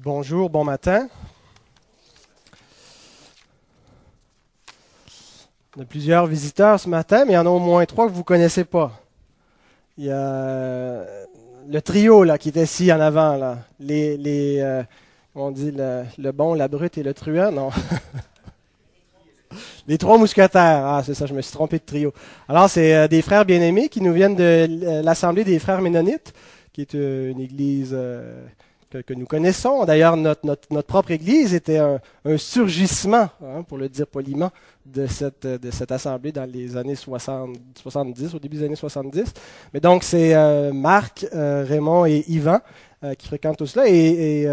Bonjour, 0.00 0.48
bon 0.48 0.62
matin. 0.62 1.08
On 5.76 5.82
a 5.82 5.84
plusieurs 5.84 6.28
visiteurs 6.28 6.78
ce 6.78 6.88
matin, 6.88 7.24
mais 7.24 7.32
il 7.32 7.34
y 7.34 7.38
en 7.38 7.46
a 7.46 7.48
au 7.48 7.58
moins 7.58 7.84
trois 7.84 8.06
que 8.06 8.12
vous 8.12 8.20
ne 8.20 8.24
connaissez 8.24 8.62
pas. 8.62 8.92
Il 9.96 10.04
y 10.04 10.10
a 10.12 10.14
euh, 10.14 11.24
le 11.68 11.82
trio 11.82 12.24
qui 12.38 12.50
est 12.50 12.58
assis 12.58 12.92
en 12.92 13.00
avant. 13.00 13.34
Là. 13.34 13.58
Les, 13.80 14.16
les 14.16 14.60
euh, 14.60 14.84
on 15.34 15.50
dit 15.50 15.72
le, 15.72 16.04
le, 16.16 16.30
bon, 16.30 16.54
la 16.54 16.68
brute 16.68 16.96
et 16.96 17.02
le 17.02 17.12
truand, 17.12 17.50
non? 17.50 17.70
les 19.88 19.98
trois 19.98 20.16
mousquetaires, 20.16 20.86
ah 20.86 21.02
c'est 21.04 21.14
ça, 21.14 21.26
je 21.26 21.34
me 21.34 21.42
suis 21.42 21.52
trompé 21.52 21.80
de 21.80 21.84
trio. 21.84 22.14
Alors 22.48 22.70
c'est 22.70 22.94
euh, 22.94 23.08
des 23.08 23.20
frères 23.20 23.44
bien-aimés 23.44 23.88
qui 23.88 24.00
nous 24.00 24.12
viennent 24.12 24.36
de 24.36 25.02
l'Assemblée 25.02 25.42
des 25.42 25.58
frères 25.58 25.82
ménonites, 25.82 26.34
qui 26.72 26.82
est 26.82 26.94
une 26.94 27.40
église 27.40 27.96
que, 28.90 29.14
nous 29.14 29.26
connaissons. 29.26 29.84
D'ailleurs, 29.84 30.16
notre, 30.16 30.46
notre, 30.46 30.86
propre 30.86 31.10
Église 31.10 31.54
était 31.54 31.78
un, 31.78 32.00
surgissement, 32.36 33.28
hein, 33.42 33.62
pour 33.66 33.78
le 33.78 33.88
dire 33.88 34.06
poliment, 34.06 34.50
de 34.86 35.06
cette, 35.06 35.46
de 35.46 35.70
cette 35.70 35.92
assemblée 35.92 36.32
dans 36.32 36.50
les 36.50 36.76
années 36.76 36.94
60, 36.94 37.56
70, 37.74 38.34
au 38.34 38.38
début 38.38 38.56
des 38.56 38.64
années 38.64 38.76
70. 38.76 39.32
Mais 39.74 39.80
donc, 39.80 40.02
c'est 40.02 40.34
euh, 40.34 40.72
Marc, 40.72 41.26
euh, 41.34 41.64
Raymond 41.68 42.06
et 42.06 42.24
Yvan 42.28 42.60
euh, 43.04 43.14
qui 43.14 43.26
fréquentent 43.26 43.58
tout 43.58 43.66
cela. 43.66 43.88
Et, 43.88 44.46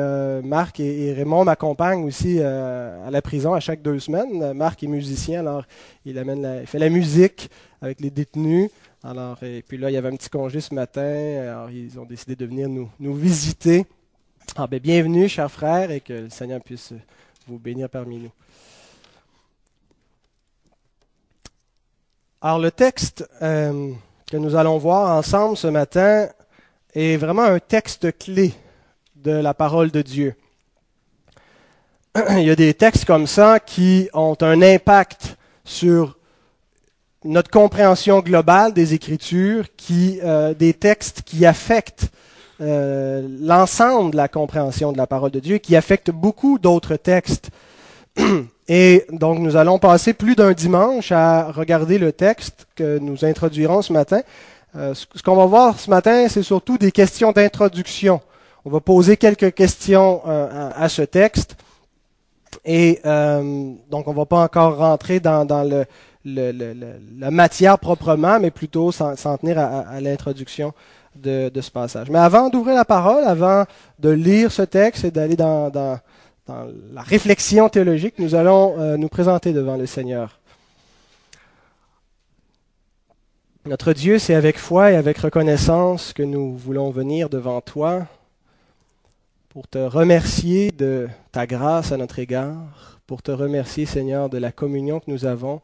Marc 0.44 0.80
et, 0.80 1.14
Raymond 1.14 1.46
m'accompagnent 1.46 2.04
aussi 2.04 2.42
à 2.42 3.10
la 3.10 3.22
prison 3.22 3.54
à 3.54 3.60
chaque 3.60 3.82
deux 3.82 4.00
semaines. 4.00 4.54
Marc 4.54 4.84
est 4.84 4.88
musicien, 4.88 5.40
alors 5.40 5.64
il, 6.04 6.18
amène 6.18 6.60
il 6.62 6.68
fait 6.68 6.80
la 6.80 6.90
musique 6.90 7.50
avec 7.82 8.02
les 8.02 8.10
détenus. 8.10 8.70
Alors, 9.04 9.42
et 9.44 9.64
puis 9.66 9.78
là, 9.78 9.92
il 9.92 9.94
y 9.94 9.98
avait 9.98 10.10
un 10.10 10.16
petit 10.16 10.30
congé 10.30 10.60
ce 10.60 10.74
matin, 10.74 11.40
alors 11.42 11.70
ils 11.70 12.00
ont 12.00 12.06
décidé 12.06 12.36
de 12.36 12.46
venir 12.46 12.68
nous, 12.68 12.90
nous 13.00 13.14
visiter. 13.14 13.86
Ah, 14.54 14.68
ben, 14.68 14.80
bienvenue, 14.80 15.28
chers 15.28 15.52
frères, 15.52 15.92
et 15.92 16.00
que 16.00 16.14
le 16.14 16.30
Seigneur 16.30 16.62
puisse 16.62 16.94
vous 17.46 17.60
bénir 17.60 17.90
parmi 17.90 18.20
nous. 18.20 18.32
Alors, 22.42 22.60
le 22.60 22.72
texte 22.72 23.28
euh, 23.42 23.92
que 24.30 24.38
nous 24.38 24.56
allons 24.56 24.78
voir 24.78 25.18
ensemble 25.18 25.58
ce 25.58 25.68
matin 25.68 26.30
est 26.94 27.18
vraiment 27.18 27.42
un 27.42 27.60
texte 27.60 28.18
clé 28.18 28.54
de 29.16 29.32
la 29.32 29.54
parole 29.54 29.92
de 29.92 30.02
Dieu. 30.02 30.36
Il 32.30 32.44
y 32.44 32.52
a 32.52 32.56
des 32.56 32.74
textes 32.74 33.04
comme 33.04 33.28
ça 33.28 33.60
qui 33.60 34.10
ont 34.14 34.38
un 34.40 34.62
impact 34.62 35.36
sur 35.66 36.18
notre 37.26 37.52
compréhension 37.52 38.22
globale 38.22 38.74
des 38.74 38.94
Écritures, 38.94 39.66
qui, 39.76 40.20
euh, 40.24 40.54
des 40.54 40.74
textes 40.74 41.24
qui 41.24 41.46
affectent 41.46 42.10
euh, 42.62 43.28
l'ensemble 43.42 44.12
de 44.12 44.18
la 44.18 44.30
compréhension 44.30 44.94
de 44.94 44.98
la 44.98 45.08
parole 45.08 45.32
de 45.32 45.42
Dieu 45.42 45.58
qui 45.58 45.76
affecte 45.76 46.10
beaucoup 46.10 46.58
d'autres 46.58 46.96
textes. 46.96 47.50
Et 48.68 49.06
donc 49.12 49.40
nous 49.40 49.58
allons 49.58 49.78
passer 49.78 50.14
plus 50.14 50.36
d'un 50.36 50.54
dimanche 50.54 51.12
à 51.12 51.52
regarder 51.52 51.98
le 51.98 52.12
texte 52.14 52.66
que 52.76 52.98
nous 52.98 53.26
introduirons 53.26 53.82
ce 53.82 53.92
matin. 53.92 54.22
Euh, 54.76 54.94
ce 54.94 55.22
qu'on 55.22 55.36
va 55.36 55.46
voir 55.46 55.80
ce 55.80 55.90
matin, 55.90 56.28
c'est 56.30 56.44
surtout 56.44 56.78
des 56.78 56.92
questions 56.92 57.32
d'introduction. 57.32 58.22
On 58.64 58.70
va 58.70 58.80
poser 58.80 59.18
quelques 59.18 59.54
questions 59.54 60.22
euh, 60.26 60.72
à, 60.76 60.88
ce 60.90 61.02
texte. 61.02 61.58
Et 62.64 63.02
donc 63.04 64.08
on 64.08 64.12
ne 64.12 64.16
va 64.16 64.26
pas 64.26 64.44
encore 64.44 64.78
rentrer 64.78 65.20
dans, 65.20 65.46
la 66.24 67.32
matière 67.32 67.78
proprement, 67.78 68.40
mais 68.40 68.50
plutôt 68.50 68.92
s'en 68.92 69.38
tenir 69.38 69.60
à 69.60 70.00
l'introduction 70.02 70.74
de, 71.16 71.62
ce 71.62 71.72
passage. 71.72 72.10
Mais 72.10 72.20
avant 72.20 72.50
d'ouvrir 72.50 72.76
la 72.76 72.86
parole, 72.86 73.24
avant 73.24 73.66
de 74.00 74.10
lire 74.10 74.52
ce 74.52 74.62
texte 74.62 75.06
et 75.06 75.12
d'aller 75.12 75.36
dans, 75.36 75.72
la 76.48 77.02
réflexion 77.02 77.70
théologique, 77.70 78.20
nous 78.20 78.36
allons 78.36 78.76
euh, 78.80 78.98
nous 78.98 79.10
présenter 79.10 79.54
devant 79.54 79.78
le 79.78 79.86
Seigneur. 79.86 80.40
Notre 83.66 83.94
Dieu, 83.94 84.20
c'est 84.20 84.36
avec 84.36 84.60
foi 84.60 84.92
et 84.92 84.96
avec 84.96 85.18
reconnaissance 85.18 86.14
que 86.14 86.22
nous 86.22 86.56
voulons 86.56 86.92
venir 86.92 87.30
devant 87.30 87.62
toi 87.62 88.06
pour 89.50 89.68
te 89.68 89.80
remercier 89.80 90.72
de 90.72 91.08
ta 91.32 91.48
grâce 91.48 91.92
à 91.92 91.98
notre 91.98 92.20
égard, 92.20 93.00
pour 93.08 93.24
te 93.24 93.32
remercier, 93.32 93.86
Seigneur, 93.88 94.30
de 94.30 94.38
la 94.38 94.52
communion 94.52 95.00
que 95.00 95.10
nous 95.10 95.26
avons 95.26 95.62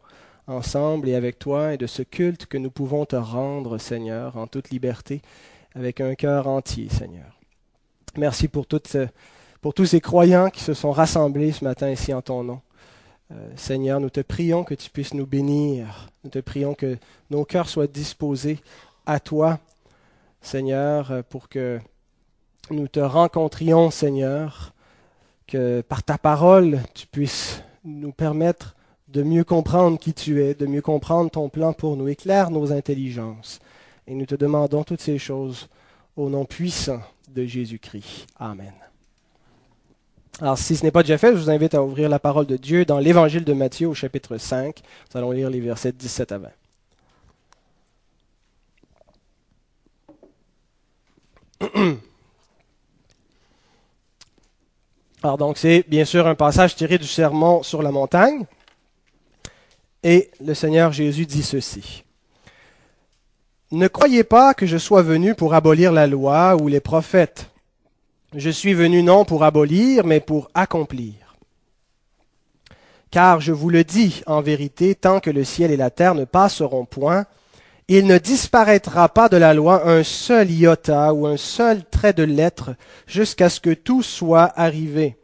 ensemble 0.47 1.09
et 1.09 1.15
avec 1.15 1.39
toi 1.39 1.73
et 1.73 1.77
de 1.77 1.87
ce 1.87 2.01
culte 2.01 2.45
que 2.45 2.57
nous 2.57 2.71
pouvons 2.71 3.05
te 3.05 3.15
rendre, 3.15 3.77
Seigneur, 3.77 4.37
en 4.37 4.47
toute 4.47 4.69
liberté, 4.69 5.21
avec 5.75 6.01
un 6.01 6.15
cœur 6.15 6.47
entier, 6.47 6.89
Seigneur. 6.89 7.39
Merci 8.17 8.47
pour, 8.47 8.65
pour 9.61 9.73
tous 9.73 9.85
ces 9.85 10.01
croyants 10.01 10.49
qui 10.49 10.61
se 10.63 10.73
sont 10.73 10.91
rassemblés 10.91 11.51
ce 11.51 11.63
matin 11.63 11.89
ici 11.89 12.13
en 12.13 12.21
ton 12.21 12.43
nom. 12.43 12.61
Euh, 13.31 13.49
Seigneur, 13.55 13.99
nous 13.99 14.09
te 14.09 14.19
prions 14.19 14.63
que 14.63 14.73
tu 14.73 14.89
puisses 14.89 15.13
nous 15.13 15.25
bénir. 15.25 16.09
Nous 16.23 16.29
te 16.29 16.39
prions 16.39 16.73
que 16.73 16.97
nos 17.29 17.45
cœurs 17.45 17.69
soient 17.69 17.87
disposés 17.87 18.59
à 19.05 19.19
toi, 19.19 19.59
Seigneur, 20.41 21.11
euh, 21.11 21.21
pour 21.27 21.47
que 21.47 21.79
nous 22.69 22.87
te 22.87 22.99
rencontrions, 22.99 23.89
Seigneur, 23.91 24.73
que 25.47 25.81
par 25.81 26.03
ta 26.03 26.17
parole, 26.17 26.79
tu 26.93 27.07
puisses 27.07 27.63
nous 27.83 28.11
permettre 28.11 28.75
de 29.11 29.23
mieux 29.23 29.43
comprendre 29.43 29.99
qui 29.99 30.13
tu 30.13 30.41
es, 30.41 30.53
de 30.53 30.65
mieux 30.65 30.81
comprendre 30.81 31.29
ton 31.29 31.49
plan 31.49 31.73
pour 31.73 31.97
nous. 31.97 32.07
Éclaire 32.07 32.49
nos 32.49 32.71
intelligences. 32.71 33.59
Et 34.07 34.13
nous 34.13 34.25
te 34.25 34.35
demandons 34.35 34.83
toutes 34.83 35.01
ces 35.01 35.17
choses 35.17 35.67
au 36.15 36.29
nom 36.29 36.45
puissant 36.45 37.01
de 37.29 37.45
Jésus-Christ. 37.45 38.27
Amen. 38.39 38.73
Alors, 40.39 40.57
si 40.57 40.75
ce 40.75 40.83
n'est 40.83 40.91
pas 40.91 41.03
déjà 41.03 41.17
fait, 41.17 41.33
je 41.33 41.37
vous 41.37 41.49
invite 41.49 41.75
à 41.75 41.83
ouvrir 41.83 42.09
la 42.09 42.19
parole 42.19 42.45
de 42.45 42.57
Dieu 42.57 42.85
dans 42.85 42.99
l'Évangile 42.99 43.43
de 43.43 43.53
Matthieu 43.53 43.87
au 43.87 43.93
chapitre 43.93 44.37
5. 44.37 44.81
Nous 45.13 45.17
allons 45.17 45.31
lire 45.31 45.49
les 45.49 45.59
versets 45.59 45.91
17 45.91 46.31
à 46.31 46.37
20. 46.39 46.49
Alors 55.23 55.37
donc 55.37 55.59
c'est 55.59 55.85
bien 55.87 56.03
sûr 56.03 56.25
un 56.25 56.33
passage 56.33 56.75
tiré 56.75 56.97
du 56.97 57.05
sermon 57.05 57.61
sur 57.61 57.83
la 57.83 57.91
montagne. 57.91 58.47
Et 60.03 60.31
le 60.43 60.53
Seigneur 60.53 60.91
Jésus 60.91 61.25
dit 61.25 61.43
ceci. 61.43 62.03
Ne 63.71 63.87
croyez 63.87 64.23
pas 64.23 64.53
que 64.53 64.65
je 64.65 64.77
sois 64.77 65.03
venu 65.03 65.35
pour 65.35 65.53
abolir 65.53 65.91
la 65.91 66.07
loi 66.07 66.57
ou 66.59 66.67
les 66.67 66.79
prophètes. 66.79 67.49
Je 68.35 68.49
suis 68.49 68.73
venu 68.73 69.03
non 69.03 69.25
pour 69.25 69.43
abolir, 69.43 70.05
mais 70.05 70.19
pour 70.19 70.49
accomplir. 70.53 71.13
Car 73.11 73.41
je 73.41 73.51
vous 73.51 73.69
le 73.69 73.83
dis 73.83 74.23
en 74.25 74.41
vérité, 74.41 74.95
tant 74.95 75.19
que 75.19 75.29
le 75.29 75.43
ciel 75.43 75.71
et 75.71 75.77
la 75.77 75.89
terre 75.89 76.15
ne 76.15 76.25
passeront 76.25 76.85
point, 76.85 77.25
il 77.87 78.07
ne 78.07 78.17
disparaîtra 78.17 79.09
pas 79.09 79.27
de 79.27 79.37
la 79.37 79.53
loi 79.53 79.87
un 79.87 80.03
seul 80.03 80.49
iota 80.49 81.13
ou 81.13 81.27
un 81.27 81.35
seul 81.37 81.83
trait 81.83 82.13
de 82.13 82.23
lettre 82.23 82.75
jusqu'à 83.05 83.49
ce 83.49 83.59
que 83.59 83.73
tout 83.73 84.01
soit 84.01 84.51
arrivé. 84.55 85.17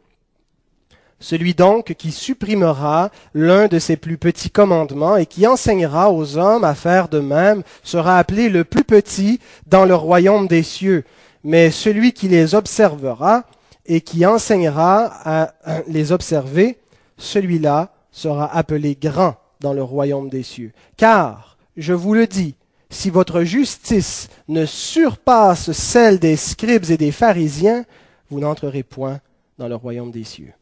Celui 1.20 1.54
donc 1.54 1.94
qui 1.94 2.12
supprimera 2.12 3.10
l'un 3.34 3.66
de 3.66 3.78
ses 3.78 3.96
plus 3.96 4.18
petits 4.18 4.50
commandements 4.50 5.16
et 5.16 5.26
qui 5.26 5.46
enseignera 5.46 6.12
aux 6.12 6.36
hommes 6.36 6.64
à 6.64 6.74
faire 6.74 7.08
de 7.08 7.18
même 7.18 7.62
sera 7.82 8.18
appelé 8.18 8.48
le 8.48 8.64
plus 8.64 8.84
petit 8.84 9.40
dans 9.66 9.84
le 9.84 9.96
royaume 9.96 10.46
des 10.46 10.62
cieux. 10.62 11.04
Mais 11.42 11.70
celui 11.70 12.12
qui 12.12 12.28
les 12.28 12.54
observera 12.54 13.44
et 13.86 14.00
qui 14.00 14.26
enseignera 14.26 15.10
à 15.24 15.54
les 15.88 16.12
observer, 16.12 16.78
celui-là 17.16 17.90
sera 18.12 18.54
appelé 18.54 18.96
grand 19.00 19.36
dans 19.60 19.72
le 19.72 19.82
royaume 19.82 20.28
des 20.28 20.44
cieux. 20.44 20.72
Car, 20.96 21.56
je 21.76 21.94
vous 21.94 22.14
le 22.14 22.26
dis, 22.26 22.54
si 22.90 23.10
votre 23.10 23.42
justice 23.42 24.28
ne 24.46 24.66
surpasse 24.66 25.72
celle 25.72 26.18
des 26.18 26.36
scribes 26.36 26.90
et 26.90 26.96
des 26.96 27.12
pharisiens, 27.12 27.84
vous 28.30 28.40
n'entrerez 28.40 28.82
point 28.82 29.20
dans 29.58 29.68
le 29.68 29.74
royaume 29.74 30.10
des 30.10 30.24
cieux. 30.24 30.52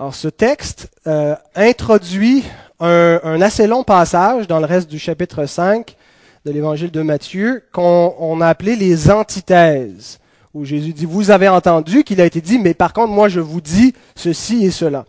Alors, 0.00 0.14
ce 0.14 0.28
texte 0.28 0.88
euh, 1.08 1.34
introduit 1.56 2.44
un, 2.78 3.42
assez 3.42 3.66
long 3.66 3.82
passage 3.82 4.46
dans 4.46 4.60
le 4.60 4.64
reste 4.64 4.88
du 4.88 5.00
chapitre 5.00 5.44
5 5.44 5.96
de 6.44 6.52
l'évangile 6.52 6.92
de 6.92 7.02
Matthieu 7.02 7.64
qu'on 7.72 8.40
a 8.40 8.46
appelé 8.46 8.76
les 8.76 9.10
antithèses, 9.10 10.20
où 10.54 10.64
Jésus 10.64 10.92
dit, 10.92 11.04
vous 11.04 11.32
avez 11.32 11.48
entendu 11.48 12.04
qu'il 12.04 12.20
a 12.20 12.26
été 12.26 12.40
dit, 12.40 12.60
mais 12.60 12.74
par 12.74 12.92
contre, 12.92 13.12
moi, 13.12 13.28
je 13.28 13.40
vous 13.40 13.60
dis 13.60 13.92
ceci 14.14 14.64
et 14.64 14.70
cela. 14.70 15.04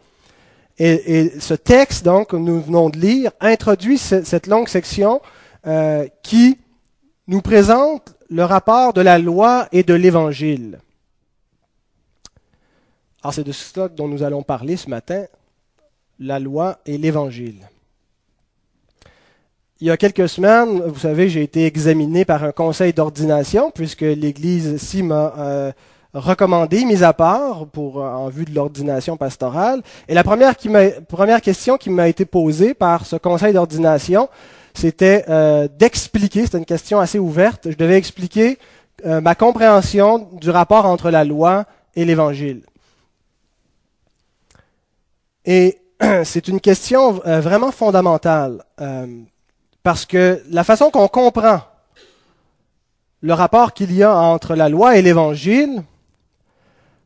Et, 0.80 1.34
ce 1.40 1.54
texte, 1.54 2.04
donc, 2.04 2.30
que 2.30 2.36
nous 2.36 2.60
venons 2.60 2.90
de 2.90 2.98
lire, 2.98 3.30
introduit 3.42 4.00
cette 4.00 4.48
longue 4.48 4.70
section 4.70 5.22
euh, 5.68 6.08
qui 6.24 6.58
nous 7.28 7.42
présente 7.42 8.16
le 8.32 8.44
rapport 8.44 8.94
de 8.94 9.02
la 9.02 9.20
loi 9.20 9.68
et 9.72 9.84
de 9.84 9.94
l'évangile. 9.94 10.80
Alors 13.24 13.34
c'est 13.34 13.44
de 13.44 13.52
cela 13.52 13.90
dont 13.90 14.08
nous 14.08 14.24
allons 14.24 14.44
parler 14.44 14.78
ce 14.78 14.90
matin, 14.90 15.26
la 16.20 16.40
loi 16.40 16.80
et 16.86 16.98
l'évangile. 16.98 17.68
Il 19.82 19.88
y 19.88 19.92
a 19.92 19.98
quelques 19.98 20.28
semaines, 20.28 20.82
vous 20.82 21.00
savez, 21.00 21.30
j'ai 21.30 21.42
été 21.42 21.66
examiné 21.66 22.26
par 22.26 22.44
un 22.44 22.52
conseil 22.52 22.92
d'ordination, 22.92 23.72
puisque 23.72 24.02
l'Église 24.02 24.66
ici 24.68 25.04
m'a 25.04 25.34
euh, 25.38 25.72
recommandées, 26.14 26.84
mises 26.84 27.04
à 27.04 27.14
part 27.14 27.66
pour, 27.68 27.98
en 27.98 28.28
vue 28.28 28.46
de 28.46 28.54
l'ordination 28.54 29.16
pastorale. 29.16 29.82
Et 30.10 30.14
la 30.14 30.24
première, 30.24 31.42
question 31.42 31.78
qui 31.78 31.90
m'a 31.90 32.10
été 32.10 32.26
posée 32.26 32.74
par 32.74 33.06
ce 33.06 33.16
conseil 33.16 33.54
d'ordination, 33.54 34.28
c'était 34.74 35.26
euh, 35.30 35.68
d'expliquer, 35.78 36.44
c'était 36.44 36.58
une 36.58 36.66
question 36.66 37.00
assez 37.00 37.20
ouverte, 37.20 37.70
je 37.72 37.78
devais 37.78 37.98
expliquer 37.98 38.58
euh, 39.06 39.22
ma 39.22 39.36
compréhension 39.36 40.28
du 40.34 40.50
rapport 40.50 40.86
entre 40.86 41.10
la 41.10 41.24
loi 41.24 41.66
et 41.96 42.04
l'Évangile. 42.04 42.64
Et 45.50 45.80
c'est 46.24 46.48
une 46.48 46.62
question 46.62 47.22
euh, 47.26 47.42
vraiment 47.42 47.72
fondamentale, 47.72 48.64
parce 49.82 50.06
que 50.06 50.44
la 50.52 50.64
façon 50.64 50.92
qu'on 50.92 51.08
comprend 51.08 51.62
le 53.22 53.34
rapport 53.34 53.74
qu'il 53.74 53.92
y 53.92 54.04
a 54.04 54.16
entre 54.16 54.56
la 54.56 54.70
loi 54.70 54.96
et 54.96 55.02
l'Évangile, 55.02 55.84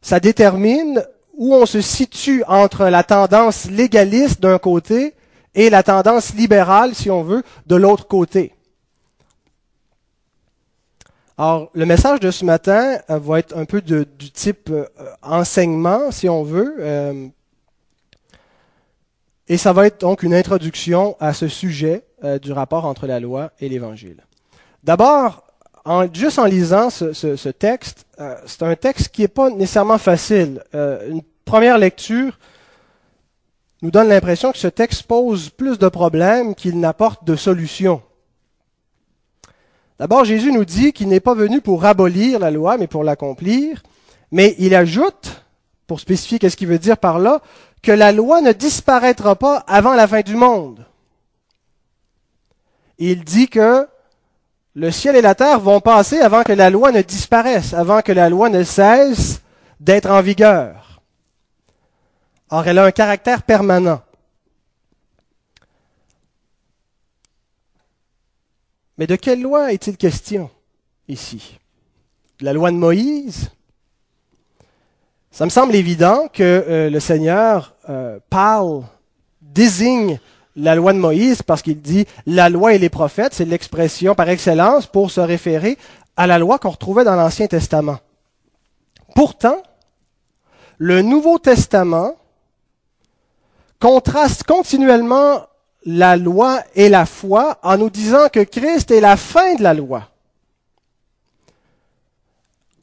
ça 0.01 0.19
détermine 0.19 1.01
où 1.36 1.56
on 1.56 1.66
se 1.66 1.80
situe 1.81 2.44
entre 2.48 2.86
la 2.86 3.04
tendance 3.04 3.66
légaliste 3.66 4.42
d'un 4.42 4.60
côté 4.60 5.16
et 5.56 5.69
la 5.69 5.81
tendance 5.81 6.34
libérale, 6.34 6.94
si 6.94 7.10
on 7.10 7.24
veut, 7.24 7.44
de 7.68 7.75
l'autre 7.75 8.07
côté. 8.07 8.54
Alors, 11.38 11.72
le 11.74 11.86
message 11.86 12.19
de 12.19 12.30
ce 12.30 12.45
matin 12.45 13.00
euh, 13.10 13.18
va 13.18 13.40
être 13.40 13.57
un 13.57 13.66
peu 13.66 13.81
du 13.81 14.06
type 14.31 14.69
euh, 14.69 14.86
enseignement, 15.24 16.12
si 16.12 16.30
on 16.30 16.44
veut, 16.44 16.75
euh, 16.80 17.28
et 19.53 19.57
ça 19.57 19.71
va 19.71 19.85
être 19.85 20.01
donc 20.01 20.23
une 20.23 20.33
introduction 20.33 21.15
à 21.19 21.31
ce 21.31 21.47
sujet 21.47 22.05
du 22.41 22.51
rapport 22.51 22.85
entre 22.85 23.05
la 23.05 23.19
loi 23.19 23.51
et 23.59 23.69
l'Évangile. 23.69 24.17
D'abord, 24.83 25.44
juste 26.11 26.39
en 26.39 26.45
lisant 26.45 26.89
ce, 26.89 27.13
ce 27.13 27.50
texte, 27.50 28.07
c'est 28.47 28.63
un 28.63 28.75
texte 28.75 29.09
qui 29.09 29.21
n'est 29.21 29.27
pas 29.27 29.51
nécessairement 29.51 30.00
facile. 30.00 30.63
une 30.73 31.21
première 31.45 31.77
lecture, 31.77 32.39
nous 33.83 33.91
donne 33.91 34.07
l'impression 34.07 34.51
que 34.51 34.57
ce 34.57 34.67
texte 34.67 35.03
pose 35.03 35.50
plus 35.50 35.77
de 35.77 35.88
problèmes 35.88 36.56
qu'il 36.56 36.79
n'apporte 36.79 37.23
de 37.23 37.35
solutions. 37.35 38.01
D'abord, 39.99 40.25
Jésus 40.25 40.51
nous 40.51 40.65
dit 40.65 40.94
qu'il 40.94 41.09
n'est 41.09 41.19
pas 41.19 41.35
venu 41.35 41.61
pour 41.61 41.85
abolir 41.85 42.39
la 42.39 42.49
loi, 42.49 42.77
mais 42.77 42.88
pour 42.88 43.03
l'accomplir. 43.03 43.83
Mais 44.31 44.56
il 44.57 44.73
ajoute, 44.73 45.44
pour 45.85 45.99
spécifier 45.99 46.39
qu'est-ce 46.39 46.57
qu'il 46.57 46.69
veut 46.69 46.79
dire 46.79 46.97
par 46.97 47.19
là, 47.19 47.41
que 47.83 47.91
la 47.91 48.13
loi 48.13 48.41
ne 48.41 48.53
disparaîtra 48.53 49.35
pas 49.35 49.57
avant 49.68 49.94
la 49.94 50.07
fin 50.07 50.21
du 50.21 50.35
monde. 50.35 50.85
Il 52.97 53.25
dit 53.25 53.50
que 53.50 53.88
le 54.74 54.89
ciel 54.89 55.18
et 55.18 55.21
la 55.21 55.35
terre 55.35 55.59
vont 55.59 55.81
passer 55.81 56.19
avant 56.19 56.44
que 56.44 56.53
la 56.53 56.69
loi 56.69 56.91
ne 56.91 57.01
disparaisse, 57.01 57.74
avant 57.74 58.01
que 58.01 58.13
la 58.13 58.30
loi 58.30 58.50
ne 58.50 58.63
cesse 58.63 59.41
d'être 59.80 60.09
en 60.09 60.21
vigueur. 60.21 61.01
Or, 62.50 62.65
elle 62.68 62.80
a 62.80 62.85
un 62.85 62.91
caractère 62.91 63.44
permanent. 63.44 64.01
Mais 68.97 69.07
de 69.07 69.15
quelle 69.15 69.41
loi 69.41 69.74
est-il 69.74 69.97
question 69.97 70.50
ici? 71.07 71.59
La 72.39 72.53
loi 72.53 72.71
de 72.71 72.77
Moïse? 72.77 73.50
Ça 75.33 75.45
me 75.45 75.50
semble 75.50 75.74
évident 75.74 76.27
que 76.31 76.44
euh, 76.44 76.89
le 76.91 77.00
Seigneur 77.00 77.74
euh, 77.89 78.19
parle, 78.30 78.83
désigne 79.41 80.19
la 80.56 80.75
loi 80.75 80.94
de 80.94 81.00
Moïse 81.00 81.41
parce 81.41 81.63
qu'il 81.63 81.81
dit 81.81 82.06
la 82.27 82.50
loi 82.50 82.75
et 82.75 82.77
les 82.77 82.89
prophètes, 82.89 83.33
c'est 83.33 83.44
l'expression 83.44 84.13
par 84.13 84.30
excellence 84.30 84.85
pour 84.85 85.09
se 85.09 85.19
référer 85.19 85.80
à 86.15 86.27
la 86.27 86.38
loi 86.38 86.59
qu'on 86.59 86.69
retrouvait 86.69 87.03
dans 87.03 87.15
l'Ancien 87.15 87.47
Testament. 87.47 87.97
Pourtant, 89.15 89.57
le 90.77 91.01
Nouveau 91.01 91.39
Testament 91.39 92.13
contraste 93.80 94.44
continuellement 94.44 95.47
la 95.83 96.15
loi 96.15 96.62
et 96.75 96.89
la 96.89 97.07
foi 97.07 97.57
en 97.63 97.80
nous 97.80 97.89
disant 97.89 98.30
que 98.31 98.44
Christ 98.44 98.91
est 98.91 99.01
la 99.01 99.18
fin 99.18 99.56
de 99.56 99.63
la 99.63 99.74
loi. 99.74 100.12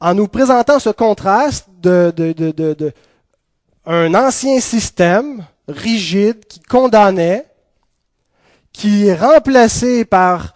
En 0.01 0.15
nous 0.15 0.27
présentant 0.27 0.79
ce 0.79 0.89
contraste 0.89 1.67
de, 1.79 2.91
ancien 3.85 4.59
système 4.59 5.45
rigide 5.67 6.43
qui 6.45 6.59
condamnait, 6.59 7.45
qui 8.73 9.05
est 9.05 9.15
remplacé 9.15 10.03
par 10.03 10.55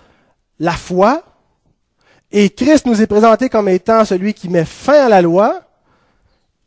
la 0.59 0.71
foi, 0.71 1.21
et 2.31 2.49
Christ 2.49 2.87
nous 2.87 3.03
est 3.03 3.07
présenté 3.07 3.47
comme 3.47 3.69
étant 3.69 4.03
celui 4.03 4.33
qui 4.33 4.49
met 4.49 4.65
fin 4.65 5.05
à 5.05 5.09
la 5.09 5.21
loi, 5.21 5.61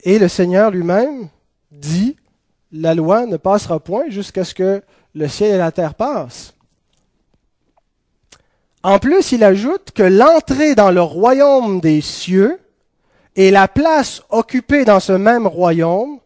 et 0.05 0.21
le 0.21 0.29
Seigneur 0.29 0.71
lui-même 0.71 1.29
dit, 1.73 2.15
la 2.71 2.95
loi 2.95 3.27
ne 3.27 3.39
passera 3.39 3.81
point 3.81 4.05
jusqu'à 4.09 4.45
ce 4.45 4.55
que 4.55 4.83
le 5.17 5.27
ciel 5.27 5.57
et 5.57 5.59
la 5.59 5.73
terre 5.73 5.95
passent. 5.95 6.55
En 8.85 9.01
plus, 9.01 9.33
il 9.33 9.43
ajoute 9.43 9.91
que 9.91 10.05
l'entrée 10.05 10.77
dans 10.77 10.93
le 10.93 11.03
royaume 11.03 11.81
des 11.81 12.01
cieux 12.01 12.61
et 13.39 13.53
la 13.53 13.69
place 13.69 14.21
occupée 14.31 14.85
dans 14.85 14.99
ce 14.99 15.13
même 15.13 15.47
royaume 15.47 16.19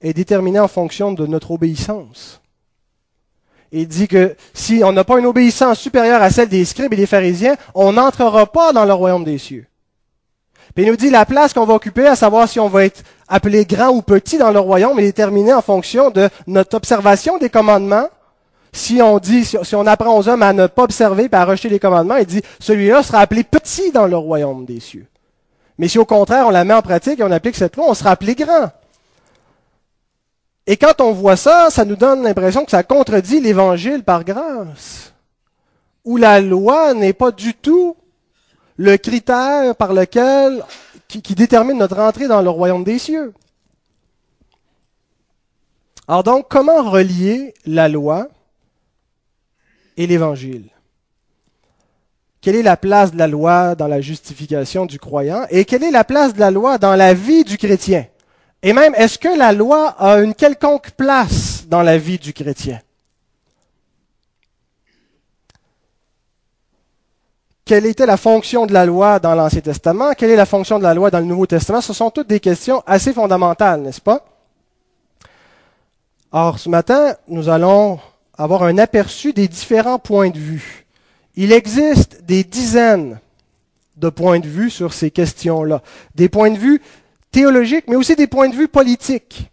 est 0.00 0.12
déterminée 0.12 0.60
en 0.60 0.68
fonction 0.68 1.10
de 1.10 1.26
notre 1.26 1.50
obéissance. 1.50 2.40
Il 3.72 3.88
dit 3.88 4.06
que 4.06 4.36
si 4.54 4.82
on 4.84 4.92
n'a 4.92 5.02
pas 5.02 5.18
une 5.18 5.26
obéissance 5.26 5.80
supérieure 5.80 6.22
à 6.22 6.30
celle 6.30 6.48
des 6.48 6.64
scribes 6.64 6.92
et 6.92 6.96
des 6.96 7.06
pharisiens, 7.06 7.56
on 7.74 7.94
n'entrera 7.94 8.46
pas 8.46 8.72
dans 8.72 8.84
le 8.84 8.92
royaume 8.92 9.24
des 9.24 9.36
cieux. 9.36 9.66
Puis 10.76 10.84
il 10.84 10.90
nous 10.90 10.96
dit 10.96 11.10
la 11.10 11.26
place 11.26 11.52
qu'on 11.52 11.66
va 11.66 11.74
occuper, 11.74 12.06
à 12.06 12.14
savoir 12.14 12.48
si 12.48 12.60
on 12.60 12.68
va 12.68 12.84
être 12.84 13.02
appelé 13.26 13.64
grand 13.64 13.88
ou 13.88 14.00
petit 14.00 14.38
dans 14.38 14.52
le 14.52 14.60
royaume, 14.60 15.00
est 15.00 15.06
déterminé 15.06 15.52
en 15.52 15.60
fonction 15.60 16.10
de 16.10 16.28
notre 16.46 16.76
observation 16.76 17.38
des 17.38 17.50
commandements. 17.50 18.08
Si 18.72 19.02
on 19.02 19.18
dit, 19.18 19.44
si 19.44 19.74
on 19.74 19.86
apprend 19.88 20.16
aux 20.16 20.28
hommes 20.28 20.44
à 20.44 20.52
ne 20.52 20.68
pas 20.68 20.84
observer 20.84 21.24
et 21.24 21.34
à 21.34 21.44
rejeter 21.44 21.68
les 21.68 21.80
commandements, 21.80 22.16
il 22.16 22.26
dit, 22.26 22.42
celui-là 22.60 23.02
sera 23.02 23.18
appelé 23.18 23.42
petit 23.42 23.90
dans 23.90 24.06
le 24.06 24.16
royaume 24.16 24.64
des 24.66 24.78
cieux. 24.78 25.06
Mais 25.78 25.88
si 25.88 25.98
au 25.98 26.04
contraire 26.04 26.46
on 26.46 26.50
la 26.50 26.64
met 26.64 26.74
en 26.74 26.82
pratique 26.82 27.20
et 27.20 27.24
on 27.24 27.30
applique 27.30 27.56
cette 27.56 27.76
loi, 27.76 27.86
on 27.88 27.94
sera 27.94 28.10
appelé 28.10 28.34
grand. 28.34 28.72
Et 30.66 30.76
quand 30.76 31.00
on 31.00 31.12
voit 31.12 31.36
ça, 31.36 31.68
ça 31.70 31.86
nous 31.86 31.96
donne 31.96 32.22
l'impression 32.22 32.64
que 32.64 32.70
ça 32.70 32.82
contredit 32.82 33.40
l'évangile 33.40 34.02
par 34.02 34.22
grâce, 34.22 35.14
où 36.04 36.18
la 36.18 36.42
loi 36.42 36.92
n'est 36.92 37.14
pas 37.14 37.30
du 37.30 37.54
tout 37.54 37.96
le 38.76 38.96
critère 38.96 39.74
par 39.76 39.94
lequel, 39.94 40.62
qui, 41.08 41.34
détermine 41.34 41.78
notre 41.78 41.98
entrée 41.98 42.28
dans 42.28 42.42
le 42.42 42.50
royaume 42.50 42.84
des 42.84 42.98
cieux. 42.98 43.32
Alors 46.06 46.22
donc, 46.22 46.48
comment 46.48 46.90
relier 46.90 47.54
la 47.64 47.88
loi 47.88 48.28
et 49.96 50.06
l'évangile? 50.06 50.68
Quelle 52.40 52.56
est 52.56 52.62
la 52.62 52.76
place 52.76 53.12
de 53.12 53.18
la 53.18 53.26
loi 53.26 53.74
dans 53.74 53.88
la 53.88 54.00
justification 54.00 54.86
du 54.86 54.98
croyant 54.98 55.44
et 55.50 55.64
quelle 55.64 55.82
est 55.82 55.90
la 55.90 56.04
place 56.04 56.34
de 56.34 56.40
la 56.40 56.50
loi 56.50 56.78
dans 56.78 56.94
la 56.94 57.12
vie 57.12 57.44
du 57.44 57.58
chrétien? 57.58 58.06
Et 58.62 58.72
même, 58.72 58.94
est-ce 58.94 59.18
que 59.18 59.36
la 59.36 59.52
loi 59.52 59.88
a 59.98 60.18
une 60.18 60.34
quelconque 60.34 60.90
place 60.92 61.64
dans 61.68 61.82
la 61.82 61.98
vie 61.98 62.18
du 62.18 62.32
chrétien? 62.32 62.80
Quelle 67.64 67.86
était 67.86 68.06
la 68.06 68.16
fonction 68.16 68.66
de 68.66 68.72
la 68.72 68.86
loi 68.86 69.18
dans 69.18 69.34
l'Ancien 69.34 69.60
Testament, 69.60 70.14
quelle 70.14 70.30
est 70.30 70.36
la 70.36 70.46
fonction 70.46 70.78
de 70.78 70.84
la 70.84 70.94
loi 70.94 71.10
dans 71.10 71.18
le 71.18 71.26
Nouveau 71.26 71.44
Testament, 71.46 71.82
ce 71.82 71.92
sont 71.92 72.10
toutes 72.10 72.28
des 72.28 72.40
questions 72.40 72.82
assez 72.86 73.12
fondamentales, 73.12 73.82
n'est-ce 73.82 74.00
pas? 74.00 74.24
Or, 76.32 76.58
ce 76.58 76.68
matin, 76.68 77.14
nous 77.28 77.48
allons 77.48 77.98
avoir 78.36 78.62
un 78.62 78.78
aperçu 78.78 79.32
des 79.32 79.48
différents 79.48 79.98
points 79.98 80.30
de 80.30 80.38
vue. 80.38 80.86
Il 81.40 81.52
existe 81.52 82.24
des 82.24 82.42
dizaines 82.42 83.20
de 83.96 84.08
points 84.08 84.40
de 84.40 84.48
vue 84.48 84.70
sur 84.70 84.92
ces 84.92 85.12
questions-là. 85.12 85.82
Des 86.16 86.28
points 86.28 86.50
de 86.50 86.58
vue 86.58 86.82
théologiques, 87.30 87.84
mais 87.86 87.94
aussi 87.94 88.16
des 88.16 88.26
points 88.26 88.48
de 88.48 88.56
vue 88.56 88.66
politiques 88.66 89.48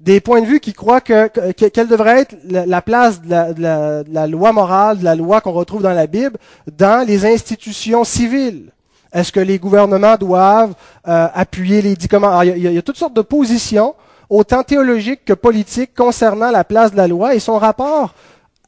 des 0.00 0.20
points 0.20 0.40
de 0.40 0.46
vue 0.46 0.60
qui 0.60 0.72
croient 0.72 1.02
que, 1.02 1.28
quelle 1.52 1.86
devrait 1.86 2.20
être 2.20 2.34
la, 2.48 2.80
place 2.80 3.20
de 3.20 4.04
la, 4.10 4.26
loi 4.26 4.50
morale, 4.52 4.98
de 5.00 5.04
la 5.04 5.14
loi 5.14 5.42
qu'on 5.42 5.52
retrouve 5.52 5.82
dans 5.82 5.92
la 5.92 6.06
Bible, 6.06 6.38
dans 6.74 7.06
les 7.06 7.26
institutions 7.26 8.02
civiles. 8.04 8.72
Est-ce 9.12 9.30
que 9.30 9.40
les 9.40 9.58
gouvernements 9.58 10.16
doivent 10.16 10.72
euh, 11.06 11.28
appuyer 11.34 11.82
les 11.82 11.96
dix 11.96 12.08
il, 12.44 12.58
y 12.58 12.78
a, 12.78 12.80
toutes 12.80 12.96
sortes 12.96 13.12
de 13.12 13.20
positions, 13.20 13.94
autant 14.30 14.62
théologiques 14.62 15.26
que 15.26 15.34
politiques, 15.34 15.94
concernant 15.94 16.50
la 16.50 16.64
place 16.64 16.92
de 16.92 16.96
la 16.96 17.06
loi 17.06 17.34
et 17.34 17.38
son 17.38 17.58
rapport 17.58 18.14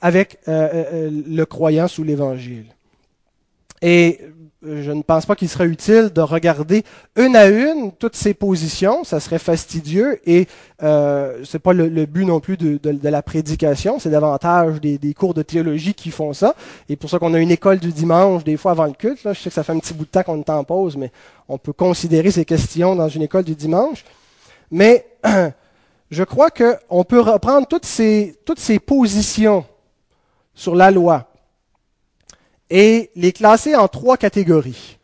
avec 0.03 0.39
euh, 0.49 0.69
euh, 0.75 1.11
le 1.27 1.47
croyant 1.47 1.89
sous 1.89 2.03
l'Évangile. 2.03 2.67
Et 3.81 4.21
je 4.65 4.93
ne 4.93 5.03
pense 5.03 5.27
pas 5.27 5.35
qu'il 5.35 5.49
serait 5.49 5.67
utile 5.67 6.11
de 6.15 6.21
regarder 6.21 6.85
une 7.17 7.35
à 7.35 7.49
une 7.49 7.93
toutes 7.93 8.15
ces 8.15 8.35
positions, 8.35 9.03
ça 9.03 9.19
serait 9.19 9.41
fastidieux 9.41 10.21
et 10.25 10.47
euh, 10.83 11.43
c'est 11.45 11.59
pas 11.59 11.73
le, 11.73 11.89
but 12.07 12.25
non 12.25 12.39
plus 12.39 12.57
de, 12.57 12.79
la 13.09 13.23
prédication, 13.23 13.99
c'est 13.99 14.11
davantage 14.11 14.81
des, 14.81 15.15
cours 15.15 15.35
de 15.35 15.43
théologie 15.43 15.95
qui 15.95 16.11
font 16.11 16.33
ça. 16.33 16.55
Et 16.89 16.97
pour 16.97 17.11
ça 17.11 17.19
qu'on 17.19 17.35
a 17.35 17.39
une 17.39 17.51
école 17.51 17.79
du 17.79 17.93
dimanche 17.93 18.45
des 18.45 18.57
fois 18.57 18.73
avant 18.73 18.87
le 18.87 18.93
culte. 18.93 19.25
Là, 19.25 19.33
je 19.33 19.41
sais 19.41 19.51
que 19.51 19.55
ça 19.55 19.65
fait 19.65 19.73
un 19.73 19.79
petit 19.79 19.95
bout 19.95 20.05
de 20.05 20.11
temps 20.11 20.23
qu'on 20.23 20.39
est 20.39 20.51
en 20.51 20.63
pause, 20.63 20.97
mais 20.97 21.11
on 21.49 21.59
peut 21.59 21.73
considérer 21.73 22.31
ces 22.31 22.45
questions 22.45 22.95
dans 22.95 23.09
une 23.09 23.23
école 23.23 23.45
du 23.45 23.57
dimanche. 23.57 24.05
Mais 24.71 25.07
je 26.11 26.23
crois 26.23 26.51
qu'on 26.51 27.05
peut 27.05 27.21
reprendre 27.21 27.67
toutes 27.67 27.87
ces, 27.87 28.37
toutes 28.45 28.61
ces 28.61 28.79
positions 28.79 29.65
sur 30.55 30.75
la 30.75 30.91
loi 30.91 31.33
et 32.71 33.11
les 33.15 33.33
classer 33.33 33.77
en 33.77 33.87
trois 33.87 34.17
catégories. 34.17 34.99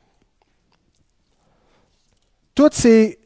Toutes 2.54 2.74
ces, 2.74 3.18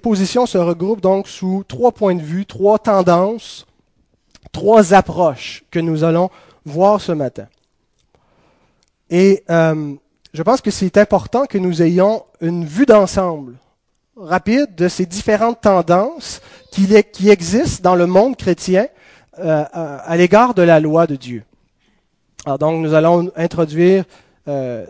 positions 0.00 0.46
se 0.46 0.58
regroupent 0.58 1.00
donc 1.00 1.28
sous 1.28 1.64
trois 1.66 1.92
points 1.92 2.14
de 2.14 2.22
vue, 2.22 2.46
trois 2.46 2.78
tendances, 2.78 3.66
trois 4.52 4.94
approches 4.94 5.64
que 5.70 5.80
nous 5.80 6.04
allons 6.04 6.30
voir 6.64 7.00
ce 7.00 7.12
matin. 7.12 7.46
Et 9.10 9.42
euh, 9.50 9.94
je 10.32 10.42
pense 10.42 10.60
que 10.60 10.70
c'est 10.70 10.96
important 10.96 11.46
que 11.46 11.58
nous 11.58 11.82
ayons 11.82 12.24
une 12.40 12.64
vue 12.64 12.86
d'ensemble 12.86 13.56
rapide 14.16 14.74
de 14.76 14.88
ces 14.88 15.06
différentes 15.06 15.62
tendances 15.62 16.40
qui 16.70 17.28
existent 17.28 17.82
dans 17.82 17.96
le 17.96 18.06
monde 18.06 18.36
chrétien 18.36 18.86
euh, 19.38 19.64
à 19.72 20.16
l'égard 20.16 20.54
de 20.54 20.62
la 20.62 20.80
loi 20.80 21.06
de 21.06 21.16
Dieu. 21.16 21.42
Alors 22.44 22.58
donc, 22.58 22.82
nous 22.82 22.94
allons 22.94 23.30
introduire, 23.36 24.04
euh, 24.46 24.86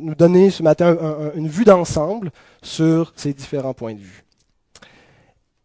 nous 0.00 0.14
donner 0.14 0.50
ce 0.50 0.62
matin 0.62 0.96
une 1.34 1.48
vue 1.48 1.64
d'ensemble 1.64 2.30
sur 2.62 3.12
ces 3.16 3.32
différents 3.32 3.74
points 3.74 3.94
de 3.94 4.00
vue. 4.00 4.24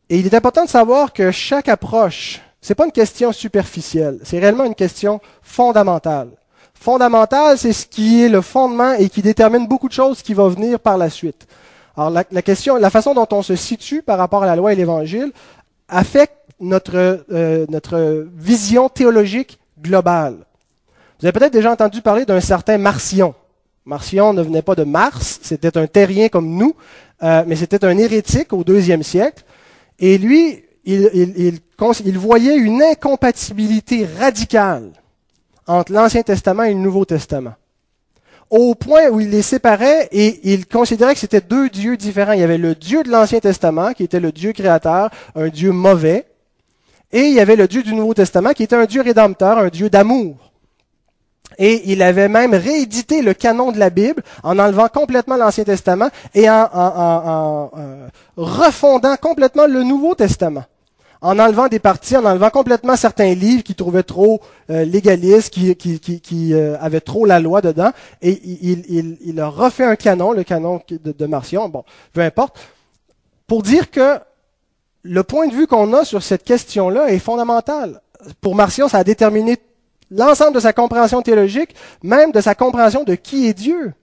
Et 0.09 0.19
il 0.19 0.25
est 0.25 0.33
important 0.33 0.65
de 0.65 0.69
savoir 0.69 1.13
que 1.13 1.31
chaque 1.31 1.69
approche, 1.69 2.41
c'est 2.59 2.75
pas 2.75 2.85
une 2.85 2.91
question 2.91 3.31
superficielle, 3.31 4.19
c'est 4.23 4.39
réellement 4.39 4.65
une 4.65 4.75
question 4.75 5.21
fondamentale. 5.41 6.29
Fondamentale, 6.73 7.57
c'est 7.57 7.71
ce 7.71 7.85
qui 7.85 8.21
est 8.21 8.27
le 8.27 8.41
fondement 8.41 8.93
et 8.93 9.07
qui 9.07 9.21
détermine 9.21 9.67
beaucoup 9.67 9.87
de 9.87 9.93
choses 9.93 10.21
qui 10.21 10.33
vont 10.33 10.49
venir 10.49 10.79
par 10.79 10.97
la 10.97 11.09
suite. 11.09 11.47
Alors 11.95 12.09
la, 12.09 12.41
question, 12.41 12.75
la 12.75 12.89
façon 12.89 13.13
dont 13.13 13.27
on 13.31 13.41
se 13.41 13.55
situe 13.55 14.01
par 14.01 14.17
rapport 14.17 14.43
à 14.43 14.45
la 14.45 14.55
loi 14.55 14.73
et 14.73 14.75
l'Évangile 14.75 15.31
affecte 15.87 16.35
notre, 16.61 17.25
euh, 17.31 17.65
notre 17.69 18.27
vision 18.35 18.87
théologique 18.87 19.59
globale. 19.81 20.37
Vous 21.19 21.27
avez 21.27 21.37
peut-être 21.37 21.53
déjà 21.53 21.71
entendu 21.71 22.01
parler 22.01 22.25
d'un 22.25 22.39
certain 22.39 22.77
Marcion. 22.77 23.33
Marcion 23.85 24.33
ne 24.33 24.41
venait 24.41 24.61
pas 24.61 24.75
de 24.75 24.83
Mars, 24.83 25.39
c'était 25.41 25.77
un 25.77 25.87
terrien 25.87 26.29
comme 26.29 26.55
nous, 26.55 26.75
euh, 27.23 27.43
mais 27.47 27.55
c'était 27.55 27.83
un 27.83 27.97
hérétique 27.97 28.53
au 28.53 28.63
deuxième 28.63 29.03
siècle. 29.03 29.43
Et 29.99 30.17
lui, 30.17 30.63
il, 30.85 31.59
il, 32.05 32.17
voyait 32.17 32.55
une 32.55 32.81
incompatibilité 32.81 34.07
radicale 34.19 34.91
entre 35.67 35.91
l'Ancien 35.91 36.21
Testament 36.23 36.63
et 36.63 36.73
le 36.73 36.79
Nouveau 36.79 37.05
Testament. 37.05 37.53
Au 38.49 38.75
point 38.75 39.07
où 39.09 39.19
il 39.19 39.29
les 39.29 39.43
séparait 39.43 40.09
et 40.11 40.51
il 40.51 40.67
considérait 40.67 41.13
que 41.13 41.19
c'était 41.19 41.41
deux 41.41 41.69
dieux 41.69 41.97
différents. 41.97 42.33
Il 42.33 42.41
y 42.41 42.43
avait 42.43 42.57
le 42.57 42.75
Dieu 42.75 43.03
de 43.03 43.09
l'Ancien 43.09 43.39
Testament, 43.39 43.93
qui 43.93 44.03
était 44.03 44.19
le 44.19 44.31
Dieu 44.31 44.51
créateur, 44.51 45.09
un 45.35 45.47
Dieu 45.47 45.71
mauvais, 45.71 46.25
et 47.13 47.21
il 47.21 47.33
y 47.33 47.39
avait 47.39 47.55
le 47.55 47.67
Dieu 47.67 47.83
du 47.83 47.93
Nouveau 47.93 48.13
Testament, 48.13 48.51
qui 48.51 48.63
était 48.63 48.75
un 48.75 48.85
Dieu 48.85 49.01
rédempteur, 49.01 49.57
un 49.57 49.69
Dieu 49.69 49.89
d'amour. 49.89 50.51
Et 51.57 51.91
il 51.91 52.01
avait 52.01 52.29
même 52.29 52.53
réédité 52.53 53.21
le 53.21 53.33
canon 53.33 53.71
de 53.71 53.79
la 53.79 53.89
Bible 53.89 54.23
en 54.43 54.57
enlevant 54.57 54.87
complètement 54.87 55.35
l'Ancien 55.35 55.65
Testament 55.65 56.09
et 56.33 56.49
en, 56.49 57.69
euh, 57.77 58.07
refondant 58.37 59.15
complètement 59.17 59.67
le 59.67 59.83
Nouveau 59.83 60.15
Testament. 60.15 60.63
En 61.23 61.37
enlevant 61.37 61.67
des 61.67 61.77
parties, 61.77 62.17
en 62.17 62.25
enlevant 62.25 62.49
complètement 62.49 62.95
certains 62.95 63.35
livres 63.35 63.61
qu'il 63.61 63.75
trouvait 63.75 64.01
trop 64.01 64.41
euh, 64.71 64.85
légalistes, 64.85 65.53
qui, 65.53 65.75
qui, 65.75 65.99
qui, 65.99 66.53
euh, 66.53 66.77
avaient 66.79 67.01
trop 67.01 67.25
la 67.25 67.39
loi 67.39 67.61
dedans. 67.61 67.91
Et 68.23 68.41
il, 68.43 68.83
il, 68.89 69.17
il, 69.21 69.39
a 69.39 69.47
refait 69.47 69.83
un 69.83 69.95
canon, 69.95 70.31
le 70.31 70.43
canon 70.43 70.81
de, 70.89 71.11
de 71.11 71.25
Marcion, 71.27 71.69
bon, 71.69 71.83
peu 72.13 72.21
importe, 72.21 72.57
pour 73.45 73.61
dire 73.61 73.91
que 73.91 74.17
le 75.03 75.23
point 75.23 75.47
de 75.47 75.53
vue 75.53 75.67
qu'on 75.67 75.93
a 75.93 76.05
sur 76.05 76.23
cette 76.23 76.43
question-là 76.43 77.09
est 77.11 77.19
fondamental. 77.19 78.01
Pour 78.39 78.55
Marcion, 78.55 78.87
ça 78.87 78.99
a 78.99 79.03
déterminé 79.03 79.57
l'ensemble 80.11 80.53
de 80.53 80.59
sa 80.59 80.73
compréhension 80.73 81.21
théologique, 81.21 81.75
même 82.03 82.31
de 82.31 82.41
sa 82.41 82.55
compréhension 82.55 83.03
de 83.03 83.15
qui 83.15 83.47
est 83.47 83.53
Dieu. 83.53 83.93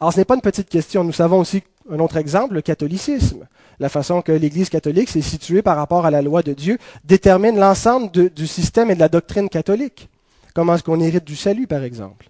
Alors 0.00 0.12
ce 0.12 0.18
n'est 0.18 0.24
pas 0.24 0.34
une 0.34 0.40
petite 0.40 0.68
question. 0.68 1.04
Nous 1.04 1.12
savons 1.12 1.38
aussi 1.38 1.62
un 1.90 1.98
autre 1.98 2.16
exemple, 2.16 2.54
le 2.54 2.62
catholicisme. 2.62 3.46
La 3.78 3.88
façon 3.88 4.22
que 4.22 4.32
l'Église 4.32 4.70
catholique 4.70 5.08
s'est 5.08 5.22
située 5.22 5.62
par 5.62 5.76
rapport 5.76 6.06
à 6.06 6.10
la 6.10 6.22
loi 6.22 6.42
de 6.42 6.52
Dieu 6.52 6.78
détermine 7.04 7.58
l'ensemble 7.58 8.10
du 8.30 8.46
système 8.46 8.90
et 8.90 8.94
de 8.94 9.00
la 9.00 9.08
doctrine 9.08 9.48
catholique. 9.48 10.08
Comment 10.54 10.74
est-ce 10.74 10.82
qu'on 10.82 11.00
hérite 11.00 11.24
du 11.24 11.36
salut, 11.36 11.66
par 11.66 11.82
exemple? 11.82 12.28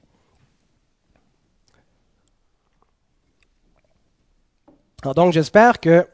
Alors 5.04 5.14
donc 5.14 5.34
j'espère 5.34 5.80
que 5.80 6.06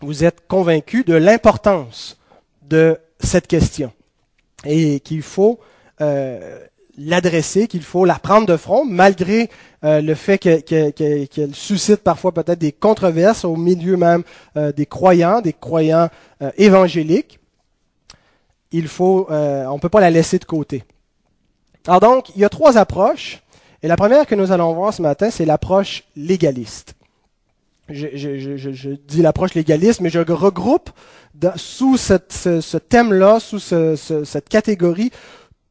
vous 0.00 0.24
êtes 0.24 0.48
convaincus 0.48 1.04
de 1.04 1.12
l'importance 1.12 2.16
de 2.62 2.96
cette 3.20 3.46
question 3.46 3.92
et 4.64 5.00
qu'il 5.00 5.20
faut 5.20 5.60
euh, 6.00 6.58
l'adresser, 6.96 7.68
qu'il 7.68 7.82
faut 7.82 8.06
la 8.06 8.14
prendre 8.14 8.46
de 8.46 8.56
front, 8.56 8.86
malgré 8.86 9.50
euh, 9.84 10.00
le 10.00 10.14
fait 10.14 10.38
qu'elle 10.38 11.54
suscite 11.54 11.98
parfois 11.98 12.32
peut-être 12.32 12.58
des 12.58 12.72
controverses 12.72 13.44
au 13.44 13.54
milieu 13.54 13.98
même 13.98 14.22
euh, 14.56 14.72
des 14.72 14.86
croyants, 14.86 15.42
des 15.42 15.52
croyants 15.52 16.08
évangéliques. 16.56 17.38
Il 18.70 18.88
faut, 18.88 19.26
on 19.28 19.74
ne 19.74 19.78
peut 19.78 19.90
pas 19.90 20.00
la 20.00 20.10
laisser 20.10 20.38
de 20.38 20.46
côté. 20.46 20.84
Alors 21.86 22.00
donc, 22.00 22.30
il 22.34 22.40
y 22.40 22.46
a 22.46 22.48
trois 22.48 22.78
approches, 22.78 23.42
et 23.82 23.88
la 23.88 23.96
première 23.96 24.26
que 24.26 24.34
nous 24.34 24.52
allons 24.52 24.72
voir 24.72 24.94
ce 24.94 25.02
matin, 25.02 25.28
c'est 25.28 25.44
l'approche 25.44 26.04
légaliste 26.16 26.94
je, 27.88 28.94
dis 28.94 29.22
l'approche 29.22 29.54
légaliste, 29.54 30.00
mais 30.00 30.10
je 30.10 30.18
regroupe 30.18 30.90
sous 31.56 31.96
ce, 31.96 32.76
thème-là, 32.76 33.40
sous 33.40 33.58
cette 33.58 34.48
catégorie, 34.48 35.10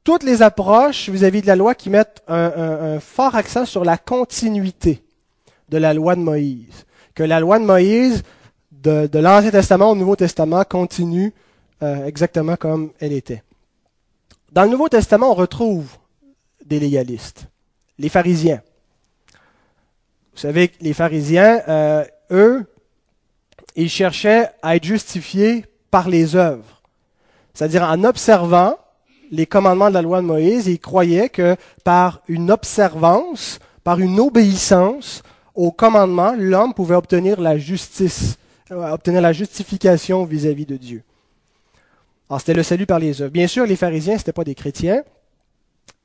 toutes 0.03 0.23
les 0.23 0.41
approches 0.41 1.09
vis-à-vis 1.09 1.41
de 1.41 1.47
la 1.47 1.55
loi 1.55 1.75
qui 1.75 1.89
mettent 1.89 2.23
un, 2.27 2.99
fort 2.99 3.35
accent 3.35 3.65
sur 3.65 3.85
la 3.85 3.97
continuité 3.97 5.03
de 5.69 5.77
la 5.77 5.93
loi 5.93 6.15
de 6.15 6.21
Moïse. 6.21 6.85
Que 7.13 7.23
la 7.23 7.39
loi 7.39 7.59
de 7.59 7.65
Moïse, 7.65 8.23
de, 8.71 9.07
l'Ancien 9.19 9.51
Testament 9.51 9.91
au 9.91 9.95
Nouveau 9.95 10.15
Testament, 10.15 10.63
continue 10.63 11.33
euh, 11.83 12.05
exactement 12.05 12.55
comme 12.55 12.91
elle 12.99 13.13
était. 13.13 13.43
Dans 14.51 14.63
le 14.63 14.69
Nouveau 14.69 14.89
Testament, 14.89 15.31
on 15.31 15.35
retrouve 15.35 15.87
des 16.65 16.79
légalistes, 16.79 17.47
les 17.97 18.09
pharisiens. 18.09 18.61
Vous 20.33 20.39
savez 20.39 20.71
les 20.81 20.93
pharisiens, 20.93 21.61
euh, 21.67 22.05
eux, 22.31 22.65
ils 23.75 23.89
cherchaient 23.89 24.49
à 24.61 24.75
être 24.75 24.83
justifiés 24.83 25.65
par 25.89 26.09
les 26.09 26.35
œuvres. 26.35 26.81
C'est-à-dire 27.53 27.83
en 27.83 28.03
observant 28.03 28.77
les 29.31 29.45
commandements 29.45 29.89
de 29.89 29.93
la 29.93 30.01
loi 30.01 30.21
de 30.21 30.25
Moïse, 30.25 30.67
ils 30.67 30.79
croyaient 30.79 31.29
que 31.29 31.55
par 31.83 32.21
une 32.27 32.51
observance, 32.51 33.59
par 33.83 33.99
une 33.99 34.19
obéissance 34.19 35.23
aux 35.55 35.71
commandements, 35.71 36.33
l'homme 36.37 36.73
pouvait 36.73 36.95
obtenir 36.95 37.39
la 37.39 37.57
justice, 37.57 38.37
euh, 38.71 38.91
obtenir 38.91 39.21
la 39.21 39.33
justification 39.33 40.23
vis-à-vis 40.25 40.65
de 40.65 40.77
Dieu. 40.77 41.03
Alors 42.29 42.39
c'était 42.39 42.53
le 42.53 42.63
salut 42.63 42.85
par 42.85 42.99
les 42.99 43.21
œuvres. 43.21 43.31
Bien 43.31 43.47
sûr, 43.47 43.65
les 43.65 43.75
pharisiens, 43.75 44.13
ce 44.13 44.21
n'étaient 44.21 44.31
pas 44.31 44.45
des 44.45 44.55
chrétiens. 44.55 45.03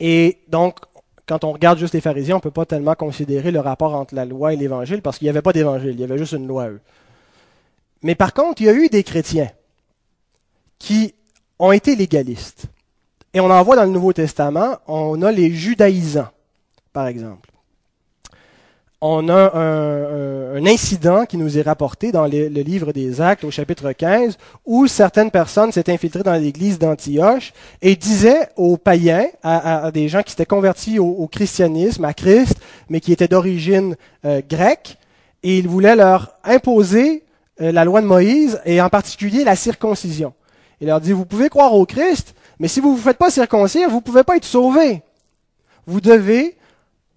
Et 0.01 0.39
donc, 0.49 0.81
quand 1.27 1.45
on 1.45 1.53
regarde 1.53 1.79
juste 1.79 1.95
les 1.95 2.01
pharisiens, 2.01 2.37
on 2.37 2.39
ne 2.39 2.43
peut 2.43 2.51
pas 2.51 2.67
tellement 2.67 2.95
considérer 2.95 3.51
le 3.51 3.61
rapport 3.61 3.95
entre 3.95 4.15
la 4.15 4.25
loi 4.25 4.53
et 4.53 4.57
l'évangile 4.57 5.03
parce 5.03 5.19
qu'il 5.19 5.27
n'y 5.27 5.31
avait 5.31 5.43
pas 5.43 5.53
d'évangile, 5.53 5.91
il 5.91 6.01
y 6.01 6.05
avait 6.05 6.19
juste 6.19 6.33
une 6.33 6.47
loi 6.47 6.69
eux. 6.69 6.81
Mais 8.03 8.15
par 8.15 8.33
contre, 8.33 8.63
il 8.63 8.67
y 8.67 8.71
a 8.71 8.75
eu 8.75 8.89
des 8.89 9.03
chrétiens 9.03 9.51
qui 10.79 11.15
ont 11.59 11.73
été 11.73 11.97
légalistes. 11.97 12.67
Et 13.35 13.41
on 13.41 13.51
en 13.51 13.63
voit 13.63 13.77
dans 13.77 13.85
le 13.85 13.91
Nouveau 13.91 14.13
Testament, 14.13 14.79
on 14.87 15.21
a 15.23 15.33
les 15.33 15.51
judaïsants, 15.51 16.29
par 16.93 17.07
exemple 17.07 17.51
on 19.01 19.29
a 19.29 19.57
un, 19.57 20.65
incident 20.67 21.27
qui 21.27 21.37
nous 21.37 21.59
est 21.59 21.63
rapporté 21.63 22.13
dans 22.13 22.27
le, 22.27 22.49
livre 22.49 22.93
des 22.93 23.21
Actes 23.21 23.45
au 23.45 23.51
chapitre 23.51 23.93
15, 23.93 24.39
où 24.65 24.87
certaines 24.87 25.31
personnes 25.31 25.71
s'étaient 25.71 25.93
infiltrées 25.93 26.23
dans 26.23 26.33
l'église 26.33 26.79
d'Antioche 26.79 27.53
et 27.83 27.95
disaient 27.95 28.49
aux 28.57 28.79
païens, 28.79 29.27
à, 29.43 29.91
des 29.93 30.09
gens 30.09 30.23
qui 30.23 30.31
s'étaient 30.31 30.47
convertis 30.47 30.99
au, 30.99 31.27
christianisme, 31.27 32.05
à 32.05 32.15
Christ, 32.15 32.57
mais 32.89 33.01
qui 33.01 33.13
étaient 33.13 33.29
d'origine 33.29 33.97
euh, 34.25 34.41
grecque, 34.49 34.97
et 35.43 35.59
ils 35.59 35.69
voulaient 35.69 35.97
leur 35.97 36.35
imposer 36.43 37.23
euh, 37.61 37.73
la 37.73 37.85
loi 37.85 38.01
de 38.01 38.07
Moïse, 38.07 38.61
et 38.65 38.81
en 38.81 38.89
particulier 38.89 39.45
la 39.45 39.57
circoncision. 39.57 40.33
Il 40.81 40.87
leur 40.87 41.01
dit, 41.01 41.13
vous 41.13 41.27
pouvez 41.27 41.51
croire 41.51 41.75
au 41.75 41.85
Christ, 41.85 42.35
mais 42.59 42.69
si 42.69 42.81
vous 42.81 42.93
ne 42.93 42.97
vous 42.97 43.03
faites 43.03 43.19
pas 43.19 43.31
circoncire, 43.31 43.91
vous 43.91 43.97
ne 43.97 44.01
pouvez 44.01 44.25
pas 44.25 44.37
être 44.37 44.45
sauvés. 44.45 45.03
Vous 45.87 46.01
devez 46.01 46.57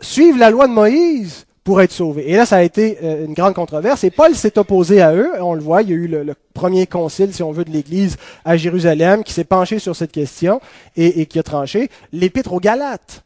suivre 0.02 0.38
la 0.38 0.50
loi 0.50 0.68
de 0.68 0.74
Moïse 0.74 1.46
pour. 1.70 2.18
Et 2.20 2.36
là, 2.36 2.46
ça 2.46 2.58
a 2.58 2.62
été 2.64 2.98
euh, 3.04 3.26
une 3.26 3.34
grande 3.34 3.54
controverse. 3.54 4.04
Et 4.04 4.12
Paul 4.12 4.36
s'est 4.36 4.58
opposé 4.58 5.02
à 5.02 5.14
eux. 5.14 5.32
On 5.40 5.54
le 5.54 5.62
voit, 5.62 5.82
il 5.82 5.90
y 5.90 5.94
a 5.94 5.96
eu 5.96 6.08
le, 6.08 6.36
premier 6.54 6.88
concile, 6.88 7.34
si 7.34 7.42
on 7.42 7.52
veut, 7.52 7.64
de 7.64 7.72
l'Église 7.72 8.18
à 8.44 8.58
Jérusalem 8.58 9.24
qui 9.24 9.32
s'est 9.34 9.46
penché 9.46 9.80
sur 9.80 9.96
cette 9.96 10.12
question 10.12 10.60
et, 10.98 11.22
et 11.22 11.26
qui 11.26 11.40
a 11.40 11.44
tranché. 11.44 11.90
L'épître 12.12 12.52
aux 12.52 12.60
Galates 12.60 13.24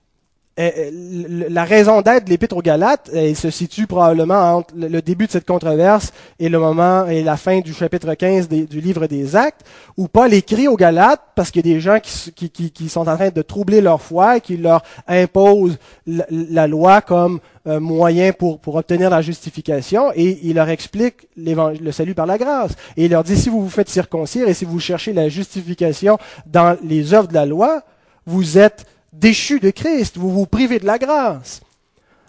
la 0.56 1.64
raison 1.64 2.02
d'être 2.02 2.26
de 2.26 2.30
l'Épître 2.30 2.56
aux 2.56 2.62
Galates, 2.62 3.10
elle 3.12 3.36
se 3.36 3.50
situe 3.50 3.88
probablement 3.88 4.58
entre 4.58 4.76
le 4.76 5.02
début 5.02 5.26
de 5.26 5.32
cette 5.32 5.48
controverse 5.48 6.14
et 6.38 6.48
le 6.48 6.60
moment 6.60 7.08
et 7.08 7.24
la 7.24 7.38
fin 7.38 7.60
du 7.62 7.74
chapitre 7.74 8.14
15 8.14 8.50
du 8.50 8.80
livre 8.80 9.08
des 9.08 9.36
Actes, 9.36 9.62
où 9.98 10.08
Paul 10.08 10.32
écrit 10.32 10.68
aux 10.68 10.76
Galates 10.76 11.22
parce 11.36 11.50
qu'il 11.50 11.66
y 11.66 11.72
a 11.72 11.74
des 11.74 11.82
gens 11.82 11.98
qui, 12.00 12.90
sont 12.90 13.08
en 13.08 13.16
train 13.16 13.30
de 13.30 13.42
troubler 13.42 13.82
leur 13.82 14.00
foi 14.00 14.38
et 14.38 14.42
qui 14.42 14.58
leur 14.58 14.84
imposent 15.08 15.80
la, 16.06 16.68
loi 16.68 17.02
comme 17.02 17.40
euh, 17.66 17.80
moyen 17.80 18.32
pour, 18.32 18.60
pour 18.60 18.76
obtenir 18.76 19.10
la 19.10 19.24
justification 19.24 20.12
et 20.14 20.40
il 20.44 20.56
leur 20.56 20.70
explique 20.70 21.28
le 21.36 21.92
salut 21.92 22.14
par 22.14 22.28
la 22.28 22.38
grâce. 22.38 22.74
Et 22.96 23.06
il 23.06 23.12
leur 23.12 23.24
dit, 23.24 23.38
si 23.38 23.50
vous 23.50 23.62
vous 23.62 23.72
faites 23.72 23.90
circoncire 23.90 24.48
et 24.48 24.54
si 24.54 24.66
vous 24.66 24.80
cherchez 24.80 25.14
la 25.14 25.30
justification 25.30 26.20
dans 26.46 26.78
les 26.84 27.16
œuvres 27.16 27.28
de 27.28 27.34
la 27.34 27.48
loi, 27.48 27.82
vous 28.28 28.60
êtes 28.60 28.86
déchu 29.14 29.60
de 29.60 29.70
Christ, 29.70 30.18
vous 30.18 30.32
vous 30.32 30.46
privez 30.46 30.80
de 30.80 30.86
la 30.86 30.98
grâce. 30.98 31.62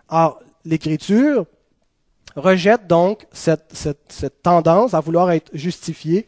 Alors, 0.08 0.40
l'Écriture 0.64 1.46
rejette 2.36 2.86
donc 2.86 3.26
cette, 3.32 4.42
tendance 4.42 4.94
à 4.94 5.00
vouloir 5.00 5.30
être 5.32 5.50
justifié 5.54 6.26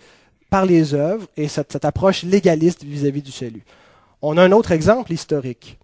par 0.50 0.64
les 0.64 0.94
œuvres 0.94 1.26
et 1.36 1.48
cette, 1.48 1.84
approche 1.84 2.22
légaliste 2.22 2.84
vis-à-vis 2.84 3.22
du 3.22 3.32
salut. 3.32 3.64
On 4.22 4.36
a 4.38 4.42
un 4.42 4.52
autre 4.52 4.72
exemple 4.72 5.12
historique 5.12 5.78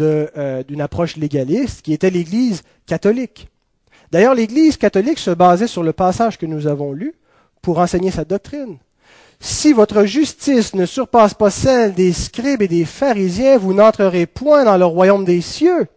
euh, 0.00 0.62
d'une 0.62 0.80
approche 0.80 1.16
légaliste 1.16 1.82
qui 1.82 1.92
était 1.92 2.10
l'Église 2.10 2.62
catholique. 2.86 3.48
D'ailleurs, 4.10 4.34
l'Église 4.34 4.76
catholique 4.76 5.18
se 5.18 5.30
basait 5.30 5.66
sur 5.66 5.82
le 5.82 5.92
passage 5.92 6.38
que 6.38 6.46
nous 6.46 6.66
avons 6.66 6.92
lu 6.92 7.14
pour 7.60 7.78
enseigner 7.78 8.10
sa 8.10 8.24
doctrine. 8.24 8.78
Si 9.42 9.72
votre 9.72 10.04
justice 10.04 10.74
ne 10.74 10.84
surpasse 10.84 11.32
pas 11.32 11.50
celle 11.50 11.94
des 11.94 12.12
scribes 12.12 12.60
et 12.60 12.68
des 12.68 12.84
pharisiens, 12.84 13.56
vous 13.56 13.72
n'entrerez 13.72 14.26
point 14.26 14.64
dans 14.64 14.76
le 14.76 14.84
royaume 14.84 15.24
des 15.24 15.40
cieux. 15.40 15.88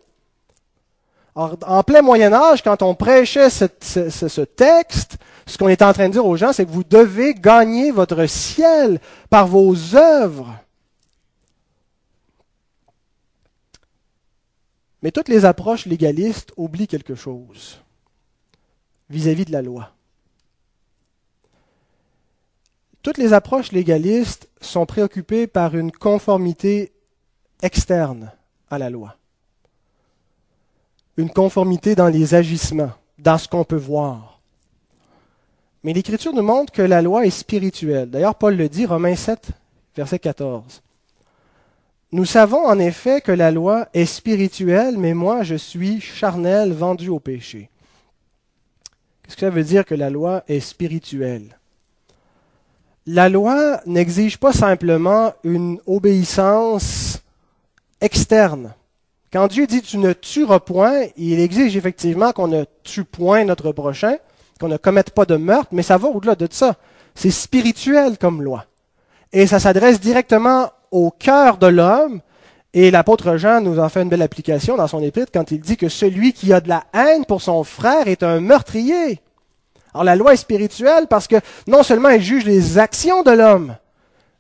en 1.36 1.84
plein 1.84 2.02
Moyen 2.02 2.32
Âge, 2.32 2.64
quand 2.64 2.82
on 2.82 2.96
prêchait 2.96 3.50
ce, 3.50 4.42
texte, 4.46 5.18
ce 5.46 5.58
qu'on 5.58 5.68
était 5.68 5.84
en 5.84 5.92
train 5.92 6.08
de 6.08 6.14
dire 6.14 6.26
aux 6.26 6.38
gens, 6.38 6.54
c'est 6.54 6.66
que 6.66 6.72
vous 6.72 6.86
devez 6.86 7.34
gagner 7.34 7.92
votre 7.92 8.26
ciel 8.28 9.02
par 9.30 9.46
vos 9.46 9.76
œuvres. 9.94 10.56
Mais 15.02 15.12
toutes 15.12 15.28
les 15.28 15.44
approches 15.44 15.86
légalistes 15.86 16.54
oublient 16.56 16.88
quelque 16.88 17.16
chose 17.16 17.82
vis-à-vis 19.10 19.44
de 19.44 19.52
la 19.52 19.62
loi. 19.62 19.92
Toutes 23.04 23.18
les 23.18 23.34
approches 23.34 23.74
légalistes 23.74 24.48
sont 24.62 24.86
préoccupées 24.86 25.46
par 25.46 25.76
une 25.76 25.92
conformité 25.92 26.94
externe 27.62 28.32
à 28.70 28.78
la 28.78 28.90
loi. 28.90 29.18
Une 31.18 31.30
conformité 31.30 31.96
dans 31.96 32.08
les 32.08 32.34
agissements, 32.34 32.94
dans 33.20 33.38
ce 33.38 33.50
qu'on 33.50 33.66
peut 33.66 33.76
voir. 33.76 34.40
Mais 35.84 35.92
l'Écriture 35.92 36.34
nous 36.34 36.42
montre 36.42 36.72
que 36.72 36.82
la 36.82 37.02
loi 37.02 37.26
est 37.26 37.30
spirituelle. 37.30 38.10
D'ailleurs, 38.10 38.36
Paul 38.36 38.56
le 38.56 38.70
dit, 38.70 38.86
Romains 38.86 39.18
7, 39.18 39.50
verset 39.98 40.20
14. 40.20 40.82
Nous 42.14 42.26
savons 42.26 42.66
en 42.66 42.80
effet 42.80 43.20
que 43.20 43.34
la 43.34 43.52
loi 43.52 43.90
est 43.94 44.06
spirituelle, 44.06 44.98
mais 44.98 45.14
moi 45.14 45.44
je 45.44 45.56
suis 45.56 46.00
charnel, 46.00 46.72
vendu 46.72 47.10
au 47.10 47.20
péché. 47.20 47.70
Qu'est-ce 49.24 49.36
que 49.36 49.42
ça 49.42 49.50
veut 49.50 49.64
dire 49.64 49.84
que 49.84 49.96
la 49.96 50.10
loi 50.10 50.44
est 50.48 50.62
spirituelle? 50.62 51.58
La 53.06 53.30
loi 53.30 53.82
n'exige 53.86 54.38
pas 54.38 54.54
simplement 54.54 55.34
une 55.44 55.80
obéissance 55.86 57.20
externe. 58.02 58.74
Quand 59.32 59.48
Dieu 59.48 59.68
dit 59.68 59.82
tu 59.82 59.98
ne 59.98 60.14
tueras 60.14 60.60
point, 60.60 61.06
il 61.18 61.40
exige 61.40 61.76
effectivement 61.76 62.32
qu'on 62.32 62.48
ne 62.48 62.66
tue 62.84 63.04
point 63.04 63.44
notre 63.46 63.72
prochain, 63.72 64.18
qu'on 64.60 64.68
ne 64.68 64.78
commette 64.78 65.12
pas 65.12 65.26
de 65.26 65.36
meurtre, 65.36 65.70
mais 65.72 65.82
ça 65.82 65.98
va 65.98 66.08
au-delà 66.08 66.36
de 66.36 66.48
ça. 66.50 66.76
C'est 67.16 67.32
spirituel 67.32 68.18
comme 68.18 68.42
loi. 68.42 68.66
Et 69.32 69.48
ça 69.48 69.60
s'adresse 69.60 70.00
directement 70.00 70.70
au 70.92 71.10
cœur 71.12 71.58
de 71.58 71.68
l'homme. 71.68 72.22
Et 72.76 72.92
l'apôtre 72.92 73.38
Jean 73.38 73.62
nous 73.62 73.80
en 73.80 73.90
fait 73.90 74.02
une 74.02 74.10
belle 74.10 74.22
application 74.22 74.78
dans 74.78 74.88
son 74.88 75.02
épître 75.02 75.32
quand 75.32 75.52
il 75.52 75.60
dit 75.60 75.78
que 75.78 75.90
celui 75.90 76.34
qui 76.34 76.54
a 76.54 76.62
de 76.62 76.70
la 76.70 76.84
haine 76.94 77.26
pour 77.26 77.42
son 77.42 77.64
frère 77.64 78.08
est 78.08 78.24
un 78.24 78.40
meurtrier. 78.40 79.20
Alors 79.94 80.04
la 80.04 80.16
loi 80.16 80.34
est 80.34 80.38
spirituelle 80.38 81.08
parce 81.08 81.28
que 81.28 81.36
non 81.68 81.84
seulement 81.84 82.10
elle 82.10 82.22
juge 82.22 82.46
les 82.46 82.78
actions 82.78 83.22
de 83.24 83.32
l'homme, 83.32 83.76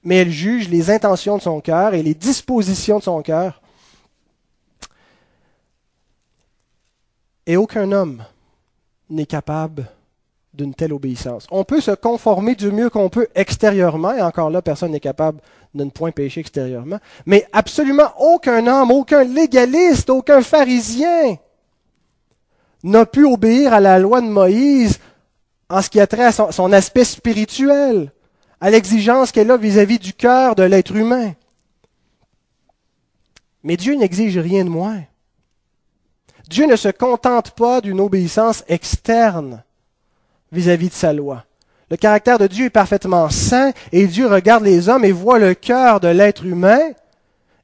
mais 0.03 0.17
elle 0.17 0.31
juge 0.31 0.69
les 0.69 0.89
intentions 0.89 1.37
de 1.37 1.41
son 1.41 1.61
cœur 1.61 1.93
et 1.93 2.03
les 2.03 2.13
dispositions 2.13 2.99
de 2.99 3.03
son 3.03 3.21
cœur. 3.21 3.61
Et 7.45 7.57
aucun 7.57 7.91
homme 7.91 8.23
n'est 9.09 9.25
capable 9.25 9.85
d'une 10.53 10.73
telle 10.73 10.93
obéissance. 10.93 11.47
On 11.51 11.63
peut 11.63 11.81
se 11.81 11.91
conformer 11.91 12.55
du 12.55 12.71
mieux 12.71 12.89
qu'on 12.89 13.09
peut 13.09 13.27
extérieurement, 13.35 14.13
et 14.13 14.21
encore 14.21 14.49
là, 14.49 14.61
personne 14.61 14.91
n'est 14.91 14.99
capable 14.99 15.39
de 15.73 15.83
ne 15.83 15.89
point 15.89 16.11
pécher 16.11 16.41
extérieurement, 16.41 16.99
mais 17.25 17.47
absolument 17.51 18.13
aucun 18.19 18.67
homme, 18.67 18.91
aucun 18.91 19.23
légaliste, 19.23 20.09
aucun 20.09 20.41
pharisien 20.41 21.37
n'a 22.83 23.05
pu 23.05 23.25
obéir 23.25 23.73
à 23.73 23.79
la 23.79 23.97
loi 23.97 24.21
de 24.21 24.27
Moïse 24.27 24.99
en 25.69 25.81
ce 25.81 25.89
qui 25.89 25.99
a 25.99 26.07
trait 26.07 26.25
à 26.25 26.31
son, 26.31 26.71
aspect 26.71 27.03
spirituel, 27.03 28.11
à 28.61 28.69
l'exigence 28.69 29.31
qu'elle 29.31 29.51
a 29.51 29.57
vis-à-vis 29.57 29.99
du 29.99 30.13
cœur 30.13 30.55
de 30.55 30.63
l'être 30.63 30.95
humain. 30.95 31.33
Mais 33.63 33.77
Dieu 33.77 33.95
n'exige 33.95 34.37
rien 34.37 34.65
de 34.65 34.69
moins. 34.69 35.01
Dieu 36.49 36.65
ne 36.65 36.75
se 36.75 36.89
contente 36.89 37.51
pas 37.51 37.81
d'une 37.81 38.01
obéissance 38.01 38.63
externe 38.67 39.63
vis-à-vis 40.51 40.89
de 40.89 40.93
sa 40.93 41.13
loi. 41.13 41.45
Le 41.89 41.97
caractère 41.97 42.39
de 42.39 42.47
Dieu 42.47 42.65
est 42.65 42.69
parfaitement 42.69 43.29
saint 43.29 43.71
et 43.91 44.07
Dieu 44.07 44.27
regarde 44.27 44.63
les 44.63 44.89
hommes 44.89 45.05
et 45.05 45.11
voit 45.11 45.39
le 45.39 45.53
cœur 45.53 45.99
de 45.99 46.07
l'être 46.09 46.45
humain. 46.45 46.91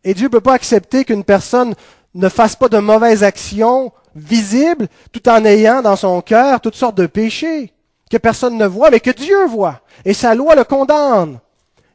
Et 0.04 0.14
Dieu 0.14 0.28
ne 0.28 0.32
peut 0.32 0.42
pas 0.42 0.54
accepter 0.54 1.04
qu'une 1.04 1.24
personne 1.24 1.74
ne 2.16 2.30
fasse 2.30 2.56
pas 2.56 2.70
de 2.70 2.78
mauvaises 2.78 3.24
actions 3.24 3.92
visibles 4.16 4.88
tout 5.12 5.28
en 5.30 5.44
ayant 5.46 5.82
dans 5.82 5.96
son 5.96 6.22
cœur 6.22 6.62
toutes 6.62 6.76
sortes 6.76 6.98
de 6.98 7.06
péchés 7.06 7.74
que 8.10 8.18
personne 8.18 8.58
ne 8.58 8.66
voit, 8.66 8.90
mais 8.90 9.00
que 9.00 9.12
Dieu 9.12 9.46
voit. 9.46 9.82
Et 10.04 10.14
sa 10.14 10.36
loi 10.36 10.56
le 10.56 10.64
condamne. 10.64 11.40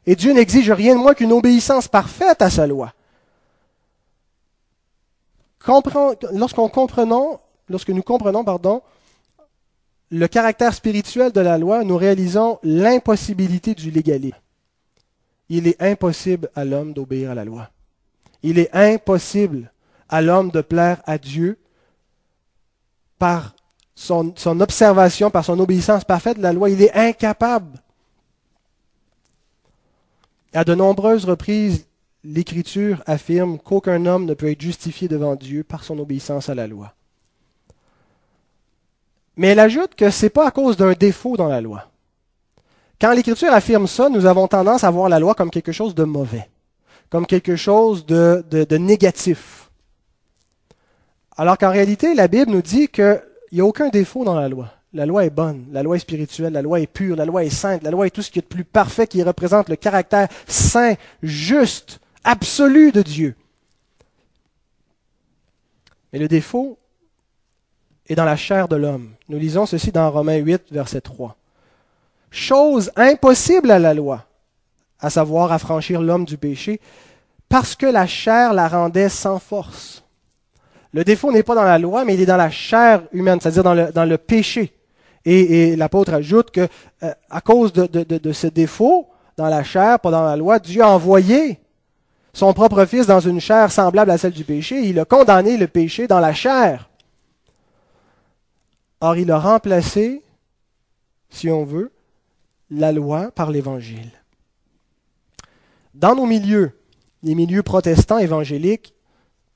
Et 0.07 0.17
Dieu 0.17 0.33
n'exige 0.33 0.71
rien 0.71 0.95
de 0.95 1.01
moins 1.01 1.15
qu'une 1.15 1.33
obéissance 1.33 1.89
parfaite 1.89 2.43
à 2.43 2.51
sa 2.51 2.67
loi. 2.67 2.93
Lorsqu'on 6.33 6.69
comprenons, 6.69 7.41
lorsque 7.69 7.91
nous 7.91 8.03
comprenons, 8.03 8.45
pardon, 8.45 8.83
le 10.11 10.29
caractère 10.29 10.75
spirituel 10.75 11.33
de 11.33 11.41
la 11.41 11.59
loi, 11.59 11.85
nous 11.85 11.97
réalisons 11.97 12.59
l'impossibilité 12.63 13.75
du 13.75 13.91
légalisme. 13.91 14.37
Il 15.49 15.67
est 15.67 15.81
impossible 15.83 16.51
à 16.55 16.65
l'homme 16.65 16.93
d'obéir 16.93 17.31
à 17.31 17.35
la 17.35 17.45
loi. 17.45 17.71
Il 18.43 18.59
est 18.59 18.75
impossible 18.75 19.73
à 20.09 20.21
l'homme 20.21 20.51
de 20.51 20.61
plaire 20.61 21.03
à 21.07 21.19
Dieu 21.19 21.59
par 23.19 23.54
son, 23.95 24.61
observation, 24.61 25.31
par 25.31 25.45
son 25.45 25.59
obéissance 25.61 26.05
parfaite 26.05 26.39
de 26.39 26.43
la 26.43 26.53
loi, 26.53 26.71
il 26.71 26.83
est 26.83 26.93
incapable. 26.95 27.79
À 30.53 30.65
de 30.65 30.75
nombreuses 30.75 31.25
reprises, 31.25 31.87
l'Écriture 32.23 33.03
affirme 33.07 33.59
qu'aucun 33.59 34.07
homme 34.07 34.25
ne 34.25 34.35
peut 34.35 34.51
être 34.51 34.61
justifié 34.61 35.09
devant 35.09 35.37
Dieu 35.37 35.63
par 35.63 35.85
son 35.85 35.99
obéissance 35.99 36.49
à 36.49 36.55
la 36.55 36.67
loi. 36.67 36.95
Mais 39.37 39.49
elle 39.49 39.61
ajoute 39.61 39.95
que 39.97 40.11
ce 40.11 40.27
n'est 40.27 40.31
pas 40.31 40.47
à 40.47 40.51
cause 40.51 40.77
d'un 40.77 40.93
défaut 40.93 41.37
dans 41.37 41.49
la 41.49 41.61
loi. 41.61 41.91
Quand 43.01 43.13
l'Écriture 43.13 43.53
affirme 43.53 43.89
ça, 43.89 44.09
nous 44.09 44.27
avons 44.27 44.47
tendance 44.47 44.85
à 44.85 44.91
voir 44.91 45.09
la 45.09 45.19
loi 45.19 45.35
comme 45.35 45.51
quelque 45.51 45.73
chose 45.73 45.95
de 45.95 46.05
mauvais, 46.05 46.49
comme 47.11 47.27
quelque 47.27 47.57
chose 47.57 48.07
de, 48.07 48.45
de 48.49 48.77
négatif. 48.77 49.71
Alors 51.37 51.59
qu'en 51.59 51.71
réalité, 51.71 52.15
la 52.15 52.29
Bible 52.29 52.53
nous 52.53 52.63
dit 52.63 52.89
que 52.89 53.21
il 53.55 53.59
n'y 53.59 53.61
a 53.61 53.67
aucun 53.67 53.89
défaut 53.89 54.25
dans 54.25 54.35
la 54.35 54.49
loi. 54.49 54.69
La 54.93 55.07
loi 55.07 55.25
est 55.25 55.31
bonne, 55.31 55.67
la 55.71 55.85
loi 55.85 55.95
est 55.95 56.01
spirituelle, 56.01 56.55
la 56.55 56.61
loi 56.61 56.81
est 56.81 56.89
pure, 56.89 57.15
la 57.15 57.25
loi 57.25 57.45
est 57.45 57.51
sainte, 57.51 57.85
la 57.85 57.93
loi 57.93 58.09
est 58.09 58.11
tout 58.11 58.21
ce 58.21 58.33
qui 58.33 58.41
est 58.41 58.43
de 58.43 58.49
plus 58.49 58.65
parfait, 58.65 59.07
qui 59.07 59.23
représente 59.23 59.69
le 59.69 59.77
caractère 59.77 60.27
saint, 60.49 60.95
juste, 61.23 62.01
absolu 62.25 62.91
de 62.91 63.03
Dieu. 63.03 63.37
Mais 66.13 66.19
le 66.19 66.27
défaut 66.27 66.79
est 68.09 68.17
dans 68.17 68.25
la 68.25 68.35
chair 68.35 68.67
de 68.67 68.75
l'homme. 68.75 69.13
Nous 69.29 69.39
lisons 69.39 69.67
ceci 69.67 69.93
dans 69.93 70.11
Romains 70.11 70.39
8, 70.39 70.73
verset 70.73 71.01
3. 71.01 71.37
Chose 72.33 72.91
impossible 72.97 73.71
à 73.71 73.79
la 73.79 73.95
loi, 73.95 74.27
à 74.99 75.11
savoir 75.11 75.53
affranchir 75.53 76.03
l'homme 76.03 76.25
du 76.25 76.39
péché, 76.39 76.81
parce 77.49 77.77
que 77.77 77.87
la 77.87 78.09
chair 78.09 78.53
la 78.53 78.67
rendait 78.67 79.09
sans 79.09 79.39
force. 79.39 80.04
Le 80.95 81.03
défaut 81.03 81.33
n'est 81.33 81.43
pas 81.43 81.57
dans 81.57 81.65
la 81.65 81.77
loi, 81.77 82.05
mais 82.05 82.15
il 82.15 82.21
est 82.21 82.27
dans 82.27 82.37
la 82.37 82.51
chair 82.51 83.03
humaine, 83.13 83.41
c'est-à-dire 83.41 83.65
dans 83.65 84.05
le, 84.05 84.17
péché. 84.17 84.73
Et, 85.25 85.75
l'apôtre 85.75 86.15
ajoute 86.15 86.53
que 86.53 86.69
euh, 87.03 87.13
à 87.29 87.41
cause 87.41 87.73
de, 87.73 87.87
de, 87.87 88.33
ce 88.33 88.47
défaut 88.47 89.09
dans 89.37 89.49
la 89.49 89.65
chair, 89.65 89.99
pas 89.99 90.13
dans 90.13 90.23
la 90.23 90.37
loi, 90.37 90.61
Dieu 90.61 90.83
a 90.83 90.89
envoyé 90.89 91.59
son 92.33 92.53
propre 92.53 92.85
Fils 92.85 93.09
dans 93.09 93.19
une 93.19 93.41
chair 93.41 93.73
semblable 93.73 94.13
à 94.13 94.19
celle 94.19 94.35
du 94.35 94.45
péché. 94.45 94.83
Il 94.83 95.01
a 95.01 95.05
condamné 95.05 95.57
le 95.57 95.67
péché 95.67 96.07
dans 96.07 96.21
la 96.21 96.33
chair. 96.33 96.89
Or, 99.01 99.17
il 99.17 99.33
a 99.33 99.39
remplacé, 99.41 100.23
si 101.29 101.51
on 101.51 101.65
veut, 101.65 101.91
la 102.71 102.93
loi 102.93 103.33
par 103.33 103.51
l'Évangile. 103.51 104.13
Dans 105.93 106.15
nos 106.15 106.27
milieux, 106.27 106.71
les 107.25 107.35
milieux 107.35 107.65
protestants 107.65 108.19
évangéliques, 108.19 108.95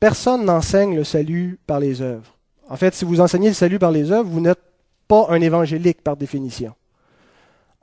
personne 0.00 0.44
n'enseigne 0.44 0.94
le 0.96 1.04
salut 1.04 1.58
par 1.66 1.80
les 1.80 2.00
œuvres. 2.00 2.36
En 2.68 2.76
fait, 2.76 2.94
si 2.94 3.04
vous 3.04 3.20
enseignez 3.20 3.48
le 3.48 3.54
salut 3.54 3.78
par 3.78 3.92
les 3.92 4.12
œuvres, 4.12 4.28
vous 4.28 4.40
n'êtes 4.40 4.60
pas 5.06 5.26
un 5.30 5.40
évangélique 5.40 6.02
par 6.02 6.16
définition. 6.16 6.74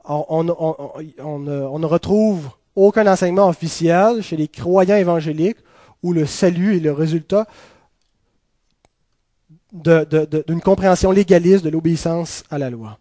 On, 0.08 0.44
ne 0.44 1.86
retrouve 1.86 2.48
aucun 2.76 3.06
enseignement 3.10 3.48
officiel 3.48 4.22
chez 4.22 4.36
les 4.36 4.46
croyants 4.46 4.96
évangéliques 4.96 5.58
où 6.02 6.12
le 6.12 6.26
salut 6.26 6.76
est 6.76 6.80
le 6.80 6.92
résultat 6.92 7.46
d'une 9.72 10.60
compréhension 10.62 11.10
légaliste 11.10 11.64
de 11.64 11.70
l'obéissance 11.70 12.44
à 12.50 12.58
la 12.58 12.70
loi. 12.70 12.98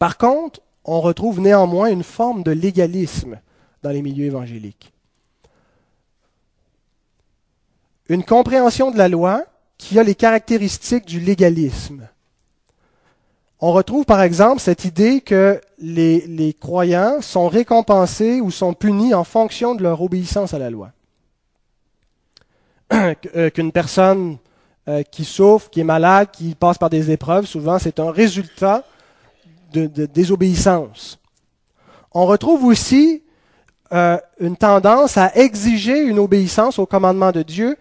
Par 0.00 0.18
contre, 0.18 0.60
on 0.84 1.00
retrouve 1.00 1.40
néanmoins 1.40 1.90
une 1.90 2.02
forme 2.02 2.42
de 2.42 2.50
légalisme 2.50 3.38
dans 3.82 3.90
les 3.90 4.02
milieux 4.02 4.26
évangéliques. 4.26 4.92
Une 8.08 8.24
compréhension 8.24 8.90
de 8.90 8.98
la 8.98 9.08
loi 9.08 9.44
qui 9.78 9.98
a 9.98 10.02
les 10.02 10.14
caractéristiques 10.14 11.06
du 11.06 11.20
légalisme. 11.20 12.08
On 13.60 13.72
retrouve 13.72 14.04
par 14.04 14.22
exemple 14.22 14.60
cette 14.60 14.84
idée 14.84 15.22
que 15.22 15.60
les, 15.78 16.54
croyants 16.60 17.20
sont 17.22 17.48
récompensés 17.48 18.40
ou 18.40 18.50
sont 18.50 18.74
punis 18.74 19.14
en 19.14 19.24
fonction 19.24 19.74
de 19.74 19.82
leur 19.82 20.02
obéissance 20.02 20.54
à 20.54 20.58
la 20.58 20.70
loi. 20.70 20.90
Euh, 23.34 23.50
qu'une 23.50 23.72
personne 23.72 24.38
euh, 24.88 25.02
qui 25.02 25.24
souffre, 25.24 25.68
qui 25.70 25.80
est 25.80 25.84
malade, 25.84 26.28
qui 26.32 26.54
passe 26.54 26.78
par 26.78 26.88
des 26.88 27.10
épreuves, 27.10 27.46
souvent 27.46 27.80
c'est 27.80 27.98
un 27.98 28.12
résultat 28.12 28.84
de, 29.72 30.06
désobéissance. 30.06 31.18
On 32.12 32.26
retrouve 32.26 32.64
aussi 32.64 33.22
euh, 33.92 34.18
une 34.40 34.56
tendance 34.56 35.16
à 35.16 35.32
exiger 35.36 36.00
une 36.00 36.18
obéissance 36.18 36.78
au 36.78 36.86
commandement 36.86 37.30
de 37.30 37.42
Dieu, 37.42 37.76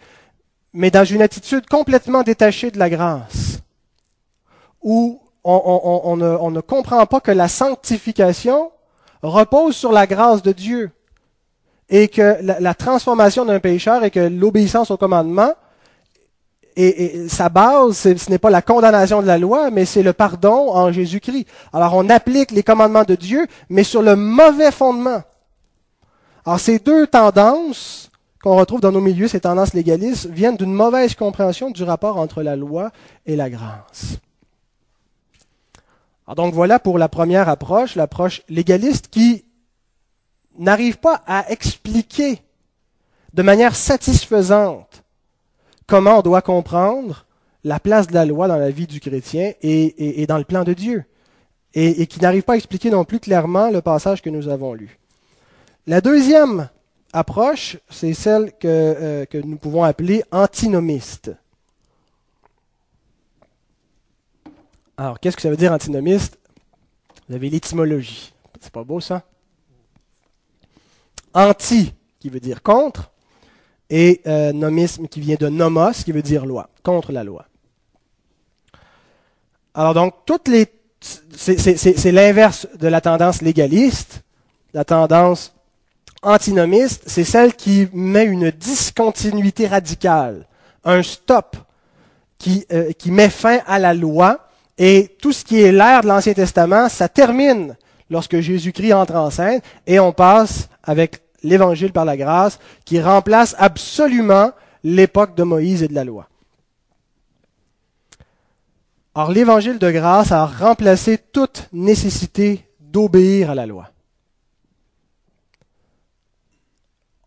mais 0.73 0.91
dans 0.91 1.05
une 1.05 1.21
attitude 1.21 1.67
complètement 1.67 2.21
détachée 2.21 2.69
de 2.69 2.77
la 2.77 2.89
grâce, 2.89 3.59
où 4.83 5.19
on, 5.43 6.17
ne, 6.17 6.61
comprend 6.61 7.05
pas 7.05 7.19
que 7.19 7.31
la 7.31 7.47
sanctification 7.47 8.71
repose 9.21 9.75
sur 9.75 9.91
la 9.91 10.05
grâce 10.05 10.41
de 10.41 10.51
Dieu 10.51 10.91
et 11.89 12.07
que 12.07 12.37
la, 12.41 12.73
transformation 12.73 13.45
d'un 13.45 13.59
pécheur 13.59 14.03
et 14.03 14.11
que 14.11 14.19
l'obéissance 14.19 14.91
au 14.91 14.97
commandement, 14.97 15.53
et, 16.75 17.27
sa 17.29 17.49
base, 17.49 17.97
ce 17.97 18.29
n'est 18.29 18.37
pas 18.37 18.49
la 18.49 18.61
condamnation 18.61 19.21
de 19.21 19.27
la 19.27 19.37
loi, 19.37 19.71
mais 19.71 19.85
c'est 19.85 20.03
le 20.03 20.13
pardon 20.13 20.71
en 20.71 20.91
Jésus-Christ. 20.91 21.47
Alors 21.71 21.93
on 21.95 22.09
applique 22.09 22.51
les 22.51 22.63
commandements 22.63 23.05
de 23.05 23.15
Dieu, 23.15 23.47
mais 23.69 23.83
sur 23.83 24.01
le 24.01 24.15
mauvais 24.15 24.71
fondement. 24.71 25.23
Alors 26.45 26.59
ces 26.59 26.79
deux 26.79 27.07
tendances 27.07 28.11
qu'on 28.41 28.55
retrouve 28.55 28.81
dans 28.81 28.91
nos 28.91 29.01
milieux, 29.01 29.27
ces 29.27 29.39
tendances 29.39 29.73
légalistes, 29.73 30.27
viennent 30.27 30.57
d'une 30.57 30.73
mauvaise 30.73 31.15
compréhension 31.15 31.71
du 31.71 31.83
rapport 31.83 32.17
entre 32.17 32.43
la 32.43 32.55
loi 32.55 32.91
et 33.25 33.35
la 33.35 33.49
grâce. 33.49 34.19
Alors 36.27 36.35
donc 36.35 36.53
voilà 36.53 36.77
pour 36.77 36.99
la 36.99 37.09
première 37.09 37.49
approche, 37.49 37.95
l'approche 37.95 38.43
légaliste 38.49 39.07
qui 39.07 39.45
n'arrive 40.57 40.97
pas 40.97 41.23
à 41.25 41.49
expliquer 41.51 42.39
de 43.33 43.41
manière 43.41 43.75
satisfaisante 43.75 45.03
comment 45.87 46.19
on 46.19 46.21
doit 46.21 46.41
comprendre 46.41 47.25
la 47.63 47.79
place 47.79 48.07
de 48.07 48.13
la 48.13 48.25
loi 48.25 48.47
dans 48.47 48.57
la 48.57 48.69
vie 48.69 48.87
du 48.87 48.99
chrétien 48.99 49.53
et, 49.61 50.25
dans 50.27 50.37
le 50.37 50.43
plan 50.43 50.63
de 50.63 50.73
Dieu, 50.73 51.03
et, 51.73 52.05
qui 52.05 52.19
n'arrive 52.19 52.43
pas 52.43 52.53
à 52.53 52.57
expliquer 52.57 52.91
non 52.91 53.03
plus 53.03 53.19
clairement 53.19 53.71
le 53.71 53.81
passage 53.81 54.21
que 54.21 54.29
nous 54.29 54.47
avons 54.47 54.73
lu. 54.73 54.99
La 55.87 56.01
deuxième 56.01 56.69
approche, 57.13 57.77
c'est 57.89 58.13
celle 58.13 58.51
que, 58.53 58.67
euh, 58.67 59.25
que 59.25 59.37
nous 59.37 59.57
pouvons 59.57 59.83
appeler 59.83 60.23
antinomiste. 60.31 61.31
Alors, 64.97 65.19
qu'est-ce 65.19 65.35
que 65.35 65.41
ça 65.43 65.49
veut 65.49 65.57
dire 65.57 65.71
antinomiste? 65.71 66.39
Vous 67.29 67.35
avez 67.35 67.49
l'étymologie. 67.49 68.33
C'est 68.59 68.71
pas 68.71 68.83
beau 68.83 68.99
ça? 68.99 69.23
Anti, 71.33 71.93
qui 72.19 72.29
veut 72.29 72.39
dire 72.39 72.63
contre, 72.63 73.11
et 73.89 74.21
euh, 74.25 74.51
nomisme, 74.53 75.07
qui 75.07 75.19
vient 75.19 75.37
de 75.39 75.49
nomos, 75.49 75.91
qui 76.03 76.11
veut 76.11 76.23
dire 76.23 76.45
loi, 76.45 76.69
contre 76.81 77.11
la 77.11 77.23
loi. 77.23 77.45
Alors 79.75 79.93
donc, 79.93 80.15
toutes 80.25 80.47
les, 80.47 80.65
c'est 81.35 82.11
l'inverse 82.11 82.67
de 82.75 82.87
la 82.87 83.01
tendance 83.01 83.41
légaliste. 83.41 84.23
La 84.73 84.83
tendance 84.83 85.54
antinomiste, 86.25 87.03
c'est 87.05 87.23
celle 87.23 87.53
qui 87.53 87.87
met 87.93 88.25
une 88.25 88.51
discontinuité 88.51 89.67
radicale, 89.67 90.45
un 90.83 91.01
stop, 91.03 91.55
qui, 92.37 92.65
euh, 92.73 92.91
qui 92.91 93.11
met 93.11 93.29
fin 93.29 93.59
à 93.65 93.79
la 93.79 93.93
loi 93.93 94.49
et 94.77 95.15
tout 95.21 95.31
ce 95.31 95.45
qui 95.45 95.61
est 95.61 95.71
l'ère 95.71 96.01
de 96.01 96.07
l'Ancien 96.07 96.33
Testament, 96.33 96.89
ça 96.89 97.07
termine 97.07 97.75
lorsque 98.09 98.39
Jésus-Christ 98.39 98.93
entre 98.93 99.15
en 99.15 99.29
scène 99.29 99.61
et 99.87 99.99
on 99.99 100.11
passe 100.11 100.69
avec 100.83 101.21
l'Évangile 101.43 101.93
par 101.93 102.05
la 102.05 102.17
grâce 102.17 102.59
qui 102.83 103.01
remplace 103.01 103.55
absolument 103.57 104.51
l'époque 104.83 105.35
de 105.35 105.43
Moïse 105.43 105.81
et 105.81 105.87
de 105.87 105.93
la 105.93 106.03
loi. 106.03 106.27
Or, 109.15 109.31
l'Évangile 109.31 109.79
de 109.79 109.91
grâce 109.91 110.33
a 110.33 110.45
remplacé 110.45 111.17
toute 111.17 111.69
nécessité 111.71 112.67
d'obéir 112.81 113.51
à 113.51 113.55
la 113.55 113.65
loi. 113.65 113.89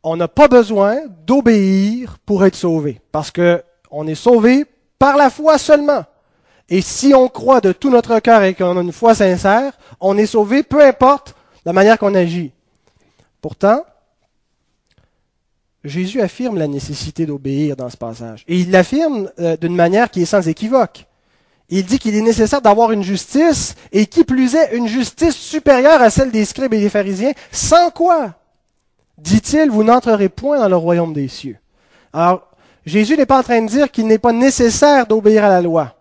On 0.02 0.16
n'a 0.16 0.28
pas 0.28 0.48
besoin 0.48 1.00
d'obéir 1.26 2.18
pour 2.24 2.44
être 2.44 2.54
sauvé, 2.54 3.00
parce 3.12 3.30
que 3.30 3.62
on 3.90 4.06
est 4.06 4.14
sauvé 4.14 4.66
par 4.98 5.16
la 5.16 5.30
foi 5.30 5.58
seulement. 5.58 6.04
Et 6.68 6.82
si 6.82 7.14
on 7.14 7.28
croit 7.28 7.60
de 7.60 7.72
tout 7.72 7.90
notre 7.90 8.18
cœur 8.20 8.42
et 8.42 8.54
qu'on 8.54 8.76
a 8.76 8.82
une 8.82 8.92
foi 8.92 9.14
sincère, 9.14 9.72
on 10.00 10.18
est 10.18 10.26
sauvé, 10.26 10.62
peu 10.62 10.84
importe 10.84 11.34
la 11.64 11.72
manière 11.72 11.98
qu'on 11.98 12.14
agit. 12.14 12.52
Pourtant, 13.40 13.84
Jésus 15.84 16.20
affirme 16.20 16.58
la 16.58 16.66
nécessité 16.66 17.24
d'obéir 17.24 17.76
dans 17.76 17.88
ce 17.88 17.96
passage. 17.96 18.44
Et 18.48 18.58
il 18.58 18.70
l'affirme 18.70 19.30
euh, 19.38 19.56
d'une 19.56 19.74
manière 19.74 20.10
qui 20.10 20.22
est 20.22 20.26
sans 20.26 20.46
équivoque. 20.46 21.06
Il 21.70 21.84
dit 21.84 21.98
qu'il 21.98 22.14
est 22.14 22.22
nécessaire 22.22 22.62
d'avoir 22.62 22.92
une 22.92 23.02
justice, 23.02 23.74
et 23.92 24.06
qui 24.06 24.24
plus 24.24 24.54
est, 24.54 24.74
une 24.74 24.88
justice 24.88 25.36
supérieure 25.36 26.00
à 26.00 26.10
celle 26.10 26.30
des 26.30 26.44
scribes 26.44 26.74
et 26.74 26.80
des 26.80 26.88
pharisiens, 26.88 27.32
sans 27.52 27.90
quoi, 27.90 28.34
dit-il, 29.18 29.70
vous 29.70 29.84
n'entrerez 29.84 30.28
point 30.28 30.58
dans 30.58 30.68
le 30.68 30.76
royaume 30.76 31.12
des 31.12 31.28
cieux. 31.28 31.58
Alors, 32.12 32.48
Jésus 32.86 33.16
n'est 33.16 33.26
pas 33.26 33.40
en 33.40 33.42
train 33.42 33.60
de 33.60 33.68
dire 33.68 33.90
qu'il 33.90 34.06
n'est 34.06 34.18
pas 34.18 34.32
nécessaire 34.32 35.06
d'obéir 35.06 35.44
à 35.44 35.48
la 35.48 35.60
loi. 35.60 35.94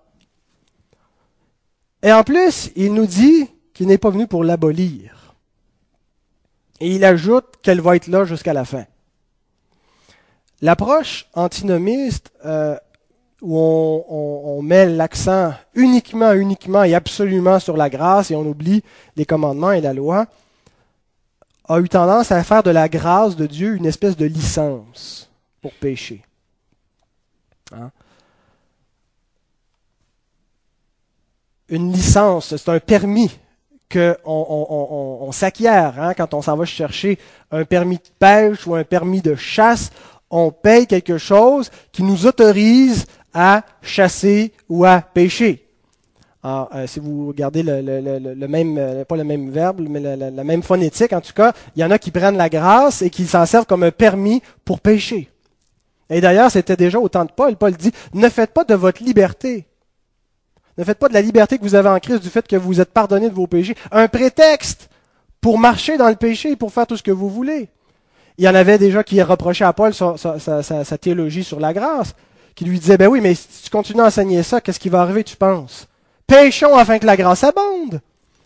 Et 2.02 2.12
en 2.14 2.24
plus, 2.24 2.72
il 2.76 2.94
nous 2.94 3.08
dit 3.08 3.50
qu'il 3.74 3.88
n'est 3.88 3.98
pas 3.98 4.10
venu 4.10 4.28
pour 4.28 4.44
l'abolir. 4.44 5.36
Et 6.80 6.96
il 6.96 7.04
ajoute 7.04 7.58
qu'elle 7.62 7.82
va 7.82 7.96
être 7.96 8.08
là 8.08 8.24
jusqu'à 8.24 8.54
la 8.54 8.64
fin. 8.64 8.86
L'approche 10.62 11.28
antinomiste, 11.34 12.32
euh, 12.46 12.78
où 13.42 13.58
on, 13.58 14.62
met 14.64 14.88
l'accent 14.88 15.54
uniquement, 15.76 16.34
uniquement 16.34 16.84
et 16.84 16.96
absolument 16.96 17.60
sur 17.60 17.78
la 17.78 17.90
grâce 17.90 18.32
et 18.32 18.36
on 18.36 18.42
oublie 18.42 18.84
les 19.16 19.26
commandements 19.26 19.72
et 19.72 19.82
la 19.82 19.94
loi, 19.94 20.26
a 21.68 21.80
eu 21.80 21.90
tendance 21.90 22.32
à 22.32 22.44
faire 22.44 22.64
de 22.64 22.70
la 22.70 22.90
grâce 22.90 23.36
de 23.36 23.46
Dieu 23.46 23.76
une 23.76 23.86
espèce 23.86 24.16
de 24.16 24.26
licence 24.26 25.30
pour 25.62 25.74
pécher. 25.74 26.24
Hein? 27.74 27.92
une 31.70 31.92
licence, 31.92 32.56
c'est 32.56 32.70
un 32.70 32.80
permis 32.80 33.38
qu'on 33.92 34.16
on, 34.26 35.32
s'acquiert. 35.32 36.00
Hein, 36.00 36.14
quand 36.14 36.34
on 36.34 36.42
s'en 36.42 36.56
va 36.56 36.66
chercher 36.66 37.18
un 37.52 37.66
permis 37.66 37.98
de 37.98 38.10
pêche 38.20 38.66
ou 38.68 38.76
un 38.76 38.84
permis 38.84 39.22
de 39.22 39.36
chasse, 39.36 39.92
on 40.30 40.52
paye 40.52 40.88
quelque 40.88 41.18
chose 41.18 41.72
qui 41.92 42.04
nous 42.04 42.26
autorise 42.26 43.06
à 43.34 43.64
chasser 43.82 44.54
ou 44.68 44.86
à 44.86 45.02
pêcher. 45.02 45.67
Alors, 46.44 46.70
euh, 46.76 46.88
si 46.88 47.00
vous 47.00 47.28
regardez 47.28 47.64
le, 47.64 48.48
même, 48.48 48.78
euh, 48.78 49.04
pas 49.06 49.18
le 49.18 49.24
même 49.24 49.50
verbe, 49.50 49.82
mais 49.82 50.00
la, 50.00 50.44
même 50.44 50.64
phonétique, 50.64 51.14
en 51.14 51.22
tout 51.22 51.34
cas, 51.34 51.54
il 51.76 51.82
y 51.82 51.84
en 51.84 51.92
a 51.92 51.98
qui 51.98 52.12
prennent 52.12 52.38
la 52.38 52.50
grâce 52.50 53.02
et 53.02 53.10
qui 53.10 53.26
s'en 53.26 53.46
servent 53.46 53.66
comme 53.66 53.84
un 53.84 53.92
permis 53.92 54.42
pour 54.64 54.80
pêcher. 54.80 55.30
Et 56.10 56.22
d'ailleurs, 56.22 56.52
c'était 56.52 56.78
déjà 56.78 57.00
au 57.00 57.10
temps 57.10 57.26
de 57.26 57.32
Paul. 57.32 57.56
Paul 57.56 57.74
dit, 57.74 57.92
ne 58.14 58.30
faites 58.30 58.54
pas 58.54 58.64
de 58.64 58.76
votre 58.76 59.04
liberté. 59.04 59.66
Ne 60.78 60.84
faites 60.84 61.00
pas 61.00 61.10
de 61.10 61.14
la 61.14 61.22
liberté 61.22 61.58
que 61.58 61.64
vous 61.64 61.76
avez 61.76 61.90
en 61.90 62.00
Christ, 62.00 62.22
du 62.22 62.30
fait 62.30 62.48
que 62.48 62.56
vous 62.56 62.80
êtes 62.80 62.92
pardonné 62.92 63.30
de 63.30 63.34
vos 63.36 63.48
péchés, 63.48 63.76
un 63.92 64.08
prétexte 64.08 64.90
pour 65.42 65.58
marcher 65.58 65.98
dans 65.98 66.10
le 66.10 66.16
péché 66.16 66.52
et 66.52 66.56
pour 66.56 66.72
faire 66.72 66.86
tout 66.86 66.98
ce 66.98 67.04
que 67.04 67.12
vous 67.12 67.30
voulez. 67.30 67.70
Il 68.38 68.46
y 68.46 68.50
en 68.50 68.54
avait 68.54 68.78
déjà 68.78 69.04
qui 69.04 69.22
reprochaient 69.22 69.66
à 69.66 69.74
Paul 69.74 69.94
sa, 69.94 70.98
théologie 71.00 71.44
sur 71.44 71.60
la 71.60 71.74
grâce, 71.74 72.14
qui 72.54 72.66
lui 72.66 72.80
disaient, 72.80 72.98
ben 72.98 73.08
oui, 73.08 73.22
mais 73.22 73.34
si 73.34 73.64
tu 73.64 73.70
continues 73.72 74.02
à 74.02 74.06
enseigner 74.06 74.44
ça, 74.44 74.62
qu'est-ce 74.62 74.80
qui 74.80 74.90
va 74.90 75.02
arriver, 75.02 75.24
tu 75.24 75.36
penses? 75.36 75.88
Péchons 76.28 76.76
afin 76.76 77.00
que 77.00 77.06
la 77.06 77.16
grâce 77.16 77.44
abonde. 77.44 78.02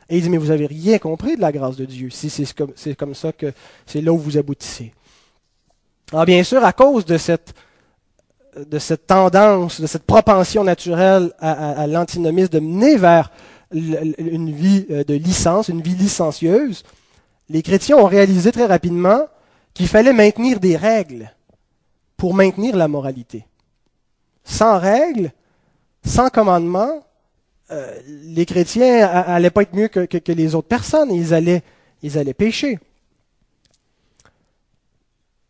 Et 0.07 0.17
il 0.17 0.23
dit, 0.23 0.29
mais 0.29 0.37
vous 0.37 0.51
avez 0.51 0.67
rien 0.67 0.99
compris 0.99 1.35
de 1.35 1.41
la 1.41 1.51
grâce 1.51 1.75
de 1.75 1.85
Dieu, 1.85 2.09
si 2.09 2.29
c'est 2.29 2.53
comme, 2.53 2.73
comme 2.97 3.15
ça 3.15 3.31
que 3.31 3.53
c'est 3.85 4.01
là 4.01 4.13
où 4.13 4.17
vous 4.17 4.37
aboutissez. 4.37 4.93
Alors 6.11 6.25
bien 6.25 6.43
sûr, 6.43 6.63
à 6.63 6.73
cause 6.73 7.05
de 7.05 7.17
cette, 7.17 7.53
de 8.57 8.77
cette 8.77 9.07
tendance, 9.07 9.79
de 9.79 9.87
cette 9.87 10.03
propension 10.03 10.63
naturelle 10.63 11.31
à, 11.39 11.87
l'antinomisme 11.87 12.49
de 12.49 12.59
mener 12.59 12.97
vers 12.97 13.31
une 13.71 14.51
vie 14.51 14.85
euh, 14.91 15.05
de 15.05 15.13
licence, 15.13 15.69
une 15.69 15.81
vie 15.81 15.95
licencieuse, 15.95 16.83
les 17.49 17.61
chrétiens 17.61 17.97
ont 17.97 18.05
réalisé 18.05 18.51
très 18.51 18.65
rapidement 18.65 19.27
qu'il 19.73 19.87
fallait 19.87 20.11
maintenir 20.11 20.59
des 20.59 20.75
règles 20.75 21.31
pour 22.17 22.33
maintenir 22.33 22.75
la 22.75 22.89
moralité. 22.89 23.45
Sans 24.43 24.77
règles, 24.77 25.31
sans 26.05 26.29
commandement, 26.29 27.01
euh, 27.71 27.97
les 28.05 28.45
chrétiens 28.45 29.07
n'allaient 29.25 29.49
pas 29.49 29.61
être 29.61 29.75
mieux 29.75 29.87
que, 29.87 30.31
les 30.31 30.55
autres 30.55 30.67
personnes, 30.67 31.11
ils 31.11 31.33
allaient, 31.33 31.63
ils 32.03 32.17
allaient 32.17 32.33
pécher. 32.33 32.79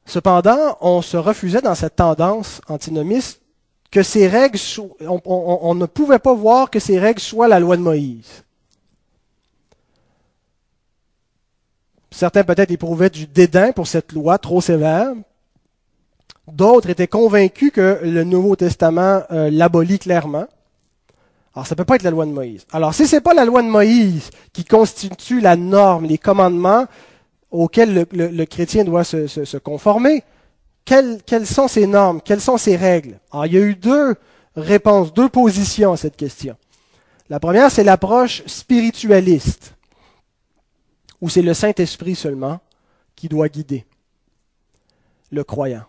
Cependant, 0.06 0.78
on 0.82 1.02
se 1.02 1.18
refusait 1.18 1.62
dans 1.62 1.74
cette 1.74 1.96
tendance 1.96 2.62
antinomiste 2.68 3.42
que 3.90 4.04
ces 4.04 4.28
règles, 4.28 4.60
on, 5.06 5.76
ne 5.76 5.86
pouvait 5.86 6.20
pas 6.20 6.34
voir 6.34 6.70
que 6.70 6.80
ces 6.80 7.00
règles 7.00 7.20
soient 7.20 7.48
la 7.48 7.60
loi 7.60 7.76
de 7.76 7.82
Moïse. 7.82 8.44
Certains 12.12 12.44
peut-être 12.44 12.72
éprouvaient 12.72 13.10
du 13.10 13.26
dédain 13.26 13.72
pour 13.72 13.88
cette 13.88 14.12
loi 14.12 14.38
trop 14.38 14.62
sévère. 14.62 15.14
D'autres 16.48 16.90
étaient 16.90 17.08
convaincus 17.08 17.72
que 17.72 18.00
le 18.04 18.24
Nouveau 18.24 18.56
Testament 18.56 19.24
euh, 19.32 19.50
l'abolit 19.50 20.00
clairement. 20.00 20.48
Alors, 21.54 21.68
ça 21.68 21.76
ne 21.76 21.78
peut 21.78 21.86
pas 21.86 21.96
être 21.96 22.04
la 22.04 22.12
loi 22.12 22.26
de 22.26 22.32
Moïse. 22.32 22.66
Alors, 22.72 22.94
si 22.94 23.08
ce 23.08 23.18
n'est 23.18 23.22
pas 23.22 23.34
la 23.34 23.44
loi 23.44 23.62
de 23.62 23.68
Moïse 23.68 24.30
qui 24.54 24.64
constitue 24.64 25.42
la 25.42 25.56
norme, 25.56 26.06
les 26.06 26.18
commandements 26.18 26.86
auxquels 27.50 28.08
le, 28.12 28.46
chrétien 28.46 28.86
doit 28.86 29.04
se, 29.04 29.58
conformer, 29.58 30.24
quelles, 30.86 31.20
sont 31.46 31.68
ces 31.68 31.88
normes, 31.88 32.22
quelles 32.22 32.42
sont 32.42 32.58
ces 32.58 32.78
règles? 32.78 33.20
Alors, 33.32 33.46
il 33.48 33.54
y 33.54 33.58
a 33.58 33.62
eu 33.62 33.76
deux 33.76 34.16
réponses, 34.56 35.14
deux 35.14 35.30
positions 35.30 35.94
à 35.94 35.98
cette 35.98 36.16
question. 36.16 36.56
La 37.30 37.40
première, 37.40 37.70
c'est 37.70 37.84
l'approche 37.84 38.44
spiritualiste, 38.46 39.76
où 41.20 41.30
c'est 41.30 41.42
le 41.42 41.54
Saint-Esprit 41.54 42.16
seulement 42.16 42.60
qui 43.16 43.28
doit 43.28 43.50
guider 43.50 43.86
le 45.32 45.44
croyant 45.44 45.84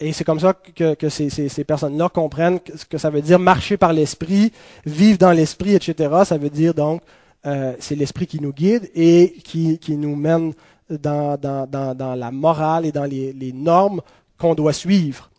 et 0.00 0.12
c'est 0.12 0.24
comme 0.24 0.40
ça 0.40 0.54
que, 0.54 1.08
ces, 1.08 1.64
personnes-là 1.64 2.08
comprennent 2.08 2.58
ce 2.74 2.84
que 2.84 2.98
ça 2.98 3.10
veut 3.10 3.22
dire 3.22 3.38
marcher 3.38 3.76
par 3.76 3.92
l'esprit, 3.92 4.52
vivre 4.84 5.18
dans 5.18 5.30
l'esprit, 5.30 5.74
etc. 5.74 6.22
Ça 6.24 6.36
veut 6.36 6.50
dire 6.50 6.74
donc, 6.74 7.02
euh, 7.46 7.74
c'est 7.78 7.94
l'esprit 7.94 8.26
qui 8.26 8.40
nous 8.40 8.52
guide 8.52 8.90
et 8.94 9.34
qui, 9.44 9.78
nous 9.96 10.16
mène 10.16 10.52
dans, 10.90 11.38
la 11.40 12.30
morale 12.32 12.86
et 12.86 12.92
dans 12.92 13.04
les, 13.04 13.52
normes 13.54 14.00
qu'on 14.36 14.54
doit 14.54 14.72
suivre. 14.72 15.30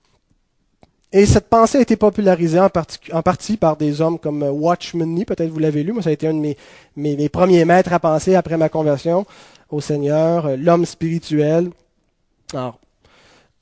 Et 1.11 1.25
cette 1.25 1.49
pensée 1.49 1.77
a 1.77 1.81
été 1.81 1.95
popularisée 1.95 2.59
en, 2.59 2.69
partie 2.69 3.57
par 3.57 3.75
des 3.75 4.01
hommes 4.01 4.17
comme 4.17 4.41
Watchman 4.41 5.05
Nee, 5.05 5.25
peut-être 5.25 5.49
vous 5.49 5.59
l'avez 5.59 5.83
lu, 5.83 5.91
moi 5.91 6.01
ça 6.01 6.09
a 6.09 6.13
été 6.13 6.27
un 6.27 6.33
de 6.33 6.39
mes, 6.39 6.57
mes 6.95 7.29
premiers 7.29 7.65
maîtres 7.65 7.93
à 7.93 7.99
penser 7.99 8.35
après 8.35 8.57
ma 8.57 8.69
conversion 8.69 9.25
au 9.69 9.81
Seigneur, 9.81 10.45
euh, 10.45 10.55
l'homme 10.55 10.85
spirituel. 10.85 11.69
Alors, 12.53 12.79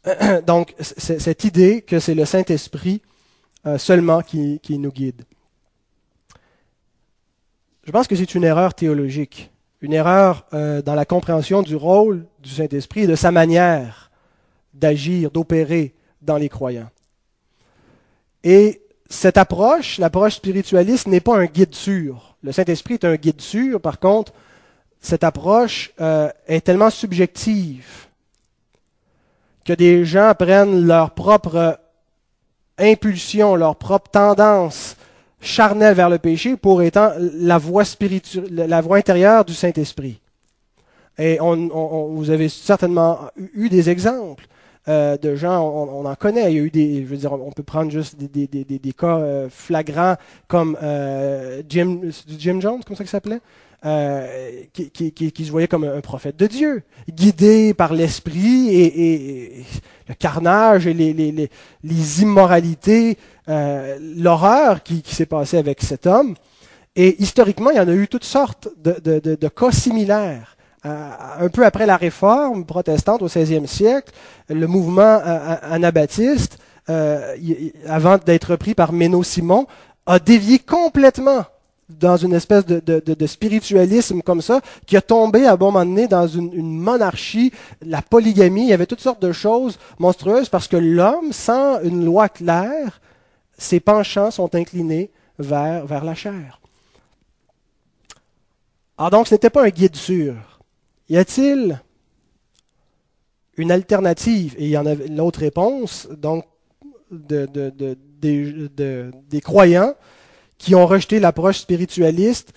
Donc, 0.48 0.74
cette 0.80 1.44
idée 1.44 1.82
que 1.82 2.00
c'est 2.00 2.16
le 2.16 2.26
Saint-Esprit 2.26 3.02
euh, 3.66 3.78
seulement 3.78 4.22
qui, 4.22 4.60
nous 4.70 4.92
guide. 4.92 5.24
Je 7.84 7.92
pense 7.92 8.08
que 8.08 8.16
c'est 8.16 8.34
une 8.36 8.44
erreur 8.44 8.74
théologique, 8.74 9.52
une 9.82 9.94
erreur 9.94 10.46
euh, 10.54 10.82
dans 10.82 10.96
la 10.96 11.06
compréhension 11.06 11.62
du 11.62 11.76
rôle 11.76 12.26
du 12.40 12.50
Saint-Esprit 12.50 13.02
et 13.02 13.08
de 13.08 13.16
sa 13.16 13.32
manière 13.32 14.12
d'agir, 14.74 15.30
d'opérer 15.30 15.94
dans 16.22 16.38
les 16.38 16.50
croyants. 16.50 16.90
Et 18.44 18.82
cette 19.10 19.38
approche, 19.38 19.98
l'approche 20.00 20.36
spiritualiste, 20.36 21.08
n'est 21.08 21.20
pas 21.20 21.38
un 21.38 21.46
guide 21.46 21.76
sûr. 21.76 22.36
Le 22.42 22.52
Saint-Esprit 22.52 22.96
est 22.96 23.06
un 23.06 23.16
guide 23.16 23.42
sûr, 23.42 23.80
par 23.80 24.00
contre, 24.00 24.34
cette 25.00 25.24
approche 25.24 25.92
euh, 26.00 26.30
est 26.48 26.62
tellement 26.62 26.90
subjective 26.90 28.08
que 29.66 29.74
des 29.74 30.06
gens 30.06 30.34
prennent 30.38 30.86
leur 30.86 31.12
propre 31.12 31.80
impulsion, 32.78 33.56
leur 33.56 33.76
propre 33.76 34.10
tendance 34.10 34.96
charnelle 35.40 35.96
vers 35.96 36.10
le 36.10 36.20
péché 36.20 36.56
pour 36.56 36.82
étant 36.82 37.12
la 37.18 37.58
voie 37.58 37.86
spirituelle, 37.86 38.54
la 38.54 38.82
voie 38.82 38.98
intérieure 38.98 39.46
du 39.46 39.54
Saint-Esprit. 39.54 40.20
Et 41.18 41.40
on, 41.42 42.10
vous 42.14 42.30
avez 42.30 42.50
certainement 42.50 43.20
eu 43.38 43.70
des 43.70 43.90
exemples 43.90 44.46
euh, 44.88 45.18
de 45.18 45.36
gens, 45.36 45.62
on, 45.62 46.06
en 46.06 46.16
connaît. 46.16 46.52
Il 46.52 46.58
y 46.58 46.60
a 46.60 46.64
eu 46.64 46.72
des, 46.72 47.02
je 47.04 47.08
veux 47.08 47.18
dire, 47.18 47.34
on 47.34 47.52
peut 47.52 47.64
prendre 47.64 47.92
juste 47.92 48.18
des, 48.18 48.48
des, 48.48 48.64
des, 48.64 48.80
des 48.80 48.94
cas 48.94 49.18
euh, 49.18 49.48
flagrants 49.50 50.16
comme 50.48 50.78
euh, 50.82 51.62
Jim, 51.70 52.02
Jim 52.28 52.60
Jones, 52.60 52.82
comme 52.86 52.96
ça 52.96 53.04
qu'il 53.04 53.10
s'appelait, 53.10 53.42
qui, 54.74 54.92
qui, 54.92 55.12
qui, 55.12 55.46
se 55.46 55.52
voyait 55.52 55.68
comme 55.68 55.84
un 55.84 56.02
prophète 56.02 56.38
de 56.38 56.48
Dieu, 56.48 56.84
guidé 57.10 57.74
par 57.74 57.94
l'esprit 57.94 58.76
et, 58.76 59.66
le 60.08 60.16
carnage 60.16 60.88
et 60.88 60.94
les, 60.94 61.14
les, 61.14 61.50
les, 61.84 62.22
immoralités, 62.22 63.18
euh, 63.50 63.98
l'horreur 64.18 64.84
qui, 64.84 65.04
s'est 65.06 65.26
passée 65.26 65.58
avec 65.58 65.82
cet 65.82 66.08
homme. 66.08 66.36
Et 66.96 67.22
historiquement, 67.22 67.70
il 67.70 67.78
y 67.78 67.80
en 67.80 67.88
a 67.88 67.94
eu 67.94 68.08
toutes 68.08 68.26
sortes 68.26 68.68
de, 68.78 68.94
de, 69.04 69.20
de, 69.20 69.36
de 69.36 69.48
cas 69.48 69.72
similaires. 69.72 70.58
Euh, 70.84 71.12
un 71.40 71.50
peu 71.50 71.64
après 71.64 71.86
la 71.86 71.96
réforme 71.96 72.66
protestante 72.66 73.22
au 73.22 73.28
XVIe 73.28 73.68
siècle, 73.68 74.12
le 74.50 74.66
mouvement 74.66 75.22
anabaptiste, 75.62 76.58
avant 77.88 78.18
d'être 78.18 78.52
repris 78.52 78.74
par 78.74 78.92
Méno 78.92 79.24
Simon, 79.24 79.68
a 80.06 80.20
dévié 80.20 80.60
complètement 80.60 81.46
dans 82.00 82.18
une 82.18 82.34
espèce 82.34 82.66
de, 82.66 83.28
spiritualisme 83.28 84.22
comme 84.22 84.42
ça, 84.42 84.62
qui 84.86 84.98
a 84.98 85.02
tombé 85.02 85.46
à 85.46 85.54
un 85.54 85.56
bon 85.56 85.72
moment 85.72 85.86
donné 85.86 86.08
dans 86.08 86.28
une, 86.28 86.78
monarchie, 86.78 87.52
la 87.82 88.02
polygamie, 88.02 88.64
il 88.64 88.70
y 88.70 88.74
avait 88.74 88.86
toutes 88.86 89.02
sortes 89.02 89.22
de 89.22 89.32
choses 89.32 89.78
monstrueuses 90.00 90.50
parce 90.50 90.68
que 90.68 90.78
l'homme, 90.78 91.32
sans 91.34 91.82
une 91.82 92.06
loi 92.06 92.30
claire, 92.30 93.02
ses 93.58 93.80
penchants 93.80 94.32
sont 94.32 94.54
inclinés 94.56 95.12
vers, 95.38 95.86
vers 95.86 96.04
la 96.04 96.16
chair. 96.16 96.60
Alors 98.98 99.12
donc, 99.12 99.28
ce 99.28 99.36
n'était 99.36 99.50
pas 99.50 99.64
un 99.64 99.70
guide 99.70 99.96
sûr. 99.96 100.51
Y 101.12 101.18
a-t-il 101.18 101.82
une 103.58 103.70
alternative? 103.70 104.56
Et 104.58 104.68
il 104.68 104.70
y 104.70 104.78
en 104.78 104.86
a 104.86 104.96
l'autre 104.96 105.42
réponse, 105.42 106.08
donc, 106.10 106.46
de, 107.12 107.92
des 108.22 109.42
croyants 109.42 109.94
qui 110.58 110.74
ont 110.74 110.88
rejeté 110.88 111.20
l'approche 111.20 111.60
spiritualiste, 111.60 112.54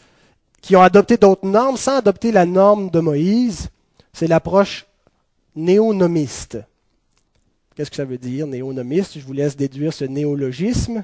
qui 0.62 0.76
ont 0.76 0.82
adopté 0.82 1.16
d'autres 1.16 1.44
normes 1.44 1.76
sans 1.76 1.96
adopter 1.96 2.30
la 2.30 2.46
norme 2.46 2.90
de 2.90 3.00
Moïse, 3.00 3.70
c'est 4.12 4.28
l'approche 4.28 4.86
néonomiste. 5.56 6.58
Qu'est-ce 7.74 7.90
que 7.90 7.96
ça 7.96 8.04
veut 8.04 8.18
dire, 8.18 8.46
néonomiste? 8.46 9.18
Je 9.18 9.24
vous 9.24 9.32
laisse 9.32 9.56
déduire 9.56 9.92
ce 9.92 10.04
néologisme. 10.04 11.02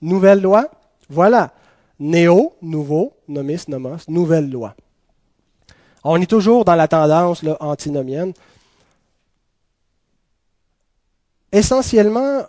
Nouvelle 0.00 0.42
loi? 0.42 0.70
Voilà. 1.08 1.52
Néo, 1.98 2.52
nouveau, 2.62 3.14
nomiste, 3.26 3.66
nomos, 3.66 3.96
nouvelle 4.06 4.48
loi. 4.48 4.76
On 6.04 6.20
est 6.20 6.26
toujours 6.26 6.66
dans 6.66 6.74
la 6.74 6.86
tendance 6.86 7.42
là, 7.42 7.56
antinomienne. 7.60 8.34
Essentiellement, 11.50 12.42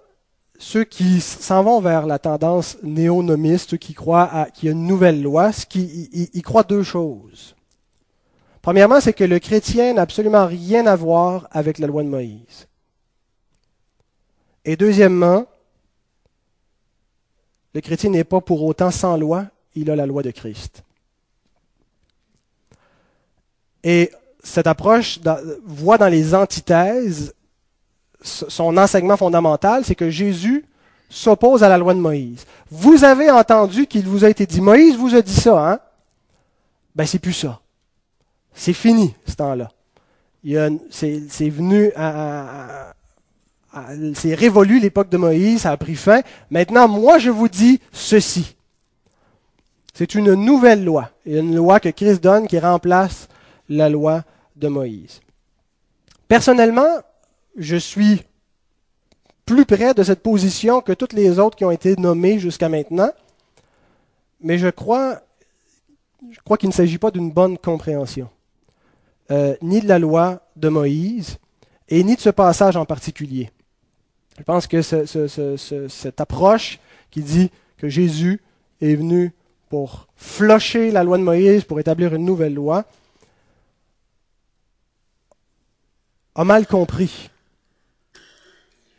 ceux 0.58 0.84
qui 0.84 1.22
s'en 1.22 1.63
vont 1.63 1.80
vers 1.80 2.06
la 2.06 2.20
tendance 2.20 2.78
néonomiste, 2.84 3.72
ceux 3.72 3.78
qui 3.78 3.94
croient 3.94 4.48
qu'il 4.54 4.68
y 4.68 4.70
a 4.70 4.72
une 4.74 4.86
nouvelle 4.86 5.22
loi, 5.22 5.52
qui, 5.52 6.10
ils, 6.34 6.41
croient 6.41 6.63
deux 6.63 6.84
choses. 6.84 7.56
Premièrement, 8.62 9.00
c'est 9.00 9.13
que 9.13 9.24
le 9.24 9.39
chrétien 9.39 9.94
n'a 9.94 10.02
absolument 10.02 10.48
rien 10.48 10.86
à 10.88 10.96
voir 10.96 11.48
avec 11.52 11.78
la 11.78 11.88
loi 11.88 12.04
de 12.04 12.10
Moïse. 12.10 12.68
Et 14.63 14.76
deuxièmement, 14.76 15.46
le 17.74 17.82
chrétien 17.82 18.10
n'est 18.10 18.24
pas 18.24 18.41
pour 18.41 18.63
autant 18.63 18.91
sans 18.91 19.18
loi, 19.18 19.46
il 19.76 19.91
a 19.91 19.96
la 19.96 20.06
loi 20.06 20.24
de 20.24 20.32
Christ. 20.32 20.85
Et 23.86 24.12
cette 24.43 24.67
approche 24.67 25.19
voit 25.63 25.98
dans 25.98 26.10
les 26.10 26.36
antithèses 26.36 27.34
son 28.21 28.76
enseignement 28.78 29.17
fondamental, 29.17 29.86
c'est 29.86 29.93
que 29.93 30.10
Jésus 30.10 30.65
s'oppose 31.10 31.63
à 31.63 31.69
la 31.69 31.78
loi 31.78 31.93
de 31.93 32.00
Moïse. 32.00 32.45
Vous 32.71 33.04
avez 33.04 33.30
entendu 33.30 33.86
qu'il 33.86 34.08
vous 34.08 34.26
a 34.26 34.30
été 34.30 34.48
dit, 34.48 34.60
Moïse 34.62 34.98
vous 34.98 35.13
a 35.13 35.21
dit 35.21 35.36
ça, 35.36 35.71
hein? 35.71 35.80
Ben, 36.95 37.06
c'est 37.06 37.19
plus 37.19 37.34
ça. 37.34 37.62
C'est 38.56 38.74
fini, 38.74 39.13
ce 39.28 39.36
temps-là. 39.36 39.69
C'est 40.89 41.50
venu 41.50 41.91
à, 41.95 42.93
c'est 44.15 44.34
révolu 44.34 44.80
l'époque 44.80 45.10
de 45.10 45.17
Moïse, 45.17 45.62
ça 45.62 45.71
a 45.71 45.78
pris 45.78 45.95
fin. 45.95 46.21
Maintenant, 46.50 46.88
moi, 46.88 47.19
je 47.19 47.30
vous 47.30 47.50
dis 47.50 47.80
ceci. 47.91 48.56
C'est 49.93 50.15
une 50.15 50.34
nouvelle 50.34 50.84
loi, 50.84 51.12
une 51.26 51.56
loi 51.56 51.80
que 51.80 51.89
Christ 51.89 52.24
donne 52.24 52.48
qui 52.48 52.58
remplace 52.58 53.28
la 53.69 53.89
loi 53.89 54.23
de 54.56 54.67
Moïse. 54.67 55.21
Personnellement, 56.28 57.01
je 57.58 57.75
suis 57.75 58.21
plus 59.45 59.65
près 59.65 59.93
de 59.93 60.04
cette 60.04 60.23
position 60.23 60.82
que 60.82 60.91
toutes 60.91 61.13
les 61.13 61.39
autres 61.39 61.56
qui 61.56 61.65
ont 61.65 61.71
été 61.71 61.95
nommées 61.97 62.39
jusqu'à 62.39 62.69
maintenant, 62.69 63.12
mais 64.41 64.58
je 64.58 64.69
crois, 64.69 65.21
qu'il 66.60 66.69
ne 66.69 66.73
s'agit 66.73 66.97
pas 66.97 67.12
d'une 67.12 67.32
bonne 67.32 67.58
compréhension, 67.58 68.30
euh, 69.32 69.56
ni 69.62 69.82
de 69.82 69.88
la 69.88 69.99
loi 69.99 70.41
de 70.56 70.69
Moïse, 70.69 71.38
et 71.88 72.04
ni 72.04 72.15
de 72.15 72.21
ce 72.21 72.32
passage 72.32 72.75
en 72.75 72.86
particulier. 72.86 73.51
Je 74.38 74.43
pense 74.43 74.67
que 74.67 74.82
cette 74.82 76.19
approche 76.19 76.80
qui 77.12 77.21
dit 77.21 77.51
que 77.78 77.88
Jésus 77.88 78.41
est 78.82 78.95
venu 78.95 79.34
pour 79.69 80.08
flocher 80.15 80.91
la 80.91 81.04
loi 81.04 81.17
de 81.17 81.23
Moïse, 81.23 81.63
pour 81.63 81.80
établir 81.80 82.13
une 82.15 82.25
nouvelle 82.25 82.54
loi, 82.54 82.86
a 86.36 86.43
mal 86.43 86.67
compris 86.67 87.30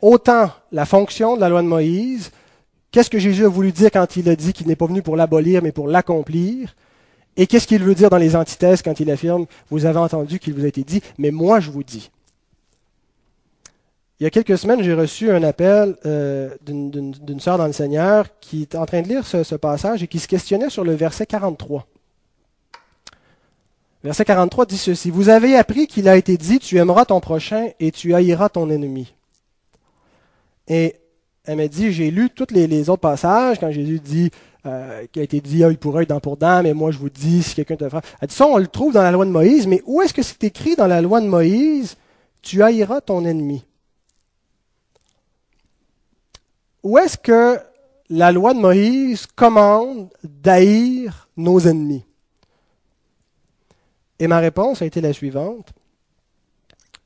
autant 0.01 0.51
la 0.71 0.85
fonction 0.85 1.35
de 1.35 1.41
la 1.41 1.49
loi 1.49 1.61
de 1.61 1.67
Moïse, 1.67 2.31
qu'est-ce 2.91 3.09
que 3.09 3.19
Jésus 3.19 3.45
a 3.45 3.49
voulu 3.49 3.71
dire 3.71 3.91
quand 3.91 4.15
il 4.15 4.29
a 4.29 4.35
dit 4.35 4.53
qu'il 4.53 4.67
n'est 4.67 4.75
pas 4.75 4.85
venu 4.85 5.01
pour 5.01 5.15
l'abolir, 5.15 5.61
mais 5.61 5.71
pour 5.71 5.87
l'accomplir, 5.87 6.75
et 7.35 7.47
qu'est-ce 7.47 7.67
qu'il 7.67 7.83
veut 7.83 7.95
dire 7.95 8.09
dans 8.09 8.17
les 8.17 8.35
antithèses 8.35 8.81
quand 8.81 8.99
il 8.99 9.11
affirme, 9.11 9.45
vous 9.69 9.85
avez 9.85 9.99
entendu 9.99 10.39
qu'il 10.39 10.53
vous 10.53 10.65
a 10.65 10.67
été 10.67 10.83
dit, 10.83 11.01
mais 11.17 11.31
moi 11.31 11.59
je 11.59 11.71
vous 11.71 11.83
dis. 11.83 12.09
Il 14.19 14.23
y 14.23 14.27
a 14.27 14.31
quelques 14.31 14.57
semaines, 14.57 14.81
j'ai 14.81 14.95
reçu 14.95 15.29
un 15.29 15.43
appel 15.43 15.95
euh, 16.07 16.49
d'une 16.65 17.39
sœur 17.39 17.59
dans 17.59 17.67
le 17.67 17.73
Seigneur 17.73 18.25
qui 18.39 18.63
est 18.63 18.73
en 18.73 18.87
train 18.87 19.03
de 19.03 19.07
lire 19.07 19.27
ce, 19.27 19.53
passage 19.55 20.01
et 20.01 20.07
qui 20.07 20.17
se 20.17 20.27
questionnait 20.27 20.71
sur 20.71 20.83
le 20.83 20.93
verset 20.93 21.27
43. 21.27 21.85
Verset 24.03 24.25
43 24.25 24.65
dit 24.65 24.77
ceci, 24.77 25.09
Vous 25.09 25.29
avez 25.29 25.55
appris 25.55 25.87
qu'il 25.87 26.07
a 26.07 26.17
été 26.17 26.37
dit, 26.37 26.59
tu 26.59 26.77
aimeras 26.77 27.05
ton 27.05 27.19
prochain 27.19 27.69
et 27.79 27.91
tu 27.91 28.13
haïras 28.13 28.49
ton 28.49 28.69
ennemi. 28.69 29.13
Et 30.67 30.95
elle 31.45 31.57
m'a 31.57 31.67
dit, 31.67 31.91
j'ai 31.91 32.11
lu 32.11 32.29
tous 32.29 32.47
les, 32.51 32.89
autres 32.89 33.01
passages 33.01 33.59
quand 33.59 33.71
Jésus 33.71 33.99
dit, 33.99 34.31
euh, 34.65 35.05
qui 35.11 35.19
a 35.19 35.23
été 35.23 35.39
dit 35.39 35.63
œil 35.63 35.77
pour 35.77 35.95
œil, 35.95 36.05
dent 36.05 36.19
pour 36.19 36.37
dent, 36.37 36.61
mais 36.61 36.73
moi 36.73 36.91
je 36.91 36.97
vous 36.97 37.09
dis, 37.09 37.41
si 37.41 37.55
quelqu'un 37.55 37.77
te 37.77 37.87
frappe. 37.87 38.05
Elle 38.21 38.27
dit 38.27 38.35
ça, 38.35 38.45
on 38.45 38.57
le 38.57 38.67
trouve 38.67 38.93
dans 38.93 39.01
la 39.01 39.11
loi 39.11 39.25
de 39.25 39.31
Moïse, 39.31 39.65
mais 39.65 39.81
où 39.85 40.01
est-ce 40.01 40.13
que 40.13 40.21
c'est 40.21 40.43
écrit 40.43 40.75
dans 40.75 40.87
la 40.87 41.01
loi 41.01 41.21
de 41.21 41.27
Moïse, 41.27 41.95
tu 42.41 42.61
haïras 42.63 43.01
ton 43.01 43.25
ennemi? 43.25 43.63
Où 46.83 46.97
est-ce 46.97 47.17
que 47.17 47.59
la 48.09 48.31
loi 48.31 48.53
de 48.53 48.59
Moïse 48.59 49.25
commande 49.25 50.09
d'haïr 50.23 51.29
nos 51.35 51.59
ennemis? 51.59 52.06
Et 54.19 54.27
ma 54.27 54.39
réponse 54.39 54.81
a 54.81 54.85
été 54.85 55.01
la 55.01 55.13
suivante. 55.13 55.73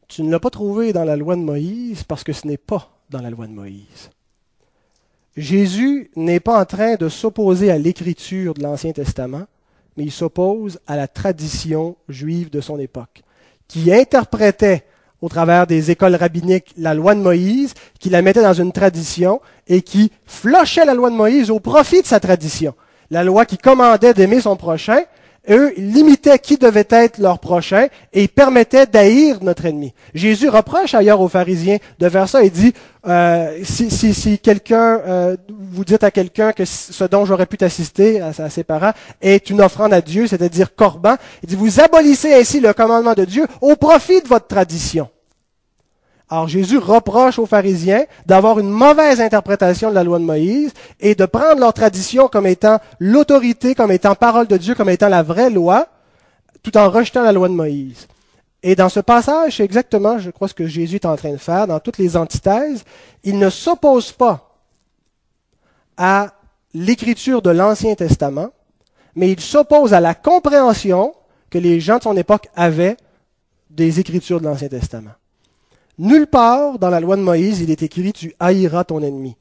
Tu 0.07 0.23
ne 0.23 0.31
l'as 0.31 0.39
pas 0.39 0.49
trouvé 0.49 0.93
dans 0.93 1.03
la 1.03 1.15
loi 1.15 1.35
de 1.35 1.41
Moïse 1.41 2.03
parce 2.03 2.23
que 2.23 2.33
ce 2.33 2.47
n'est 2.47 2.57
pas 2.57 2.89
dans 3.09 3.21
la 3.21 3.29
loi 3.29 3.47
de 3.47 3.53
Moïse. 3.53 4.09
Jésus 5.37 6.11
n'est 6.15 6.39
pas 6.41 6.59
en 6.59 6.65
train 6.65 6.95
de 6.95 7.07
s'opposer 7.07 7.71
à 7.71 7.77
l'écriture 7.77 8.53
de 8.53 8.63
l'Ancien 8.63 8.91
Testament, 8.91 9.45
mais 9.95 10.03
il 10.03 10.11
s'oppose 10.11 10.79
à 10.87 10.97
la 10.97 11.07
tradition 11.07 11.95
juive 12.09 12.49
de 12.49 12.61
son 12.61 12.79
époque, 12.79 13.23
qui 13.67 13.93
interprétait 13.93 14.85
au 15.21 15.29
travers 15.29 15.67
des 15.67 15.91
écoles 15.91 16.15
rabbiniques 16.15 16.73
la 16.77 16.93
loi 16.93 17.15
de 17.15 17.21
Moïse, 17.21 17.73
qui 17.99 18.09
la 18.09 18.21
mettait 18.21 18.41
dans 18.41 18.53
une 18.53 18.71
tradition 18.71 19.39
et 19.67 19.81
qui 19.81 20.11
flochait 20.25 20.85
la 20.85 20.93
loi 20.93 21.09
de 21.09 21.15
Moïse 21.15 21.51
au 21.51 21.59
profit 21.59 22.01
de 22.01 22.07
sa 22.07 22.19
tradition. 22.19 22.73
La 23.09 23.23
loi 23.23 23.45
qui 23.45 23.57
commandait 23.57 24.13
d'aimer 24.13 24.41
son 24.41 24.55
prochain, 24.55 25.03
eux 25.49 25.73
limitaient 25.77 26.39
qui 26.39 26.57
devait 26.57 26.87
être 26.89 27.17
leur 27.17 27.39
prochain 27.39 27.87
et 28.13 28.27
permettaient 28.27 28.85
d'haïr 28.85 29.39
notre 29.41 29.65
ennemi. 29.65 29.93
Jésus 30.13 30.49
reproche 30.49 30.93
ailleurs 30.93 31.21
aux 31.21 31.27
pharisiens 31.27 31.77
de 31.99 32.09
faire 32.09 32.29
ça 32.29 32.43
et 32.43 32.49
dit, 32.49 32.73
euh, 33.07 33.59
si, 33.63 34.39
quelqu'un, 34.39 34.99
euh, 34.99 35.37
vous 35.49 35.83
dites 35.83 36.03
à 36.03 36.11
quelqu'un 36.11 36.51
que 36.51 36.65
ce 36.65 37.03
dont 37.05 37.25
j'aurais 37.25 37.47
pu 37.47 37.57
t'assister, 37.57 38.21
à, 38.21 38.49
ses 38.49 38.63
parents, 38.63 38.91
est 39.21 39.49
une 39.49 39.61
offrande 39.61 39.93
à 39.93 40.01
Dieu, 40.01 40.27
c'est-à-dire 40.27 40.75
corban, 40.75 41.15
il 41.43 41.49
dit, 41.49 41.55
vous 41.55 41.79
abolissez 41.79 42.33
ainsi 42.33 42.59
le 42.59 42.73
commandement 42.73 43.13
de 43.13 43.25
Dieu 43.25 43.47
au 43.61 43.75
profit 43.75 44.21
de 44.21 44.27
votre 44.27 44.47
tradition. 44.47 45.09
Alors 46.31 46.47
Jésus 46.47 46.77
reproche 46.77 47.39
aux 47.39 47.45
pharisiens 47.45 48.05
d'avoir 48.25 48.57
une 48.57 48.69
mauvaise 48.69 49.19
interprétation 49.19 49.89
de 49.89 49.95
la 49.95 50.05
loi 50.05 50.17
de 50.17 50.23
Moïse 50.23 50.71
et 51.01 51.13
de 51.13 51.25
prendre 51.25 51.59
leur 51.59 51.73
tradition 51.73 52.29
comme 52.29 52.47
étant 52.47 52.79
l'autorité, 52.99 53.75
comme 53.75 53.91
étant 53.91 54.15
parole 54.15 54.47
de 54.47 54.55
Dieu, 54.55 54.73
comme 54.73 54.89
étant 54.89 55.09
la 55.09 55.23
vraie 55.23 55.49
loi, 55.49 55.89
tout 56.63 56.77
en 56.77 56.89
rejetant 56.89 57.23
la 57.23 57.33
loi 57.33 57.49
de 57.49 57.53
Moïse. 57.53 58.07
Et 58.63 58.77
dans 58.77 58.87
ce 58.87 59.01
passage, 59.01 59.57
c'est 59.57 59.65
exactement, 59.65 60.19
je 60.19 60.31
crois, 60.31 60.47
ce 60.47 60.53
que 60.53 60.67
Jésus 60.67 60.95
est 60.95 61.05
en 61.05 61.17
train 61.17 61.33
de 61.33 61.37
faire 61.37 61.67
dans 61.67 61.81
toutes 61.81 61.97
les 61.97 62.15
antithèses. 62.15 62.85
Il 63.25 63.37
ne 63.37 63.49
s'oppose 63.49 64.13
pas 64.13 64.55
à 65.97 66.31
l'écriture 66.73 67.41
de 67.41 67.49
l'Ancien 67.49 67.95
Testament, 67.95 68.51
mais 69.15 69.29
il 69.31 69.41
s'oppose 69.41 69.93
à 69.93 69.99
la 69.99 70.15
compréhension 70.15 71.13
que 71.49 71.57
les 71.57 71.81
gens 71.81 71.97
de 71.97 72.03
son 72.03 72.15
époque 72.15 72.47
avaient 72.55 72.95
des 73.69 73.99
écritures 73.99 74.39
de 74.39 74.45
l'Ancien 74.45 74.69
Testament. 74.69 75.11
Nulle 76.01 76.25
part 76.25 76.79
dans 76.79 76.89
la 76.89 76.99
loi 76.99 77.15
de 77.15 77.21
Moïse, 77.21 77.61
il 77.61 77.69
est 77.69 77.83
écrit 77.83 78.11
Tu 78.11 78.33
haïras 78.39 78.85
ton 78.85 79.03
ennemi. 79.03 79.35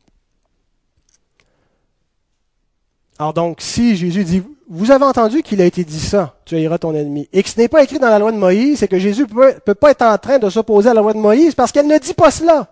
Alors 3.18 3.33
donc, 3.33 3.62
si 3.62 3.96
Jésus 3.96 4.25
dit, 4.25 4.42
vous 4.68 4.90
avez 4.90 5.07
entendu 5.07 5.42
qu'il 5.42 5.62
a 5.62 5.64
été 5.64 5.85
dit 5.85 5.99
ça, 5.99 6.37
tu 6.44 6.57
haïras 6.57 6.77
ton 6.77 6.94
ennemi, 6.94 7.31
et 7.33 7.42
que 7.42 7.49
ce 7.49 7.59
n'est 7.59 7.68
pas 7.68 7.83
écrit 7.83 7.99
dans 7.99 8.11
la 8.11 8.18
loi 8.18 8.31
de 8.31 8.37
Moïse, 8.37 8.81
c'est 8.81 8.88
que 8.88 8.99
Jésus 8.99 9.23
ne 9.23 9.27
peut, 9.27 9.55
peut, 9.64 9.75
pas 9.75 9.92
être 9.92 10.03
en 10.03 10.18
train 10.18 10.38
de 10.38 10.51
s'opposer 10.51 10.90
à 10.90 10.94
la 10.94 11.01
loi 11.01 11.14
de 11.14 11.18
Moïse 11.18 11.55
parce 11.55 11.73
qu'elle 11.73 11.87
ne 11.87 11.96
dit 11.96 12.12
pas 12.12 12.31
cela. 12.31 12.68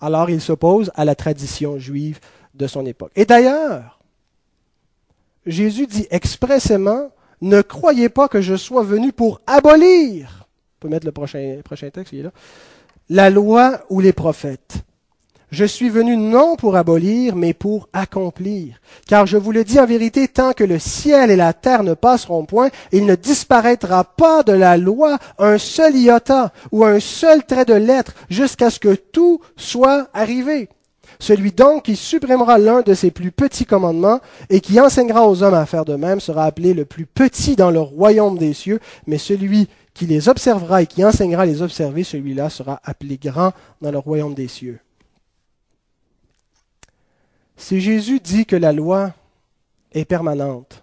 Alors 0.00 0.30
il 0.30 0.40
s'oppose 0.40 0.90
à 0.94 1.04
la 1.04 1.14
tradition 1.14 1.78
juive 1.78 2.18
de 2.54 2.66
son 2.66 2.86
époque. 2.86 3.12
Et 3.14 3.26
d'ailleurs, 3.26 4.00
Jésus 5.44 5.86
dit 5.86 6.06
expressément, 6.10 7.10
ne 7.42 7.60
croyez 7.60 8.08
pas 8.08 8.28
que 8.28 8.40
je 8.40 8.56
sois 8.56 8.84
venu 8.84 9.12
pour 9.12 9.42
abolir 9.46 10.39
peut 10.80 10.88
mettre 10.88 11.06
le 11.06 11.12
prochain, 11.12 11.58
prochain 11.62 11.90
texte, 11.90 12.14
il 12.14 12.20
est 12.20 12.22
là. 12.22 12.32
La 13.10 13.28
loi 13.28 13.82
ou 13.90 14.00
les 14.00 14.14
prophètes. 14.14 14.78
Je 15.50 15.64
suis 15.64 15.90
venu 15.90 16.16
non 16.16 16.54
pour 16.56 16.76
abolir, 16.76 17.34
mais 17.34 17.54
pour 17.54 17.88
accomplir. 17.92 18.80
Car 19.06 19.26
je 19.26 19.36
vous 19.36 19.50
le 19.50 19.64
dis 19.64 19.80
en 19.80 19.86
vérité, 19.86 20.28
tant 20.28 20.52
que 20.52 20.64
le 20.64 20.78
ciel 20.78 21.30
et 21.30 21.36
la 21.36 21.52
terre 21.52 21.82
ne 21.82 21.94
passeront 21.94 22.44
point, 22.44 22.70
il 22.92 23.04
ne 23.04 23.16
disparaîtra 23.16 24.04
pas 24.04 24.42
de 24.44 24.52
la 24.52 24.76
loi 24.76 25.18
un 25.38 25.58
seul 25.58 25.96
iota 25.96 26.52
ou 26.70 26.84
un 26.84 27.00
seul 27.00 27.44
trait 27.44 27.64
de 27.64 27.74
lettre 27.74 28.14
jusqu'à 28.30 28.70
ce 28.70 28.78
que 28.78 28.94
tout 28.94 29.40
soit 29.56 30.08
arrivé. 30.14 30.68
Celui 31.18 31.52
donc 31.52 31.84
qui 31.84 31.96
supprimera 31.96 32.58
l'un 32.58 32.80
de 32.80 32.94
ses 32.94 33.10
plus 33.10 33.32
petits 33.32 33.66
commandements 33.66 34.20
et 34.48 34.60
qui 34.60 34.80
enseignera 34.80 35.28
aux 35.28 35.42
hommes 35.42 35.54
à 35.54 35.66
faire 35.66 35.84
de 35.84 35.96
même 35.96 36.20
sera 36.20 36.44
appelé 36.44 36.72
le 36.72 36.84
plus 36.84 37.06
petit 37.06 37.56
dans 37.56 37.70
le 37.70 37.80
royaume 37.80 38.38
des 38.38 38.54
cieux, 38.54 38.80
mais 39.06 39.18
celui 39.18 39.68
qui 39.94 40.06
les 40.06 40.28
observera 40.28 40.82
et 40.82 40.86
qui 40.86 41.04
enseignera 41.04 41.42
à 41.42 41.46
les 41.46 41.62
observer, 41.62 42.04
celui-là 42.04 42.50
sera 42.50 42.80
appelé 42.84 43.18
grand 43.18 43.52
dans 43.80 43.90
le 43.90 43.98
royaume 43.98 44.34
des 44.34 44.48
cieux. 44.48 44.78
Si 47.56 47.80
Jésus 47.80 48.20
dit 48.20 48.46
que 48.46 48.56
la 48.56 48.72
loi 48.72 49.12
est 49.92 50.04
permanente, 50.04 50.82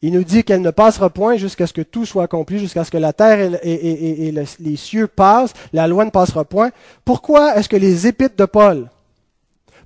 il 0.00 0.12
nous 0.12 0.22
dit 0.22 0.44
qu'elle 0.44 0.62
ne 0.62 0.70
passera 0.70 1.10
point 1.10 1.36
jusqu'à 1.36 1.66
ce 1.66 1.72
que 1.72 1.82
tout 1.82 2.06
soit 2.06 2.24
accompli, 2.24 2.60
jusqu'à 2.60 2.84
ce 2.84 2.90
que 2.90 2.98
la 2.98 3.12
terre 3.12 3.58
et, 3.64 4.32
les 4.60 4.76
cieux 4.76 5.08
passent, 5.08 5.54
la 5.72 5.88
loi 5.88 6.04
ne 6.04 6.10
passera 6.10 6.44
point. 6.44 6.70
Pourquoi 7.04 7.56
est-ce 7.56 7.68
que 7.68 7.76
les 7.76 8.06
épîtres 8.06 8.36
de 8.36 8.44
Paul, 8.44 8.88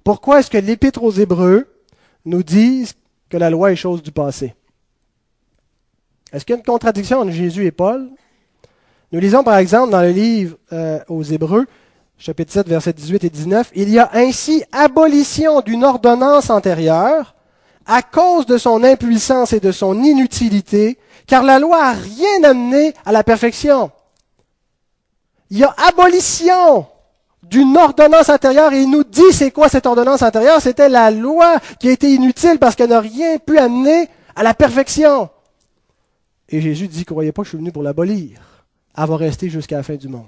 pourquoi 0.04 0.40
est-ce 0.40 0.50
que 0.50 0.58
l'épître 0.58 1.02
aux 1.02 1.12
Hébreux 1.12 1.66
nous 2.24 2.42
disent 2.42 2.94
que 3.28 3.36
la 3.36 3.50
loi 3.50 3.72
est 3.72 3.76
chose 3.76 4.02
du 4.02 4.12
passé? 4.12 4.54
Est-ce 6.32 6.46
qu'il 6.46 6.54
y 6.54 6.56
a 6.56 6.58
une 6.58 6.64
contradiction 6.64 7.18
entre 7.18 7.30
Jésus 7.32 7.66
et 7.66 7.72
Paul? 7.72 8.08
Nous 9.12 9.20
lisons 9.20 9.44
par 9.44 9.58
exemple 9.58 9.90
dans 9.90 10.00
le 10.00 10.10
livre 10.10 10.56
euh, 10.72 10.98
aux 11.08 11.22
Hébreux, 11.22 11.66
chapitre 12.16 12.52
7, 12.52 12.66
versets 12.68 12.94
18 12.94 13.24
et 13.24 13.30
19, 13.30 13.70
Il 13.74 13.90
y 13.90 13.98
a 13.98 14.10
ainsi 14.14 14.64
abolition 14.72 15.60
d'une 15.60 15.84
ordonnance 15.84 16.48
antérieure 16.48 17.34
à 17.84 18.00
cause 18.00 18.46
de 18.46 18.56
son 18.56 18.82
impuissance 18.82 19.52
et 19.52 19.60
de 19.60 19.72
son 19.72 20.02
inutilité, 20.02 20.98
car 21.26 21.42
la 21.42 21.58
loi 21.58 21.78
n'a 21.78 21.92
rien 21.92 22.44
amené 22.44 22.94
à 23.04 23.12
la 23.12 23.24
perfection. 23.24 23.90
Il 25.50 25.58
y 25.58 25.64
a 25.64 25.74
abolition 25.88 26.86
d'une 27.42 27.76
ordonnance 27.76 28.30
intérieure 28.30 28.72
et 28.72 28.80
il 28.82 28.90
nous 28.90 29.04
dit 29.04 29.32
c'est 29.32 29.50
quoi 29.50 29.68
cette 29.68 29.84
ordonnance 29.84 30.22
intérieure 30.22 30.62
C'était 30.62 30.88
la 30.88 31.10
loi 31.10 31.58
qui 31.78 31.88
a 31.88 31.92
été 31.92 32.10
inutile 32.10 32.58
parce 32.58 32.74
qu'elle 32.74 32.88
n'a 32.90 33.00
rien 33.00 33.36
pu 33.36 33.58
amener 33.58 34.08
à 34.34 34.42
la 34.42 34.54
perfection. 34.54 35.28
Et 36.52 36.60
Jésus 36.60 36.86
dit, 36.86 37.04
croyez 37.04 37.32
pas 37.32 37.42
que 37.42 37.46
je 37.46 37.50
suis 37.50 37.58
venu 37.58 37.72
pour 37.72 37.82
l'abolir. 37.82 38.40
Elle 38.96 39.06
va 39.06 39.16
rester 39.16 39.48
jusqu'à 39.48 39.78
la 39.78 39.82
fin 39.82 39.94
du 39.94 40.06
monde. 40.06 40.26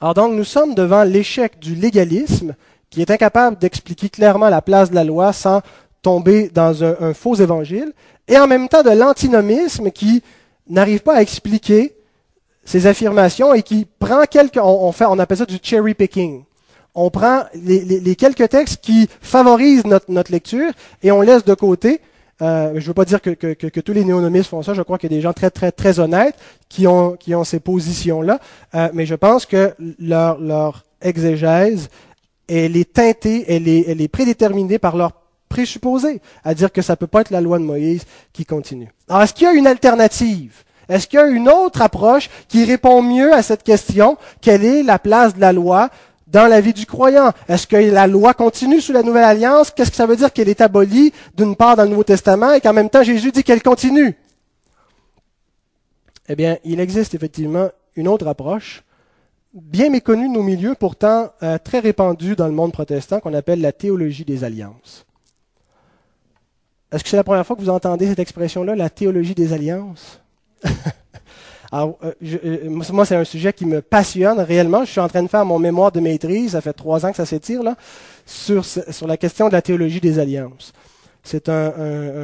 Alors 0.00 0.14
donc, 0.14 0.32
nous 0.32 0.44
sommes 0.44 0.74
devant 0.74 1.04
l'échec 1.04 1.58
du 1.58 1.74
légalisme 1.74 2.54
qui 2.90 3.02
est 3.02 3.10
incapable 3.10 3.58
d'expliquer 3.58 4.08
clairement 4.08 4.48
la 4.48 4.62
place 4.62 4.90
de 4.90 4.94
la 4.94 5.04
loi 5.04 5.32
sans 5.32 5.60
tomber 6.00 6.48
dans 6.48 6.84
un, 6.84 7.14
faux 7.14 7.34
évangile, 7.34 7.92
et 8.28 8.38
en 8.38 8.46
même 8.46 8.68
temps 8.68 8.82
de 8.82 8.90
l'antinomisme 8.90 9.90
qui 9.90 10.22
n'arrive 10.68 11.00
pas 11.00 11.16
à 11.16 11.22
expliquer 11.22 11.94
ces 12.64 12.86
affirmations 12.86 13.52
et 13.54 13.62
qui 13.62 13.86
prend 13.98 14.24
quelques, 14.24 14.58
on, 14.62 15.18
appelle 15.18 15.38
ça 15.38 15.46
du 15.46 15.58
cherry 15.62 15.94
picking. 15.94 16.44
On 16.94 17.10
prend 17.10 17.44
les, 17.54 18.16
quelques 18.16 18.48
textes 18.48 18.80
qui 18.82 19.08
favorisent 19.20 19.84
notre, 19.84 20.10
notre, 20.10 20.30
lecture 20.30 20.70
et 21.02 21.10
on 21.10 21.20
laisse 21.20 21.44
de 21.44 21.54
côté. 21.54 22.00
Euh, 22.42 22.70
je 22.74 22.80
ne 22.80 22.86
veux 22.86 22.94
pas 22.94 23.04
dire 23.04 23.22
que, 23.22 23.30
que, 23.30 23.54
que, 23.54 23.80
tous 23.80 23.92
les 23.92 24.04
néonomistes 24.04 24.50
font 24.50 24.62
ça. 24.62 24.74
Je 24.74 24.82
crois 24.82 24.98
qu'il 24.98 25.10
y 25.10 25.14
a 25.14 25.16
des 25.16 25.22
gens 25.22 25.32
très 25.32 25.50
très 25.50 25.70
très 25.70 26.00
honnêtes 26.00 26.36
qui 26.68 26.86
ont 26.86 27.16
qui 27.16 27.34
ont 27.34 27.44
ces 27.44 27.60
positions-là. 27.60 28.40
Euh, 28.74 28.88
mais 28.92 29.06
je 29.06 29.14
pense 29.14 29.46
que 29.46 29.74
leur 29.98 30.40
leur 30.40 30.84
exégèse 31.00 31.88
elle 32.48 32.76
est 32.76 32.92
teintée, 32.92 33.44
elle 33.48 33.68
est, 33.68 33.84
elle 33.88 34.00
est 34.00 34.08
prédéterminée 34.08 34.78
par 34.78 34.96
leur 34.96 35.12
présupposé, 35.48 36.20
à 36.42 36.54
dire 36.54 36.72
que 36.72 36.82
ça 36.82 36.94
ne 36.94 36.96
peut 36.96 37.06
pas 37.06 37.20
être 37.20 37.30
la 37.30 37.40
loi 37.40 37.58
de 37.58 37.64
Moïse 37.64 38.04
qui 38.32 38.44
continue. 38.44 38.90
Alors, 39.08 39.22
est-ce 39.22 39.34
qu'il 39.34 39.44
y 39.44 39.50
a 39.50 39.52
une 39.52 39.66
alternative? 39.66 40.64
Est-ce 40.88 41.06
qu'il 41.06 41.18
y 41.18 41.22
a 41.22 41.26
une 41.26 41.48
autre 41.48 41.80
approche 41.80 42.28
qui 42.48 42.64
répond 42.64 43.02
mieux 43.02 43.32
à 43.32 43.42
cette 43.42 43.62
question? 43.62 44.18
Quelle 44.40 44.64
est 44.64 44.82
la 44.82 44.98
place 44.98 45.34
de 45.34 45.40
la 45.40 45.52
loi 45.52 45.90
dans 46.34 46.48
la 46.48 46.60
vie 46.60 46.72
du 46.72 46.84
croyant? 46.84 47.30
Est-ce 47.48 47.66
que 47.66 47.76
la 47.76 48.08
loi 48.08 48.34
continue 48.34 48.80
sous 48.80 48.92
la 48.92 49.04
Nouvelle 49.04 49.24
Alliance? 49.24 49.70
Qu'est-ce 49.70 49.90
que 49.90 49.96
ça 49.96 50.04
veut 50.04 50.16
dire 50.16 50.32
qu'elle 50.32 50.48
est 50.48 50.60
abolie 50.60 51.12
d'une 51.36 51.54
part 51.54 51.76
dans 51.76 51.84
le 51.84 51.90
Nouveau 51.90 52.02
Testament 52.02 52.52
et 52.52 52.60
qu'en 52.60 52.72
même 52.72 52.90
temps 52.90 53.04
Jésus 53.04 53.30
dit 53.30 53.44
qu'elle 53.44 53.62
continue? 53.62 54.16
Eh 56.28 56.34
bien, 56.34 56.58
il 56.64 56.80
existe 56.80 57.14
effectivement 57.14 57.68
une 57.94 58.08
autre 58.08 58.26
approche, 58.26 58.82
bien 59.52 59.90
méconnue 59.90 60.28
de 60.28 60.34
nos 60.34 60.42
milieux, 60.42 60.74
pourtant 60.74 61.30
euh, 61.44 61.56
très 61.62 61.78
répandue 61.78 62.34
dans 62.34 62.46
le 62.46 62.52
monde 62.52 62.72
protestant, 62.72 63.20
qu'on 63.20 63.34
appelle 63.34 63.60
la 63.60 63.70
théologie 63.70 64.24
des 64.24 64.42
alliances. 64.42 65.06
Est-ce 66.90 67.04
que 67.04 67.10
c'est 67.10 67.16
la 67.16 67.24
première 67.24 67.46
fois 67.46 67.54
que 67.54 67.60
vous 67.60 67.70
entendez 67.70 68.08
cette 68.08 68.18
expression-là, 68.18 68.74
la 68.74 68.90
théologie 68.90 69.36
des 69.36 69.52
alliances? 69.52 70.20
Alors, 71.74 71.98
euh, 72.04 72.12
euh, 72.44 72.70
moi, 72.70 73.04
c'est 73.04 73.16
un 73.16 73.24
sujet 73.24 73.52
qui 73.52 73.66
me 73.66 73.82
passionne 73.82 74.38
réellement. 74.38 74.84
Je 74.84 74.92
suis 74.92 75.00
en 75.00 75.08
train 75.08 75.24
de 75.24 75.28
faire 75.28 75.44
mon 75.44 75.58
mémoire 75.58 75.90
de 75.90 75.98
maîtrise, 75.98 76.52
ça 76.52 76.60
fait 76.60 76.72
trois 76.72 77.04
ans 77.04 77.10
que 77.10 77.16
ça 77.16 77.26
s'étire, 77.26 77.64
là, 77.64 77.74
sur, 78.24 78.64
sur 78.64 79.08
la 79.08 79.16
question 79.16 79.48
de 79.48 79.54
la 79.54 79.60
théologie 79.60 80.00
des 80.00 80.20
alliances. 80.20 80.72
C'est 81.24 81.48
un, 81.48 81.72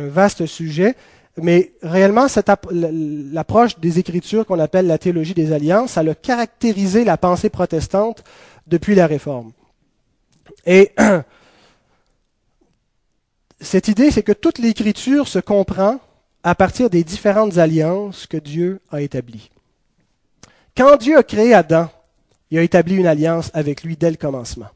vaste 0.07 0.47
sujet, 0.47 0.95
mais 1.37 1.73
réellement, 1.83 2.27
l'approche 2.71 3.81
des 3.81 3.99
Écritures 3.99 4.47
qu'on 4.47 4.61
appelle 4.61 4.87
la 4.87 4.99
théologie 4.99 5.35
des 5.35 5.53
alliances, 5.53 5.93
ça 5.93 6.03
a 6.03 6.15
caractérisé 6.15 7.03
la 7.03 7.17
pensée 7.17 7.51
protestante 7.51 8.23
depuis 8.69 8.95
la 8.95 9.09
Réforme. 9.09 9.51
Et 10.65 10.93
cette 13.61 13.89
idée, 13.89 14.13
c'est 14.13 14.23
que 14.23 14.31
toute 14.31 14.61
l'écriture 14.61 15.27
se 15.27 15.41
comprend 15.41 15.99
à 16.43 16.55
partir 16.55 16.91
des 16.91 17.05
différentes 17.05 17.59
alliances 17.59 18.27
que 18.27 18.37
Dieu 18.37 18.81
a 18.91 19.03
établies. 19.03 19.51
Quand 20.77 20.97
Dieu 20.97 21.19
a 21.19 21.23
créé 21.23 21.53
Adam, 21.55 21.89
il 22.51 22.59
a 22.59 22.63
établi 22.63 22.97
une 22.97 23.07
alliance 23.07 23.51
avec 23.55 23.83
lui 23.83 23.97
dès 23.97 24.11
le 24.11 24.17
commencement. 24.17 24.69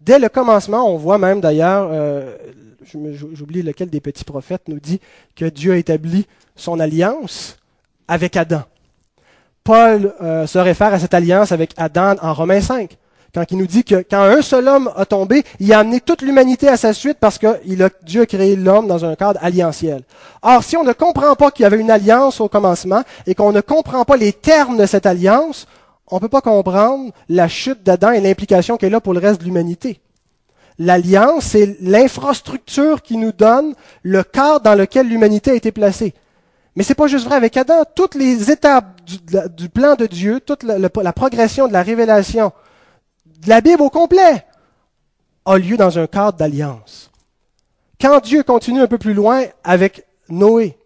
Dès 0.00 0.18
le 0.18 0.28
commencement, 0.28 0.92
on 0.92 0.96
voit 0.98 1.18
même 1.18 1.40
d'ailleurs, 1.40 1.88
euh, 1.90 2.36
j'oublie 3.32 3.62
lequel 3.62 3.90
des 3.90 4.00
petits 4.00 4.24
prophètes 4.24 4.68
nous 4.68 4.78
dit 4.78 5.00
que 5.34 5.46
Dieu 5.46 5.72
a 5.72 5.76
établi 5.76 6.26
son 6.54 6.78
alliance 6.78 7.56
avec 8.06 8.36
Adam. 8.36 8.62
Paul 9.64 10.14
euh, 10.20 10.46
se 10.46 10.58
réfère 10.58 10.94
à 10.94 11.00
cette 11.00 11.14
alliance 11.14 11.50
avec 11.50 11.72
Adam 11.76 12.14
en 12.22 12.34
Romains 12.34 12.60
5 12.60 12.96
quand 13.36 13.50
il 13.50 13.58
nous 13.58 13.66
dit 13.66 13.84
que 13.84 14.02
quand 14.08 14.22
un 14.22 14.40
seul 14.40 14.66
homme 14.66 14.90
a 14.96 15.04
tombé, 15.04 15.44
il 15.60 15.70
a 15.74 15.80
amené 15.80 16.00
toute 16.00 16.22
l'humanité 16.22 16.68
à 16.68 16.78
sa 16.78 16.94
suite 16.94 17.18
parce 17.20 17.36
que 17.36 17.48
Dieu 18.02 18.22
a 18.22 18.26
créé 18.26 18.56
l'homme 18.56 18.86
dans 18.86 19.04
un 19.04 19.14
cadre 19.14 19.38
alliantiel. 19.42 20.04
Or, 20.40 20.64
si 20.64 20.74
on 20.78 20.84
ne 20.84 20.94
comprend 20.94 21.36
pas 21.36 21.50
qu'il 21.50 21.64
y 21.64 21.66
avait 21.66 21.78
une 21.78 21.90
alliance 21.90 22.40
au 22.40 22.48
commencement 22.48 23.02
et 23.26 23.34
qu'on 23.34 23.52
ne 23.52 23.60
comprend 23.60 24.06
pas 24.06 24.16
les 24.16 24.32
termes 24.32 24.78
de 24.78 24.86
cette 24.86 25.04
alliance, 25.04 25.66
on 26.08 26.16
ne 26.16 26.20
peut 26.20 26.30
pas 26.30 26.40
comprendre 26.40 27.12
la 27.28 27.46
chute 27.46 27.82
d'Adam 27.82 28.12
et 28.12 28.22
l'implication 28.22 28.78
qu'elle 28.78 28.94
a 28.94 29.02
pour 29.02 29.12
le 29.12 29.20
reste 29.20 29.42
de 29.42 29.44
l'humanité. 29.44 30.00
L'alliance, 30.78 31.44
c'est 31.44 31.76
l'infrastructure 31.82 33.02
qui 33.02 33.18
nous 33.18 33.32
donne 33.32 33.74
le 34.02 34.22
cadre 34.22 34.60
dans 34.60 34.74
lequel 34.74 35.08
l'humanité 35.08 35.50
a 35.50 35.54
été 35.56 35.72
placée. 35.72 36.14
Mais 36.74 36.84
c'est 36.84 36.94
pas 36.94 37.06
juste 37.06 37.26
vrai 37.26 37.36
avec 37.36 37.54
Adam. 37.58 37.82
Toutes 37.94 38.14
les 38.14 38.50
étapes 38.50 38.98
du, 39.04 39.68
plan 39.68 39.94
de 39.94 40.06
Dieu, 40.06 40.40
toute 40.40 40.62
la 40.62 41.12
progression 41.12 41.68
de 41.68 41.74
la 41.74 41.82
révélation, 41.82 42.52
la 43.46 43.60
Bible 43.60 43.82
au 43.82 43.90
complet 43.90 44.44
a 45.44 45.58
lieu 45.58 45.76
dans 45.76 45.98
un 45.98 46.06
cadre 46.06 46.38
d'alliance. 46.38 47.10
Quand 48.00 48.20
Dieu 48.20 48.42
continue 48.42 48.80
un 48.80 48.86
peu 48.86 48.98
plus 48.98 49.14
loin 49.14 49.44
avec 49.64 50.06
Noé, 50.28 50.76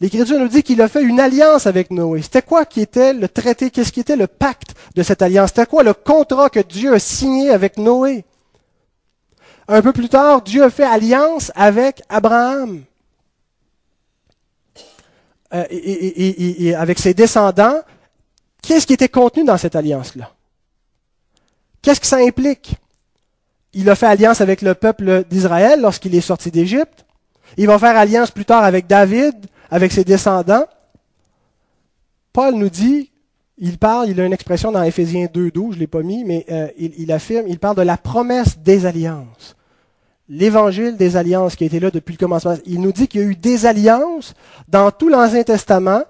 l'Écriture 0.00 0.38
nous 0.38 0.48
dit 0.48 0.62
qu'il 0.62 0.82
a 0.82 0.88
fait 0.88 1.02
une 1.02 1.20
alliance 1.20 1.66
avec 1.66 1.90
Noé. 1.90 2.22
C'était 2.22 2.42
quoi 2.42 2.64
qui 2.64 2.80
était 2.80 3.12
le 3.12 3.28
traité, 3.28 3.70
qu'est-ce 3.70 3.92
qui 3.92 4.00
était 4.00 4.16
le 4.16 4.26
pacte 4.26 4.74
de 4.94 5.02
cette 5.02 5.22
alliance? 5.22 5.50
C'était 5.50 5.66
quoi 5.66 5.82
le 5.82 5.94
contrat 5.94 6.50
que 6.50 6.60
Dieu 6.60 6.94
a 6.94 6.98
signé 6.98 7.50
avec 7.50 7.78
Noé? 7.78 8.24
Un 9.66 9.80
peu 9.80 9.92
plus 9.92 10.08
tard, 10.08 10.42
Dieu 10.42 10.62
a 10.62 10.70
fait 10.70 10.84
alliance 10.84 11.50
avec 11.54 12.02
Abraham. 12.08 12.84
Euh, 15.54 15.64
et 15.70 16.74
avec 16.74 16.98
ses 16.98 17.14
descendants. 17.14 17.80
Qu'est-ce 18.60 18.86
qui 18.86 18.94
était 18.94 19.08
contenu 19.08 19.44
dans 19.44 19.56
cette 19.56 19.76
alliance-là? 19.76 20.32
Qu'est-ce 21.84 22.00
que 22.00 22.06
ça 22.06 22.16
implique? 22.16 22.76
Il 23.74 23.90
a 23.90 23.94
fait 23.94 24.06
alliance 24.06 24.40
avec 24.40 24.62
le 24.62 24.74
peuple 24.74 25.24
d'Israël 25.28 25.82
lorsqu'il 25.82 26.14
est 26.14 26.22
sorti 26.22 26.50
d'Égypte. 26.50 27.04
Il 27.58 27.66
va 27.66 27.78
faire 27.78 27.94
alliance 27.94 28.30
plus 28.30 28.46
tard 28.46 28.64
avec 28.64 28.86
David, 28.86 29.34
avec 29.70 29.92
ses 29.92 30.02
descendants. 30.02 30.64
Paul 32.32 32.54
nous 32.54 32.70
dit, 32.70 33.10
il 33.58 33.76
parle, 33.76 34.08
il 34.08 34.18
a 34.18 34.24
une 34.24 34.32
expression 34.32 34.72
dans 34.72 34.82
Éphésiens 34.82 35.26
2.12, 35.26 35.72
je 35.72 35.74
ne 35.74 35.80
l'ai 35.80 35.86
pas 35.86 36.00
mis, 36.00 36.24
mais 36.24 36.46
euh, 36.50 36.68
il, 36.78 36.94
il, 36.96 37.12
affirme, 37.12 37.46
il 37.48 37.58
parle 37.58 37.76
de 37.76 37.82
la 37.82 37.98
promesse 37.98 38.56
des 38.58 38.86
alliances. 38.86 39.54
L'évangile 40.30 40.96
des 40.96 41.18
alliances 41.18 41.54
qui 41.54 41.64
a 41.64 41.66
été 41.66 41.80
là 41.80 41.90
depuis 41.90 42.12
le 42.12 42.18
commencement. 42.18 42.56
Il 42.64 42.80
nous 42.80 42.92
dit 42.92 43.08
qu'il 43.08 43.20
y 43.20 43.24
a 43.24 43.26
eu 43.26 43.36
des 43.36 43.66
alliances 43.66 44.32
dans 44.68 44.90
tout 44.90 45.10
l'Ancien 45.10 45.42
Testament 45.42 46.04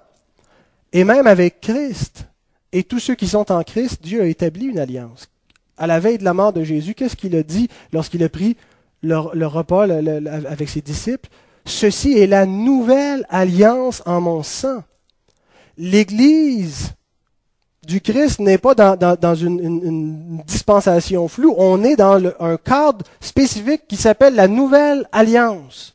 et 0.93 1.03
même 1.03 1.27
avec 1.27 1.59
Christ. 1.59 2.27
Et 2.71 2.83
tous 2.83 2.99
ceux 2.99 3.15
qui 3.15 3.27
sont 3.27 3.51
en 3.51 3.61
Christ, 3.63 4.01
Dieu 4.01 4.21
a 4.21 4.25
établi 4.27 4.67
une 4.67 4.79
alliance 4.79 5.27
à 5.77 5.87
la 5.87 5.99
veille 5.99 6.17
de 6.17 6.23
la 6.23 6.33
mort 6.33 6.53
de 6.53 6.63
Jésus, 6.63 6.93
qu'est-ce 6.93 7.15
qu'il 7.15 7.35
a 7.35 7.43
dit 7.43 7.69
lorsqu'il 7.91 8.23
a 8.23 8.29
pris 8.29 8.57
le, 9.01 9.45
repas 9.45 9.83
avec 9.83 10.69
ses 10.69 10.81
disciples? 10.81 11.29
Ceci 11.65 12.17
est 12.17 12.27
la 12.27 12.45
nouvelle 12.45 13.25
alliance 13.29 14.03
en 14.05 14.21
mon 14.21 14.43
sang. 14.43 14.83
L'Église 15.77 16.91
du 17.85 18.01
Christ 18.01 18.39
n'est 18.39 18.57
pas 18.57 18.73
dans, 18.75 19.35
une, 19.35 20.41
dispensation 20.45 21.27
floue, 21.27 21.53
on 21.57 21.83
est 21.83 21.95
dans 21.95 22.21
un 22.39 22.57
cadre 22.57 23.05
spécifique 23.19 23.87
qui 23.87 23.95
s'appelle 23.95 24.35
la 24.35 24.47
nouvelle 24.47 25.07
alliance. 25.11 25.94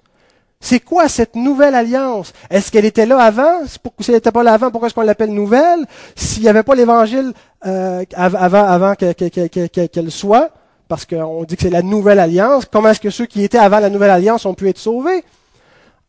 C'est 0.62 0.80
quoi 0.80 1.08
cette 1.08 1.36
nouvelle 1.36 1.74
alliance? 1.74 2.34
Est-ce 2.50 2.70
qu'elle 2.70 2.84
était 2.84 3.06
là 3.06 3.18
avant? 3.18 3.66
Si 3.66 3.78
elle 4.08 4.16
n'était 4.16 4.30
pas 4.30 4.42
là 4.42 4.52
avant, 4.52 4.70
pourquoi 4.70 4.88
est-ce 4.88 4.94
qu'on 4.94 5.00
l'appelle 5.00 5.32
nouvelle? 5.32 5.86
S'il 6.14 6.42
n'y 6.42 6.48
avait 6.48 6.62
pas 6.62 6.74
l'évangile 6.74 7.32
euh, 7.66 8.04
avant, 8.14 8.64
avant 8.64 8.94
qu'elle 8.94 10.11
soit, 10.11 10.50
parce 10.86 11.06
qu'on 11.06 11.44
dit 11.44 11.56
que 11.56 11.62
c'est 11.62 11.70
la 11.70 11.82
nouvelle 11.82 12.18
alliance, 12.18 12.66
comment 12.70 12.90
est-ce 12.90 13.00
que 13.00 13.11
ceux 13.11 13.24
qui 13.24 13.42
étaient 13.42 13.58
avant 13.58 13.80
la 13.80 13.88
nouvelle 13.88 14.11
alliance 14.11 14.44
ont 14.44 14.54
pu 14.54 14.68
être 14.68 14.78
sauvés? 14.78 15.24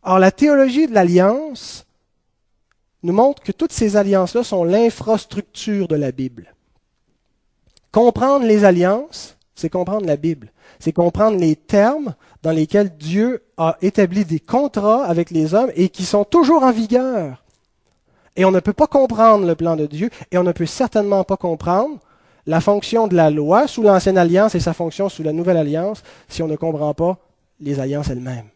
Or, 0.03 0.19
la 0.19 0.31
théologie 0.31 0.87
de 0.87 0.93
l'alliance 0.93 1.85
nous 3.03 3.13
montre 3.13 3.41
que 3.41 3.53
toutes 3.53 3.71
ces 3.71 3.95
alliances-là 3.95 4.43
sont 4.43 4.65
l'infrastructure 4.65 5.87
de 5.87 5.95
la 5.95 6.11
Bible. 6.11 6.53
Comprendre 7.91 8.45
les 8.45 8.65
alliances, 8.65 9.37
c'est 9.55 9.69
comprendre 9.69 10.05
la 10.05 10.17
Bible. 10.17 10.51
C'est 10.79 10.93
comprendre 10.93 11.37
les 11.37 11.55
termes 11.55 12.15
dans 12.43 12.51
lesquels 12.51 12.95
Dieu 12.97 13.43
a 13.57 13.77
établi 13.81 14.25
des 14.25 14.39
contrats 14.39 15.05
avec 15.05 15.29
les 15.31 15.53
hommes 15.53 15.71
et 15.75 15.89
qui 15.89 16.03
sont 16.03 16.23
toujours 16.23 16.63
en 16.63 16.71
vigueur. 16.71 17.43
Et 18.35 18.45
on 18.45 18.51
ne 18.51 18.59
peut 18.59 18.73
pas 18.73 18.87
comprendre 18.87 19.45
le 19.45 19.55
plan 19.55 19.75
de 19.75 19.85
Dieu 19.85 20.09
et 20.31 20.37
on 20.37 20.43
ne 20.43 20.51
peut 20.51 20.65
certainement 20.65 21.23
pas 21.23 21.37
comprendre 21.37 21.99
la 22.47 22.61
fonction 22.61 23.07
de 23.07 23.15
la 23.15 23.29
loi 23.29 23.67
sous 23.67 23.83
l'ancienne 23.83 24.17
alliance 24.17 24.55
et 24.55 24.59
sa 24.59 24.73
fonction 24.73 25.09
sous 25.09 25.23
la 25.23 25.33
nouvelle 25.33 25.57
alliance 25.57 26.01
si 26.27 26.41
on 26.41 26.47
ne 26.47 26.55
comprend 26.55 26.93
pas 26.93 27.17
les 27.59 27.79
alliances 27.79 28.09
elles-mêmes. 28.09 28.47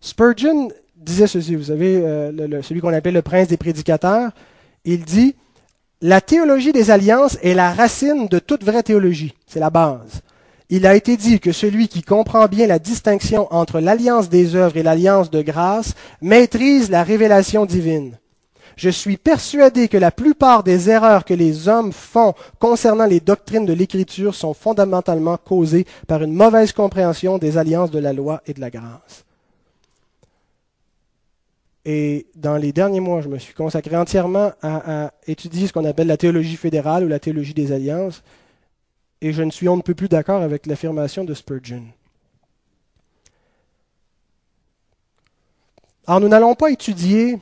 Spurgeon 0.00 0.68
disait 0.94 1.26
ceci, 1.26 1.56
vous 1.56 1.64
savez, 1.64 1.96
euh, 1.96 2.62
celui 2.62 2.80
qu'on 2.80 2.92
appelle 2.92 3.14
le 3.14 3.22
prince 3.22 3.48
des 3.48 3.56
prédicateurs, 3.56 4.30
il 4.84 5.04
dit, 5.04 5.34
la 6.00 6.20
théologie 6.20 6.72
des 6.72 6.90
alliances 6.90 7.38
est 7.42 7.54
la 7.54 7.72
racine 7.72 8.28
de 8.28 8.38
toute 8.38 8.62
vraie 8.62 8.82
théologie. 8.82 9.34
C'est 9.46 9.60
la 9.60 9.70
base. 9.70 10.20
Il 10.68 10.86
a 10.86 10.96
été 10.96 11.16
dit 11.16 11.38
que 11.38 11.52
celui 11.52 11.88
qui 11.88 12.02
comprend 12.02 12.46
bien 12.46 12.66
la 12.66 12.78
distinction 12.78 13.52
entre 13.52 13.78
l'alliance 13.78 14.28
des 14.28 14.56
œuvres 14.56 14.76
et 14.76 14.82
l'alliance 14.82 15.30
de 15.30 15.42
grâce 15.42 15.94
maîtrise 16.20 16.90
la 16.90 17.04
révélation 17.04 17.66
divine. 17.66 18.18
Je 18.76 18.90
suis 18.90 19.16
persuadé 19.16 19.88
que 19.88 19.96
la 19.96 20.10
plupart 20.10 20.62
des 20.62 20.90
erreurs 20.90 21.24
que 21.24 21.32
les 21.32 21.68
hommes 21.68 21.92
font 21.92 22.34
concernant 22.58 23.06
les 23.06 23.20
doctrines 23.20 23.64
de 23.64 23.72
l'Écriture 23.72 24.34
sont 24.34 24.52
fondamentalement 24.52 25.38
causées 25.38 25.86
par 26.06 26.22
une 26.22 26.34
mauvaise 26.34 26.72
compréhension 26.72 27.38
des 27.38 27.56
alliances 27.56 27.90
de 27.90 27.98
la 27.98 28.12
loi 28.12 28.42
et 28.46 28.52
de 28.52 28.60
la 28.60 28.70
grâce. 28.70 29.24
Et 31.86 32.26
dans 32.34 32.56
les 32.56 32.72
derniers 32.72 33.00
mois, 33.00 33.22
je 33.22 33.28
me 33.28 33.38
suis 33.38 33.54
consacré 33.54 33.96
entièrement 33.96 34.52
à, 34.60 35.12
étudier 35.26 35.68
ce 35.68 35.72
qu'on 35.72 35.84
appelle 35.84 36.08
la 36.08 36.16
théologie 36.16 36.56
fédérale 36.56 37.04
ou 37.04 37.08
la 37.08 37.20
théologie 37.20 37.54
des 37.54 37.70
alliances. 37.70 38.24
Et 39.20 39.32
je 39.32 39.42
ne 39.42 39.50
suis 39.50 39.68
on 39.68 39.76
ne 39.76 39.82
peut 39.82 39.94
plus 39.94 40.08
d'accord 40.08 40.42
avec 40.42 40.66
l'affirmation 40.66 41.24
de 41.24 41.34
Spurgeon. 41.34 41.84
Alors 46.06 46.20
nous 46.20 46.28
n'allons 46.28 46.54
pas 46.54 46.70
étudier 46.70 47.38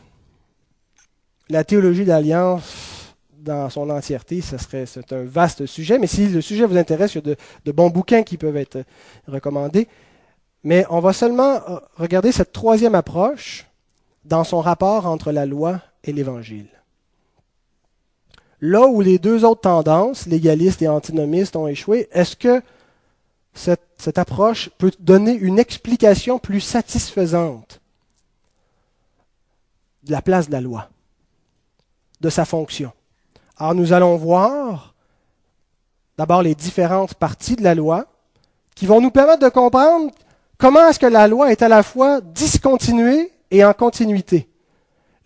la 1.50 1.64
théologie 1.64 2.04
d'alliance 2.04 3.14
dans 3.44 3.68
son 3.68 3.90
entièreté, 3.90 4.40
ce 4.40 4.56
serait, 4.56 4.86
c'est 4.86 5.12
un 5.12 5.24
vaste 5.24 5.66
sujet, 5.66 5.98
mais 5.98 6.06
si 6.06 6.28
le 6.28 6.40
sujet 6.40 6.64
vous 6.64 6.78
intéresse, 6.78 7.14
il 7.14 7.26
y 7.26 7.32
a 7.32 7.36
de, 7.64 7.72
bons 7.72 7.90
bouquins 7.90 8.22
qui 8.22 8.38
peuvent 8.38 8.56
être 8.56 8.84
recommandés. 9.28 9.86
Mais 10.62 10.86
on 10.88 11.00
va 11.00 11.12
seulement 11.12 11.56
euh, 11.56 11.78
regarder 11.96 12.32
cette 12.32 12.52
troisième 12.52 12.94
approche 12.94 13.66
dans 14.24 14.44
son 14.44 14.62
rapport 14.62 15.04
entre 15.04 15.30
la 15.30 15.44
loi 15.44 15.82
et 16.02 16.12
l'Évangile. 16.12 16.68
Là 18.60 18.86
où 18.86 19.00
les 19.00 19.18
deux 19.18 19.44
autres 19.44 19.62
tendances, 19.62 20.26
légalistes 20.26 20.82
et 20.82 20.88
antinomistes, 20.88 21.56
ont 21.56 21.66
échoué, 21.66 22.08
est-ce 22.12 22.36
que 22.36 22.62
cette, 23.52 24.18
approche 24.18 24.68
peut 24.78 24.92
donner 24.98 25.32
une 25.32 25.58
explication 25.58 26.38
plus 26.38 26.60
satisfaisante 26.60 27.80
de 30.02 30.12
la 30.12 30.22
place 30.22 30.48
de 30.48 30.52
la 30.52 30.60
loi, 30.60 30.88
de 32.20 32.30
sa 32.30 32.44
fonction? 32.44 32.92
Alors 33.56 33.74
nous 33.74 33.92
allons 33.92 34.16
voir 34.16 34.94
d'abord 36.18 36.42
les 36.42 36.54
différentes 36.54 37.14
parties 37.14 37.56
de 37.56 37.62
la 37.62 37.74
loi 37.74 38.06
qui 38.74 38.86
vont 38.86 39.00
nous 39.00 39.10
permettre 39.10 39.42
de 39.42 39.48
comprendre 39.48 40.10
comment 40.58 40.88
est-ce 40.88 40.98
que 40.98 41.06
la 41.06 41.28
loi 41.28 41.52
est 41.52 41.62
à 41.62 41.68
la 41.68 41.82
fois 41.82 42.20
discontinuée 42.20 43.32
et 43.50 43.64
en 43.64 43.72
continuité. 43.72 44.48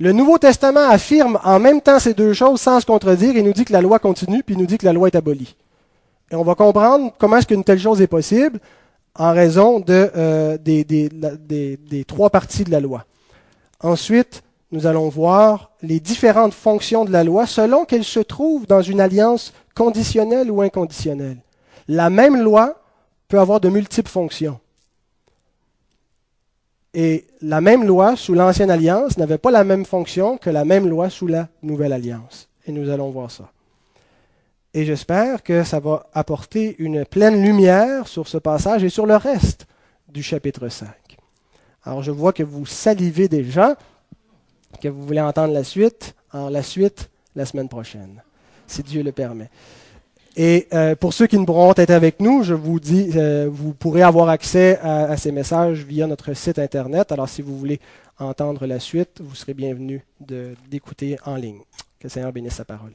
Le 0.01 0.12
Nouveau 0.12 0.38
Testament 0.38 0.88
affirme 0.88 1.40
en 1.42 1.59
même 1.59 1.80
temps 1.80 1.99
ces 1.99 2.14
deux 2.14 2.32
choses 2.32 2.61
sans 2.61 2.80
se 2.80 2.86
contredire. 2.86 3.36
Il 3.36 3.44
nous 3.44 3.53
dit 3.53 3.64
que 3.64 3.72
la 3.72 3.80
loi 3.80 3.99
continue, 3.99 4.44
puis 4.44 4.57
nous 4.57 4.66
dit 4.66 4.78
que 4.78 4.84
la 4.86 4.92
loi 4.92 5.09
est 5.09 5.16
abolie. 5.16 5.57
Et 6.30 6.36
on 6.36 6.44
va 6.44 6.55
comprendre 6.55 7.12
comment 7.18 7.38
est-ce 7.38 7.46
qu'une 7.46 7.64
telle 7.64 7.80
chose 7.80 8.01
est 8.01 8.07
possible 8.07 8.61
en 9.16 9.32
raison 9.32 9.80
de, 9.80 10.11
euh, 10.16 10.57
des, 10.59 10.84
des, 10.84 11.09
des, 11.09 12.05
trois 12.05 12.30
parties 12.30 12.62
de 12.62 12.70
la 12.70 12.78
loi. 12.78 13.05
Ensuite, 13.80 14.42
nous 14.70 14.86
allons 14.86 15.09
voir 15.09 15.72
les 15.82 15.99
différentes 15.99 16.55
fonctions 16.55 17.05
de 17.05 17.11
la 17.11 17.24
loi 17.24 17.46
selon 17.46 17.84
qu'elles 17.84 18.05
se 18.05 18.20
trouvent 18.20 18.66
dans 18.66 18.82
une 18.82 19.01
alliance 19.01 19.53
conditionnelle 19.74 20.51
ou 20.51 20.62
inconditionnelle. 20.62 21.38
La 21.88 22.11
même 22.11 22.40
loi 22.40 22.80
peut 23.26 23.40
avoir 23.40 23.61
de 23.61 23.68
multiples 23.68 24.11
fonctions. 24.11 24.61
Et 26.95 27.26
la 27.43 27.61
même 27.61 27.84
loi 27.84 28.16
sous 28.16 28.34
l'ancienne 28.34 28.70
alliance 28.70 29.18
n'avait 29.18 29.39
pas 29.39 29.51
la 29.51 29.64
même 29.64 29.84
fonction 29.84 30.39
que 30.39 30.51
la 30.51 30.64
même 30.64 30.89
loi 30.89 31.11
sous 31.11 31.26
la 31.26 31.49
nouvelle 31.62 31.93
alliance. 31.93 32.49
Et 32.66 32.72
nous 32.72 32.89
allons 32.89 33.11
voir 33.11 33.30
ça. 33.30 33.51
Et 34.74 34.84
j'espère 34.84 35.43
que 35.43 35.64
ça 35.64 35.80
va 35.80 36.07
apporter 36.12 36.76
une 36.78 37.05
pleine 37.05 37.43
lumière 37.43 38.07
sur 38.07 38.28
ce 38.28 38.39
passage 38.39 38.84
et 38.84 38.89
sur 38.89 39.07
le 39.07 39.16
reste 39.16 39.66
du 40.09 40.22
chapitre 40.22 40.68
5. 40.68 40.89
Alors 41.84 42.03
je 42.03 42.11
vois 42.11 42.32
que 42.32 42.43
vous 42.43 42.66
salivez 42.66 43.28
déjà, 43.28 43.76
que 44.80 44.89
vous 44.89 45.07
voulez 45.07 45.20
entendre 45.20 45.55
la 45.55 45.64
suite. 45.64 46.14
Alors 46.32 46.51
la 46.51 46.62
suite 46.62 47.11
la 47.34 47.47
semaine 47.47 47.68
prochaine, 47.68 48.22
si 48.66 48.82
Dieu 48.82 49.03
le 49.03 49.12
permet. 49.12 49.49
Et 50.41 50.68
euh, 50.72 50.95
pour 50.95 51.14
ceux 51.14 51.26
qui 51.26 51.36
ne 51.36 51.45
pourront 51.45 51.74
être 51.76 51.91
avec 51.91 52.20
nous, 52.20 52.45
je 52.45 52.55
vous 52.55 52.78
dis, 52.78 53.11
euh, 53.16 53.49
vous 53.51 53.74
pourrez 53.74 54.03
avoir 54.03 54.28
accès 54.28 54.78
à, 54.80 55.16
ces 55.16 55.32
messages 55.32 55.82
via 55.82 56.07
notre 56.07 56.32
site 56.32 56.61
Internet. 56.61 57.11
Alors 57.11 57.28
si 57.28 57.43
vous 57.43 57.59
voulez 57.59 57.80
entendre 58.20 58.64
la 58.64 58.78
suite, 58.78 59.20
vous 59.20 59.34
serez 59.34 59.53
bienvenu 59.53 60.05
d'écouter 60.70 61.16
en 61.26 61.34
ligne. 61.34 61.59
Que 61.99 62.05
le 62.05 62.09
Seigneur 62.09 62.32
bénisse 62.32 62.55
sa 62.55 62.64
parole. 62.64 62.93